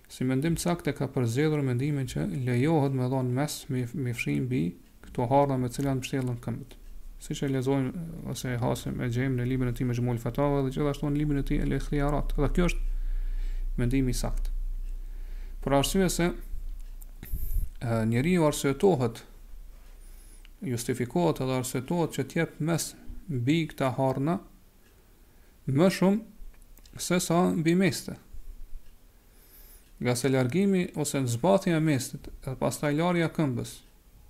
si 0.08 0.24
mendim 0.24 0.56
sakt 0.58 0.88
e 0.88 0.94
ka 0.96 1.08
përzjedhur 1.12 1.60
mendimin 1.68 2.08
që 2.08 2.24
lejohet 2.48 2.94
me 2.96 3.08
dhon 3.12 3.32
mes 3.36 3.56
me 3.70 3.82
me 3.94 4.14
fshin 4.16 4.48
bi 4.52 4.64
këto 5.04 5.26
harda 5.28 5.58
me 5.60 5.68
të 5.70 5.82
cilat 6.08 6.40
këmët. 6.44 6.76
Si 7.20 7.34
Siç 7.36 7.44
e 7.50 7.60
ose 8.32 8.54
hasim 8.62 9.02
e 9.02 9.10
gjejmë 9.10 9.36
në 9.42 9.46
librin 9.50 9.70
e 9.74 9.84
me 9.84 9.92
Mejmul 9.92 10.20
Fatawa 10.24 10.62
dhe 10.64 10.72
gjithashtu 10.72 11.10
në 11.10 11.18
librin 11.18 11.40
e 11.40 11.44
tij 11.44 11.64
El 11.66 11.74
Ikhtiyarat. 11.76 12.36
Dhe 12.38 12.50
kjo 12.56 12.68
është 12.70 12.84
mendimi 13.78 14.12
i 14.12 14.14
sakt. 14.20 14.50
Por 15.62 15.74
arsye 15.74 16.08
se 16.10 16.30
njeri 17.84 18.08
njeriu 18.14 18.46
arsyetohet 18.48 19.26
justifikohet 20.62 21.42
edhe 21.44 21.58
arsyetohet 21.60 22.16
që 22.16 22.24
të 22.30 22.40
jep 22.40 22.62
mes 22.70 22.92
bi 23.48 23.58
këta 23.74 23.92
harda 23.98 24.38
më 25.68 25.90
shumë 26.00 26.98
se 27.08 27.20
sa 27.20 27.44
mbi 27.52 27.76
meste 27.76 28.16
nga 30.00 30.16
se 30.16 30.30
largimi 30.30 30.88
ose 31.00 31.22
në 31.24 31.32
zbatin 31.38 31.74
e 31.74 31.80
mestit, 31.82 32.28
e 32.46 32.54
pas 32.60 32.78
taj 32.82 32.94
larja 33.00 33.30
këmbës, 33.34 33.72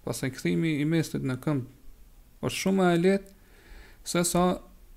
pas 0.05 0.21
e 0.23 0.29
këthimi 0.31 0.75
i 0.79 0.85
mestit 0.87 1.25
në 1.27 1.35
këmbë, 1.43 1.67
është 2.47 2.61
shumë 2.61 2.87
e 2.93 3.01
letë, 3.01 3.33
se 4.07 4.21
sa 4.23 4.45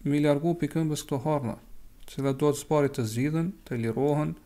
mi 0.06 0.20
largu 0.26 0.52
për 0.60 0.72
këmbës 0.76 1.02
këto 1.06 1.18
harna, 1.26 1.56
që 2.12 2.22
dhe 2.26 2.34
do 2.44 2.52
të 2.54 2.62
zbari 2.62 2.92
të 2.94 3.06
zhidhen, 3.16 3.50
të 3.66 3.80
lirohen, 3.82 4.36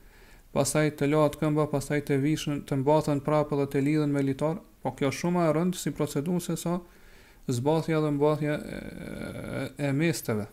taj 0.55 0.87
të 0.99 1.11
lahat 1.12 1.37
këmba, 1.41 1.66
taj 1.75 2.01
të 2.09 2.18
vishën, 2.22 2.62
të 2.68 2.81
mbathën 2.81 3.20
prapë 3.27 3.59
dhe 3.61 3.68
të 3.75 3.85
lidhen 3.87 4.12
me 4.14 4.22
litar, 4.25 4.57
po 4.83 4.95
kjo 4.97 5.11
shumë 5.20 5.45
e 5.49 5.53
rëndë 5.57 5.81
si 5.81 5.91
procedur 5.97 6.41
se 6.45 6.57
sa 6.61 6.79
zbathja 7.53 8.01
dhe 8.05 8.11
mbathja 8.16 8.55
e, 8.61 8.81
e, 9.85 9.89
e 9.89 9.93
mesteve. 9.97 10.47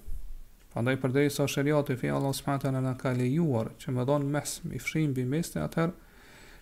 Prandaj 0.71 0.95
përderisa 1.03 1.45
sheriati 1.51 1.97
fi 1.99 2.09
Allah 2.15 2.31
subhanahu 2.35 2.71
në 2.79 2.81
në 2.85 2.91
ka 3.01 3.11
lejuar 3.17 3.73
që 3.81 3.91
me 3.95 4.05
dhon 4.07 4.27
mes 4.31 4.53
i 4.71 4.79
fshin 4.79 5.09
mbi 5.11 5.25
mes 5.27 5.49
të 5.51 5.59
atër, 5.67 5.89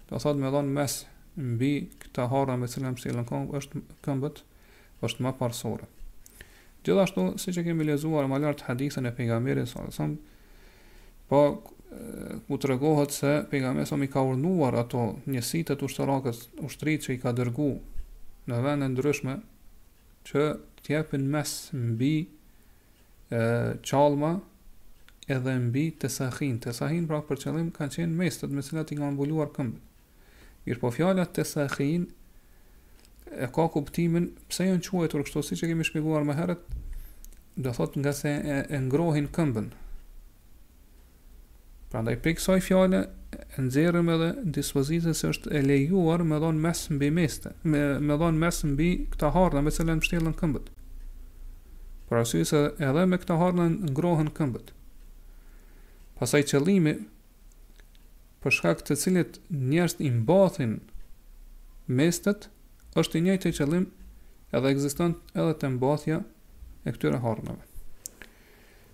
do 0.09 0.17
thot 0.23 0.39
me 0.41 0.49
dhon 0.55 0.71
mes 0.73 0.95
mbi 1.37 1.69
këta 2.01 2.25
harra 2.31 2.55
me 2.57 2.67
cilën 2.71 2.97
i 2.97 3.25
këmbë 3.31 3.59
është 3.59 3.81
këmbët 4.07 4.41
është 5.09 5.23
më 5.27 5.33
parsore. 5.43 5.85
Gjithashtu, 6.83 7.27
siç 7.43 7.59
e 7.61 7.65
kemi 7.67 7.85
lezuar 7.85 8.25
më 8.31 8.39
lart 8.43 8.63
hadithën 8.69 9.05
e 9.05 9.13
pejgamberit 9.19 9.69
sallallahu 9.69 10.03
alajhi 10.03 11.27
po 11.29 11.61
ku 12.47 12.57
të 12.57 12.69
regohet 12.73 13.13
se 13.13 13.35
pejgamberi 13.51 14.03
i 14.03 14.09
ka 14.13 14.25
urnuar 14.31 14.79
ato 14.85 15.05
njësitë 15.29 15.77
të 15.81 15.85
ushtarakës 15.89 16.41
ushtrit 16.65 17.05
që 17.05 17.13
i 17.13 17.21
ka 17.21 17.35
dërgu 17.37 17.69
në 18.49 18.61
vendë 18.65 18.89
ndryshme 18.95 19.37
që 20.31 20.45
t'jepin 20.85 21.29
mes 21.35 21.53
mbi 21.83 22.13
qalma 23.29 24.31
edhe 25.29 25.53
mbi 25.65 25.89
të 26.01 26.09
sahin. 26.09 26.59
Të 26.63 26.73
sahin 26.79 27.05
pra 27.07 27.19
për 27.27 27.41
qëllim 27.45 27.69
kanë 27.75 27.95
qenë 27.99 28.17
mestët 28.21 28.53
me 28.55 28.63
cilat 28.65 28.91
i 28.91 28.97
nga 28.97 29.11
mbuluar 29.13 29.51
këmbët. 29.53 29.83
Mirë 30.65 30.81
po 30.81 30.89
fjallat 30.93 31.33
të 31.37 31.45
sahin 31.45 32.07
e 33.29 33.47
ka 33.53 33.67
kuptimin 33.75 34.31
pse 34.49 34.67
jënë 34.71 34.85
quajtur 34.89 35.23
kështu 35.27 35.43
si 35.45 35.59
që 35.61 35.69
kemi 35.73 35.85
shpjeguar 35.85 36.25
më 36.25 36.35
herët 36.39 36.63
do 37.61 37.73
thot 37.75 37.97
nga 38.01 38.13
se 38.13 38.31
e, 38.33 38.57
e 38.75 38.79
ngrohin 38.87 39.29
këmbën. 39.35 39.67
Pra 41.89 42.03
ndaj 42.05 42.17
pikë 42.25 42.41
soj 42.43 42.59
fjallë 42.61 43.03
e 43.05 43.69
edhe 43.69 44.29
dispozitën 44.57 45.13
se 45.17 45.29
është 45.33 45.53
e 45.57 45.61
lejuar 45.65 46.21
me 46.25 46.37
dhonë 46.41 46.61
mes 46.65 46.83
mbi 46.93 47.09
meste, 47.13 47.53
me, 47.63 47.85
me 48.01 48.17
dhonë 48.17 48.41
mes 48.45 48.59
mbi 48.73 48.89
këta 49.13 49.31
harda 49.37 49.61
me 49.65 49.73
cilën 49.73 50.01
pështelën 50.01 50.35
këmbët 50.37 50.69
për 52.09 52.23
arsye 52.23 52.41
se 52.49 52.59
edhe 52.89 53.03
me 53.09 53.19
këtë 53.21 53.35
harnë 53.41 53.69
ngrohen 53.93 54.31
këmbët. 54.37 54.71
Pasaj 56.17 56.41
qëllimi 56.51 56.95
për 58.43 58.55
shkak 58.57 58.81
të 58.87 58.97
cilit 58.97 59.37
njerëz 59.53 59.99
i 60.01 60.09
mbathin 60.17 60.73
mestet 61.99 62.49
është 62.97 63.21
i 63.21 63.23
njëjtë 63.27 63.53
qëllim 63.59 63.85
edhe 64.57 64.73
ekziston 64.73 65.13
edhe 65.35 65.53
te 65.61 65.69
mbathja 65.75 66.21
e 66.89 66.93
këtyre 66.97 67.21
harnave. 67.23 67.61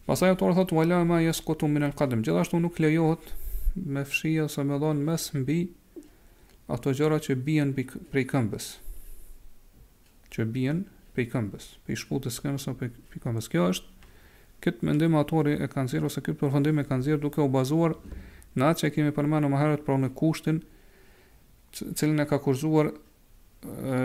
Pasaj 0.06 0.36
autor 0.36 0.54
thotë 0.58 0.76
wala 0.78 1.00
ma 1.10 1.22
yasqutu 1.24 1.66
min 1.72 1.88
al-qadam, 1.88 2.22
gjithashtu 2.22 2.60
nuk 2.62 2.78
lejohet 2.84 3.32
me 3.76 4.04
fshi 4.06 4.36
ose 4.44 4.64
me 4.68 4.76
dhon 4.84 5.00
mes 5.08 5.32
mbi 5.40 5.60
ato 6.72 6.92
gjëra 6.98 7.22
që 7.26 7.40
bien 7.48 7.72
prej 7.80 8.28
këmbës. 8.34 8.68
Që 10.36 10.46
bien 10.54 10.84
i 11.22 11.30
këmbës, 11.30 11.66
pej 11.88 11.98
shputës 12.04 12.40
këmbës 12.44 12.66
apo 12.72 12.88
këmbës. 13.24 13.48
Kjo 13.52 13.66
është 13.72 14.12
këtë 14.66 14.88
mendim 14.88 15.16
atori 15.20 15.56
e 15.62 15.68
ka 15.72 15.84
nxjerr 15.86 16.08
ose 16.10 16.22
këtë 16.24 16.40
përfëndim 16.42 16.82
e 16.82 16.86
ka 16.88 16.98
nxjerr 17.00 17.22
duke 17.24 17.44
u 17.44 17.50
bazuar 17.54 17.96
në 18.56 18.70
atë 18.74 18.84
që 18.88 18.92
kemi 18.96 19.14
përmendur 19.16 19.52
më 19.54 19.62
herët 19.62 19.86
pra 19.88 19.98
në 20.02 20.10
kushtin 20.18 20.60
cilin 21.76 22.24
e 22.24 22.26
ka 22.30 22.40
kurzuar 22.44 22.90
e, 22.92 24.00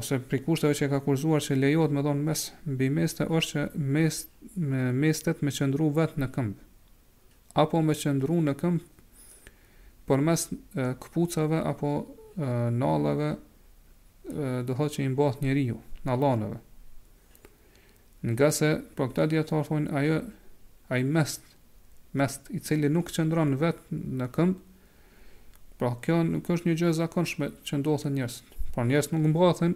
ose 0.00 0.20
pri 0.28 0.42
kushteve 0.44 0.76
që 0.78 0.86
e 0.88 0.92
ka 0.92 1.02
kurzuar 1.06 1.42
që 1.44 1.58
lejohet 1.58 1.94
me 1.96 2.04
donë 2.04 2.26
mes 2.28 2.46
mbi 2.68 2.90
meste 3.00 3.26
është 3.26 3.52
që 3.52 3.68
mes 3.96 4.22
me 4.56 4.84
mestet 5.04 5.42
me 5.42 5.52
qëndru 5.56 5.90
vetë 5.96 6.20
në 6.22 6.30
këmbë 6.36 7.60
apo 7.64 7.82
me 7.88 7.96
qëndru 7.96 8.40
në 8.48 8.54
këmbë 8.62 10.00
por 10.10 10.22
mes 10.26 10.48
këpucave 11.02 11.64
apo 11.72 11.94
nalave 12.80 13.32
do 14.34 14.76
thotë 14.78 14.92
që 14.94 15.04
i 15.04 15.08
mbath 15.10 15.40
njeriu 15.42 15.76
në 16.06 16.14
lanëve 16.16 16.58
Nga 18.20 18.50
se, 18.52 18.68
po 18.98 19.06
këta 19.08 19.24
djetarë 19.32 19.64
thonë, 19.64 19.92
ajo, 19.96 20.16
ajo 20.92 21.06
mest, 21.08 21.46
mest 22.20 22.50
i 22.52 22.58
cili 22.60 22.90
nuk 22.92 23.08
qëndron 23.14 23.54
vetë 23.56 23.96
në 24.18 24.26
këmbë, 24.34 24.58
pra 25.80 25.94
kjo 26.04 26.18
nuk 26.28 26.50
është 26.52 26.68
një 26.68 26.74
gjë 26.82 26.90
e 26.90 26.96
zakonshme 26.98 27.46
që 27.64 27.78
ndodhet 27.80 28.12
njerëz. 28.12 28.34
Pra 28.74 28.84
njerëz 28.84 29.08
nuk 29.14 29.24
mbahen, 29.32 29.72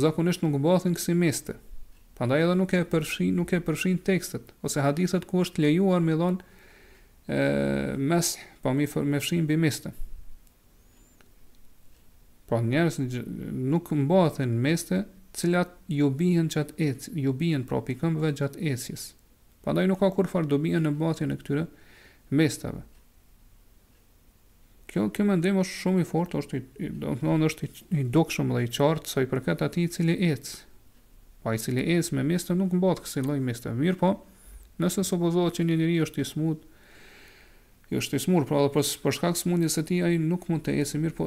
zakonisht 0.00 0.40
nuk 0.46 0.56
mbahen 0.62 0.96
kësi 0.96 1.12
meste. 1.20 1.58
Prandaj 2.16 2.46
edhe 2.46 2.54
nuk 2.56 2.72
e 2.72 2.80
përfshin, 2.88 3.36
nuk 3.36 3.52
e 3.52 3.60
përfshin 3.66 4.00
tekstet 4.08 4.54
ose 4.64 4.80
hadithet 4.80 5.26
ku 5.28 5.42
është 5.44 5.66
lejuar 5.66 6.00
me 6.00 6.16
dhon 6.16 6.38
ë 7.28 7.98
mes, 8.00 8.30
po 8.64 8.72
mi 8.72 8.88
me 9.12 9.20
fshin 9.20 9.44
mbi 9.44 9.60
meste. 9.60 9.92
Pra 12.48 12.64
njerëz 12.64 13.02
nuk 13.74 13.92
mbathën 14.06 14.56
meste 14.68 15.04
cilat 15.34 15.70
ju 15.90 16.08
bihen 16.14 16.48
gjatë 16.52 16.74
ecë, 16.80 17.12
ju 17.18 17.32
bihen 17.34 17.64
propi 17.66 17.96
këmbëve 17.98 18.30
gjatë 18.40 18.62
ecjes. 18.72 19.08
Pandaj 19.66 19.88
nuk 19.90 20.00
ka 20.04 20.10
kur 20.14 20.28
farë 20.30 20.50
do 20.50 20.58
në 20.62 20.90
batje 21.00 21.26
në 21.26 21.36
këtyre 21.40 21.64
mestave. 22.30 22.82
Kjo 24.90 25.08
kjo 25.10 25.24
mendim 25.26 25.58
është 25.58 25.78
shumë 25.80 26.00
i 26.00 26.04
fortë, 26.06 26.38
është 26.42 26.58
i, 26.58 26.62
i 26.86 26.88
do 26.92 27.16
të 27.16 27.24
thonë 27.26 27.48
është 27.48 27.66
i, 27.66 27.72
i 28.00 28.04
dhe 28.04 28.62
i 28.62 28.68
qartë 28.78 29.10
sa 29.10 29.22
i 29.22 29.26
përket 29.30 29.62
atij 29.66 29.84
i 29.84 29.88
cili 29.94 30.14
ecë. 30.30 30.54
Pa 31.42 31.54
i 31.54 31.58
cili 31.58 31.82
ecë 31.96 32.14
me 32.16 32.26
mestë 32.28 32.54
nuk 32.56 32.72
mbot 32.78 33.02
kësi 33.02 33.24
lloj 33.24 33.40
mestë. 33.44 33.72
Mirë 33.74 33.98
po, 34.00 34.12
nëse 34.80 35.02
supozohet 35.04 35.58
që 35.58 35.64
një 35.66 35.76
njëri 35.80 35.98
është 36.06 36.22
i 36.22 36.28
smut, 36.28 36.62
i 37.90 37.98
është 37.98 38.16
i 38.16 38.22
smur, 38.22 38.46
pra 38.48 38.62
për 38.72 38.86
për 39.02 39.12
shkak 39.12 39.34
e 39.46 39.82
ti, 39.88 39.98
a 40.02 40.06
ai 40.06 40.18
nuk 40.22 40.46
mund 40.48 40.64
të 40.64 40.72
ecë 40.80 41.00
mirë, 41.02 41.14
po 41.18 41.26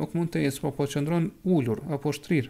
nuk 0.00 0.14
mund 0.18 0.32
të 0.34 0.40
ecë, 0.48 0.60
po 0.64 0.70
po 0.74 0.86
qëndron 0.90 1.28
ulur 1.44 1.84
apo 1.94 2.10
shtrir, 2.16 2.48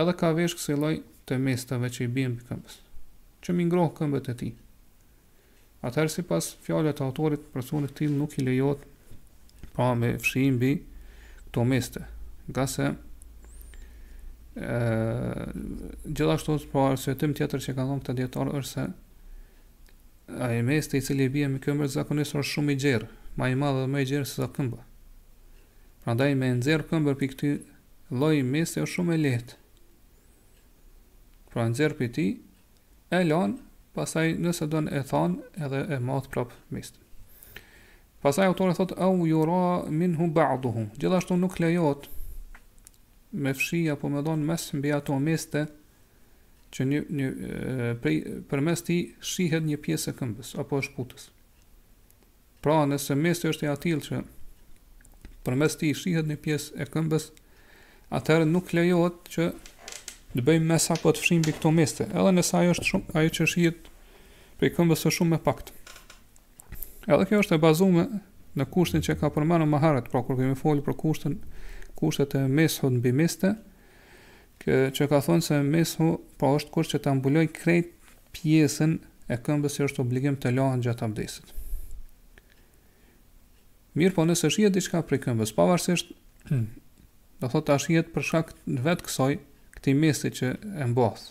edhe 0.00 0.12
ka 0.20 0.30
vesh 0.36 0.56
kësë 0.58 0.74
loj 0.80 0.96
të 1.28 1.36
mestave 1.42 1.88
që 1.92 2.04
i 2.04 2.10
bim 2.18 2.34
për 2.38 2.50
këmbës, 2.50 2.74
që 3.42 3.54
mi 3.56 3.64
ngrohë 3.68 3.94
këmbët 3.98 4.28
e 4.32 4.36
ti. 4.42 4.48
Atëherë 5.86 6.12
si 6.12 6.22
pas 6.28 6.46
fjallet 6.66 7.00
autorit 7.04 7.48
personit 7.54 7.92
të 7.94 8.02
ti 8.04 8.08
nuk 8.12 8.36
i 8.40 8.44
lejot 8.46 8.82
pa 9.76 9.90
me 9.96 10.14
fshim 10.22 10.58
bi 10.60 10.74
këto 11.48 11.64
meste, 11.72 12.04
nga 12.50 12.66
se 12.70 12.90
gjithashtu 16.06 16.54
të 16.54 16.64
pa 16.64 16.72
po 16.72 16.84
arsëtim 16.92 17.34
tjetër 17.36 17.62
që 17.66 17.74
ka 17.76 17.84
dhëmë 17.88 18.06
të 18.06 18.16
djetarë 18.22 18.54
është 18.60 18.72
se 18.72 18.86
a 20.44 20.48
e 20.58 20.62
meste 20.66 20.96
i 20.98 21.04
cili 21.08 21.26
i 21.28 21.32
bim 21.36 21.58
për 21.58 21.66
këmbës 21.68 21.96
zakonisë 21.98 22.40
është 22.42 22.52
shumë 22.54 22.76
i 22.76 22.80
gjerë, 22.84 23.10
ma 23.36 23.48
i 23.52 23.58
madhe 23.62 23.84
dhe 23.84 23.90
ma 23.92 24.00
i 24.04 24.08
gjerë 24.08 24.26
se 24.28 24.40
za 24.42 24.48
këmbë. 24.58 24.80
Pra 26.02 26.14
ndaj 26.16 26.34
me 26.40 26.48
nëzirë 26.56 26.88
këmbër 26.90 27.16
për 27.20 27.32
këti 27.34 27.52
loj 28.20 28.40
i 28.40 28.46
është 28.64 28.86
shumë 28.94 29.14
e 29.16 29.20
lehtë, 29.22 29.60
pra 31.56 31.64
nxerë 31.72 31.96
për 31.96 32.10
ti, 32.12 32.24
e 33.16 33.22
lanë, 33.24 33.56
pasaj 33.96 34.26
nëse 34.44 34.66
dënë 34.68 34.92
e 34.92 35.00
thanë 35.08 35.64
edhe 35.64 35.78
e 35.96 35.98
matë 36.04 36.28
prapë 36.34 36.58
mistë. 36.74 37.00
Pasaj 38.20 38.50
autore 38.50 38.74
thotë, 38.76 38.98
au 39.06 39.22
jura 39.24 39.62
min 39.96 40.18
hu 40.18 40.26
ba'duhu, 40.36 40.82
gjithashtu 41.00 41.38
nuk 41.40 41.56
lejot 41.62 42.10
me 43.40 43.54
fshi 43.56 43.80
apo 43.94 44.10
me 44.12 44.20
dhonë 44.26 44.44
mes 44.50 44.66
mbi 44.76 44.92
ato 44.98 45.16
miste 45.22 45.62
që 46.76 46.86
një, 46.90 47.00
një, 47.20 47.28
prej, 48.04 48.16
për 48.50 48.62
mes 48.68 48.84
ti 48.84 48.98
shihet 49.32 49.64
një 49.70 49.78
pjesë 49.86 50.12
e 50.12 50.18
këmbës, 50.20 50.52
apo 50.60 50.82
është 50.82 50.96
putës. 50.98 51.30
Pra 52.64 52.82
nëse 52.90 53.16
meste 53.16 53.48
është 53.48 53.64
e 53.64 53.72
atil 53.72 54.04
që 54.04 54.20
për 55.46 55.56
mes 55.62 55.78
ti 55.80 55.94
shihet 56.02 56.28
një 56.28 56.36
pjesë 56.44 56.84
e 56.84 56.88
këmbës, 56.92 57.30
atërë 58.20 58.48
nuk 58.52 58.74
lejot 58.76 59.24
që 59.32 59.48
Po 60.36 60.42
të 60.42 60.50
bëjmë 60.50 60.66
mes 60.68 60.86
apo 60.92 61.10
të 61.16 61.20
fshijmë 61.22 61.52
këto 61.56 61.70
meste, 61.72 62.04
edhe 62.12 62.32
nëse 62.36 62.56
ajo 62.58 62.72
është 62.74 62.84
shumë 62.84 63.14
ajo 63.16 63.28
që 63.38 63.44
shihet 63.48 63.86
prej 64.60 64.68
këmbës 64.76 65.04
së 65.06 65.12
shumë 65.16 65.30
më 65.32 65.38
paktë. 65.46 65.72
Edhe 67.08 67.24
kjo 67.30 67.38
është 67.40 67.56
e 67.56 67.60
bazuar 67.62 68.10
në 68.60 68.66
kushtin 68.74 69.00
që 69.06 69.14
ka 69.16 69.30
përmendur 69.32 69.70
më 69.70 69.80
herët, 69.80 70.10
pra 70.12 70.20
kur 70.26 70.36
kemi 70.36 70.58
folur 70.60 70.84
për 70.84 70.98
kushtin 71.00 71.38
kushtet 71.96 72.36
e 72.36 72.42
meshut 72.52 72.92
mbi 72.98 73.14
meste, 73.16 73.54
që 74.60 74.92
që 74.98 75.08
ka 75.14 75.22
thonë 75.24 75.46
se 75.48 75.62
meshu 75.70 76.10
pra 76.36 76.52
është 76.58 76.74
kusht 76.76 76.92
që 76.92 77.00
ta 77.08 77.16
mbuloj 77.16 77.46
krejt 77.56 77.94
pjesën 78.36 78.92
e 79.32 79.40
këmbës 79.48 79.78
që 79.80 79.88
është 79.88 80.04
obligim 80.04 80.36
të 80.36 80.52
lahen 80.60 80.84
gjatë 80.84 81.08
abdesit. 81.08 81.56
Mirë 83.96 84.18
po 84.20 84.28
nëse 84.28 84.52
shihet 84.52 84.76
diçka 84.76 85.00
prej 85.08 85.24
këmbës, 85.24 85.56
pavarësisht 85.56 86.12
do 87.40 87.46
thotë 87.48 87.68
ta 87.72 88.08
për 88.12 88.32
shkak 88.32 88.58
vetë 88.84 89.08
kësaj, 89.08 89.34
këti 89.86 89.94
mesi 90.02 90.30
që 90.34 90.48
e 90.82 90.86
mbath 90.90 91.28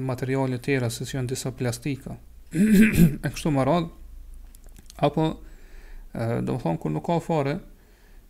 materialit 0.09 0.65
tjera, 0.65 0.89
se 0.89 1.05
si 1.05 1.19
në 1.19 1.29
disa 1.29 1.51
plastika. 1.53 2.15
e 2.57 3.29
kështu 3.29 3.51
më 3.53 3.67
radhë, 3.69 3.91
apo, 5.05 5.27
do 6.17 6.55
më 6.57 6.63
thonë, 6.63 6.81
kur 6.81 6.95
nuk 6.95 7.05
ka 7.11 7.19
fare, 7.21 7.59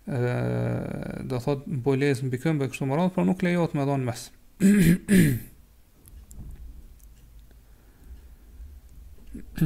ë 0.06 1.22
do 1.26 1.38
thot 1.42 1.64
bolez 1.82 2.20
po 2.22 2.26
mbi 2.30 2.38
këmbë 2.38 2.68
kështu 2.70 2.86
më 2.86 2.96
radh, 2.98 3.10
por 3.14 3.24
nuk 3.26 3.40
lejohet 3.42 3.72
me 3.74 3.84
dhon 3.88 4.04
mes. 4.06 4.30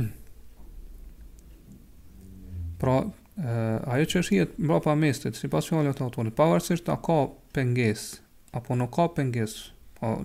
pra, 2.80 2.94
e, 3.36 3.50
ajo 3.50 4.04
që 4.14 4.24
është 4.24 4.92
mestit, 4.96 5.34
si 5.36 5.48
pas 5.52 5.66
fjallet 5.68 5.96
të 5.96 6.02
autorit, 6.08 6.32
pavarësisht 6.40 6.88
a 6.88 6.96
ka 6.96 7.18
penges, 7.52 8.20
apo 8.56 8.74
nuk 8.80 8.96
ka 8.96 9.08
penges, 9.20 9.58
a, 10.00 10.16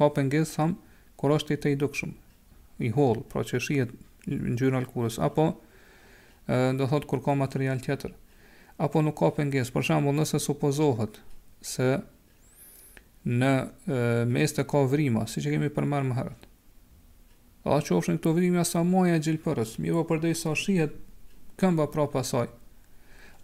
ka 0.00 0.08
penges, 0.16 0.48
sam, 0.56 0.76
kër 1.20 1.30
është 1.36 1.50
i 1.52 1.56
të 1.60 1.68
i 1.68 1.76
dukshëm, 1.84 2.14
i 2.80 2.90
holë, 2.96 3.22
pra 3.28 3.42
që 3.44 3.56
ngjyrën 3.60 3.76
jetë 3.84 3.92
në 4.48 4.56
gjyra 4.56 4.80
lëkurës, 4.88 5.18
apo, 5.28 5.50
do 6.48 6.86
thot, 6.90 7.04
kur 7.08 7.20
ka 7.22 7.34
material 7.38 7.78
tjetër 7.84 8.14
apo 8.80 9.02
nuk 9.04 9.18
ka 9.20 9.30
penges. 9.36 9.70
Për 9.74 9.84
shambull, 9.90 10.16
nëse 10.16 10.40
supozohet 10.40 11.18
se 11.64 11.90
në 13.28 13.52
mes 14.32 14.56
të 14.56 14.64
ka 14.68 14.80
vrima, 14.88 15.26
si 15.28 15.42
që 15.44 15.52
kemi 15.54 15.68
përmarë 15.76 16.08
më 16.08 16.16
herët, 16.16 16.46
a 17.68 17.76
që 17.84 17.94
ofshën 17.98 18.16
këto 18.16 18.32
vrima 18.38 18.62
sa 18.64 18.80
moja 18.88 19.18
e 19.18 19.20
gjilëpërës, 19.20 19.74
mi 19.84 19.92
vë 19.92 20.06
përdej 20.08 20.36
sa 20.40 20.54
shihet 20.56 20.94
këmba 21.60 21.84
pra 21.92 22.06
pasaj, 22.08 22.48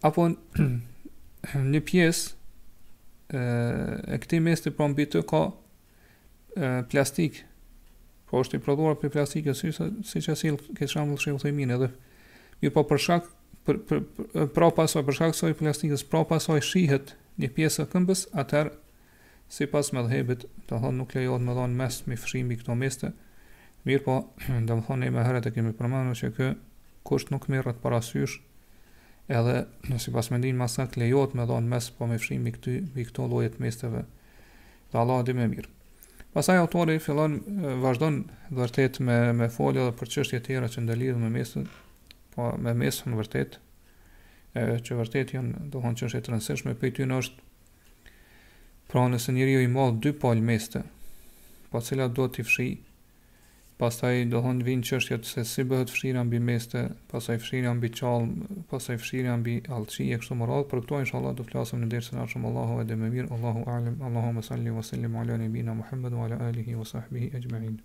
apo 0.08 0.30
një 0.32 1.82
piesë 1.90 3.36
e 3.36 4.20
këti 4.24 4.40
mes 4.40 4.64
të 4.64 4.72
prombi 4.78 5.04
të 5.10 5.20
ka 5.28 5.42
e, 5.50 6.68
plastik 6.92 7.42
po 8.30 8.40
është 8.40 8.60
i 8.60 8.62
prodhuar 8.64 8.96
për 9.00 9.12
plastik 9.18 9.48
e 9.50 9.54
si, 9.58 9.72
si 9.74 10.22
që 10.24 10.32
asil 10.36 10.56
këtë 10.70 10.88
shamë 10.94 11.12
dhe 11.12 11.20
shqe 11.24 11.32
u 11.36 11.40
thëjmin 11.42 11.74
edhe 11.76 11.88
mi 12.62 12.70
po 12.76 12.84
përshak 12.88 13.26
për 13.66 13.78
për 13.90 14.00
për 14.36 14.46
pra 14.54 14.68
pasoj 14.74 15.02
për 15.08 15.16
shkak 15.18 15.34
se 15.36 15.50
plastikës 15.60 16.04
pra 16.10 16.20
pasoj 16.30 16.60
shihet 16.62 17.14
një 17.42 17.50
pjesë 17.56 17.84
e 17.84 17.88
këmbës 17.92 18.22
atë 18.42 18.60
sipas 19.56 19.90
me 19.94 20.02
dhëbet 20.06 20.46
do 20.70 20.74
thonë 20.82 20.98
nuk 21.00 21.14
lejohet 21.18 21.42
më 21.46 21.54
dhon 21.58 21.74
mes 21.80 21.98
me 22.08 22.18
fshimi 22.22 22.58
këto 22.60 22.76
meste 22.78 23.10
mirë 23.86 24.04
po 24.06 24.16
do 24.68 24.74
të 24.74 24.82
thonë 24.88 25.10
më 25.16 25.24
herët 25.28 25.48
e 25.50 25.54
kemi 25.56 25.74
përmendur 25.78 26.18
se 26.22 26.30
kë 26.38 26.50
kusht 27.06 27.32
nuk 27.34 27.46
merret 27.52 27.78
para 27.82 27.98
syh 28.08 28.38
edhe 29.38 29.56
në 29.90 29.98
sipas 30.04 30.30
mendimin 30.30 30.62
më 30.62 30.68
sakt 30.78 30.98
lejohet 31.02 31.34
më 31.38 31.48
dhon 31.50 31.66
mes 31.70 31.90
po 31.98 32.06
me 32.10 32.18
fshimi 32.22 32.54
këty 32.54 32.76
me 32.94 33.06
këto 33.08 33.26
lloje 33.32 33.52
të 33.56 33.64
mesteve 33.66 34.04
të 34.92 35.00
Allahu 35.02 35.26
dhe 35.26 35.34
më 35.40 35.48
mirë 35.56 35.72
pastaj 36.36 36.60
autori 36.62 37.00
fillon 37.02 37.40
vazhdon 37.82 38.22
vërtet 38.60 39.02
me 39.08 39.18
me 39.42 39.50
folë 39.58 39.82
edhe 39.84 39.96
për 39.98 40.14
çështje 40.14 40.40
të 40.40 40.46
tjera 40.52 40.70
që 40.74 40.86
ndalidhen 40.86 41.24
me 41.26 41.32
mesën 41.40 41.66
po 42.36 42.52
me 42.62 42.72
mesën 42.82 43.14
vërtet 43.20 43.56
e, 44.52 44.76
që 44.84 44.98
vërtet 45.00 45.32
janë 45.36 45.68
do 45.72 45.80
thonë 45.82 46.00
që 46.00 46.08
është 46.10 46.20
e 46.20 46.24
transeshme 46.30 46.74
për 46.82 46.92
ty 46.98 47.06
është 47.16 47.44
pra 48.90 49.06
nëse 49.12 49.32
njëri 49.36 49.56
jo 49.56 49.62
i 49.66 49.72
mall 49.76 49.96
dy 50.04 50.12
palë 50.22 50.44
meste 50.50 50.82
pa 51.72 51.80
cila 51.86 52.06
do 52.18 52.28
t'i 52.34 52.44
fshi 52.48 52.68
pastaj 53.80 54.12
do 54.32 54.40
thonë 54.44 54.66
vinë 54.68 54.86
çështjet 54.88 55.26
se 55.30 55.44
si 55.52 55.64
bëhet 55.70 55.90
fshira 55.94 56.22
mbi 56.26 56.38
meste 56.50 56.84
pastaj 57.10 57.36
fshira 57.42 57.72
mbi 57.78 57.90
qall 57.98 58.28
pastaj 58.70 58.96
fshira 59.02 59.34
mbi 59.40 59.56
allçi 59.78 60.06
e 60.14 60.20
kështu 60.20 60.38
me 60.40 60.48
radhë 60.52 60.68
për 60.70 60.82
këto 60.84 61.02
inshallah 61.04 61.34
do 61.40 61.48
flasim 61.48 61.82
në 61.82 61.90
dersën 61.96 62.16
e 62.16 62.22
ardhshëm 62.24 62.46
Allahu 62.52 62.78
edhe 62.84 62.94
dhe 62.94 63.00
më 63.02 63.12
mirë 63.16 63.32
Allahu 63.38 63.66
alem 63.76 64.00
Allahu 64.10 64.46
salli 64.52 64.76
wa 64.80 64.86
ala 65.24 65.40
nabina 65.44 65.74
Muhammedu 65.82 66.24
ala 66.28 66.40
alihi 66.50 66.78
wasahbihi 66.84 67.30
sahbihi 67.48 67.76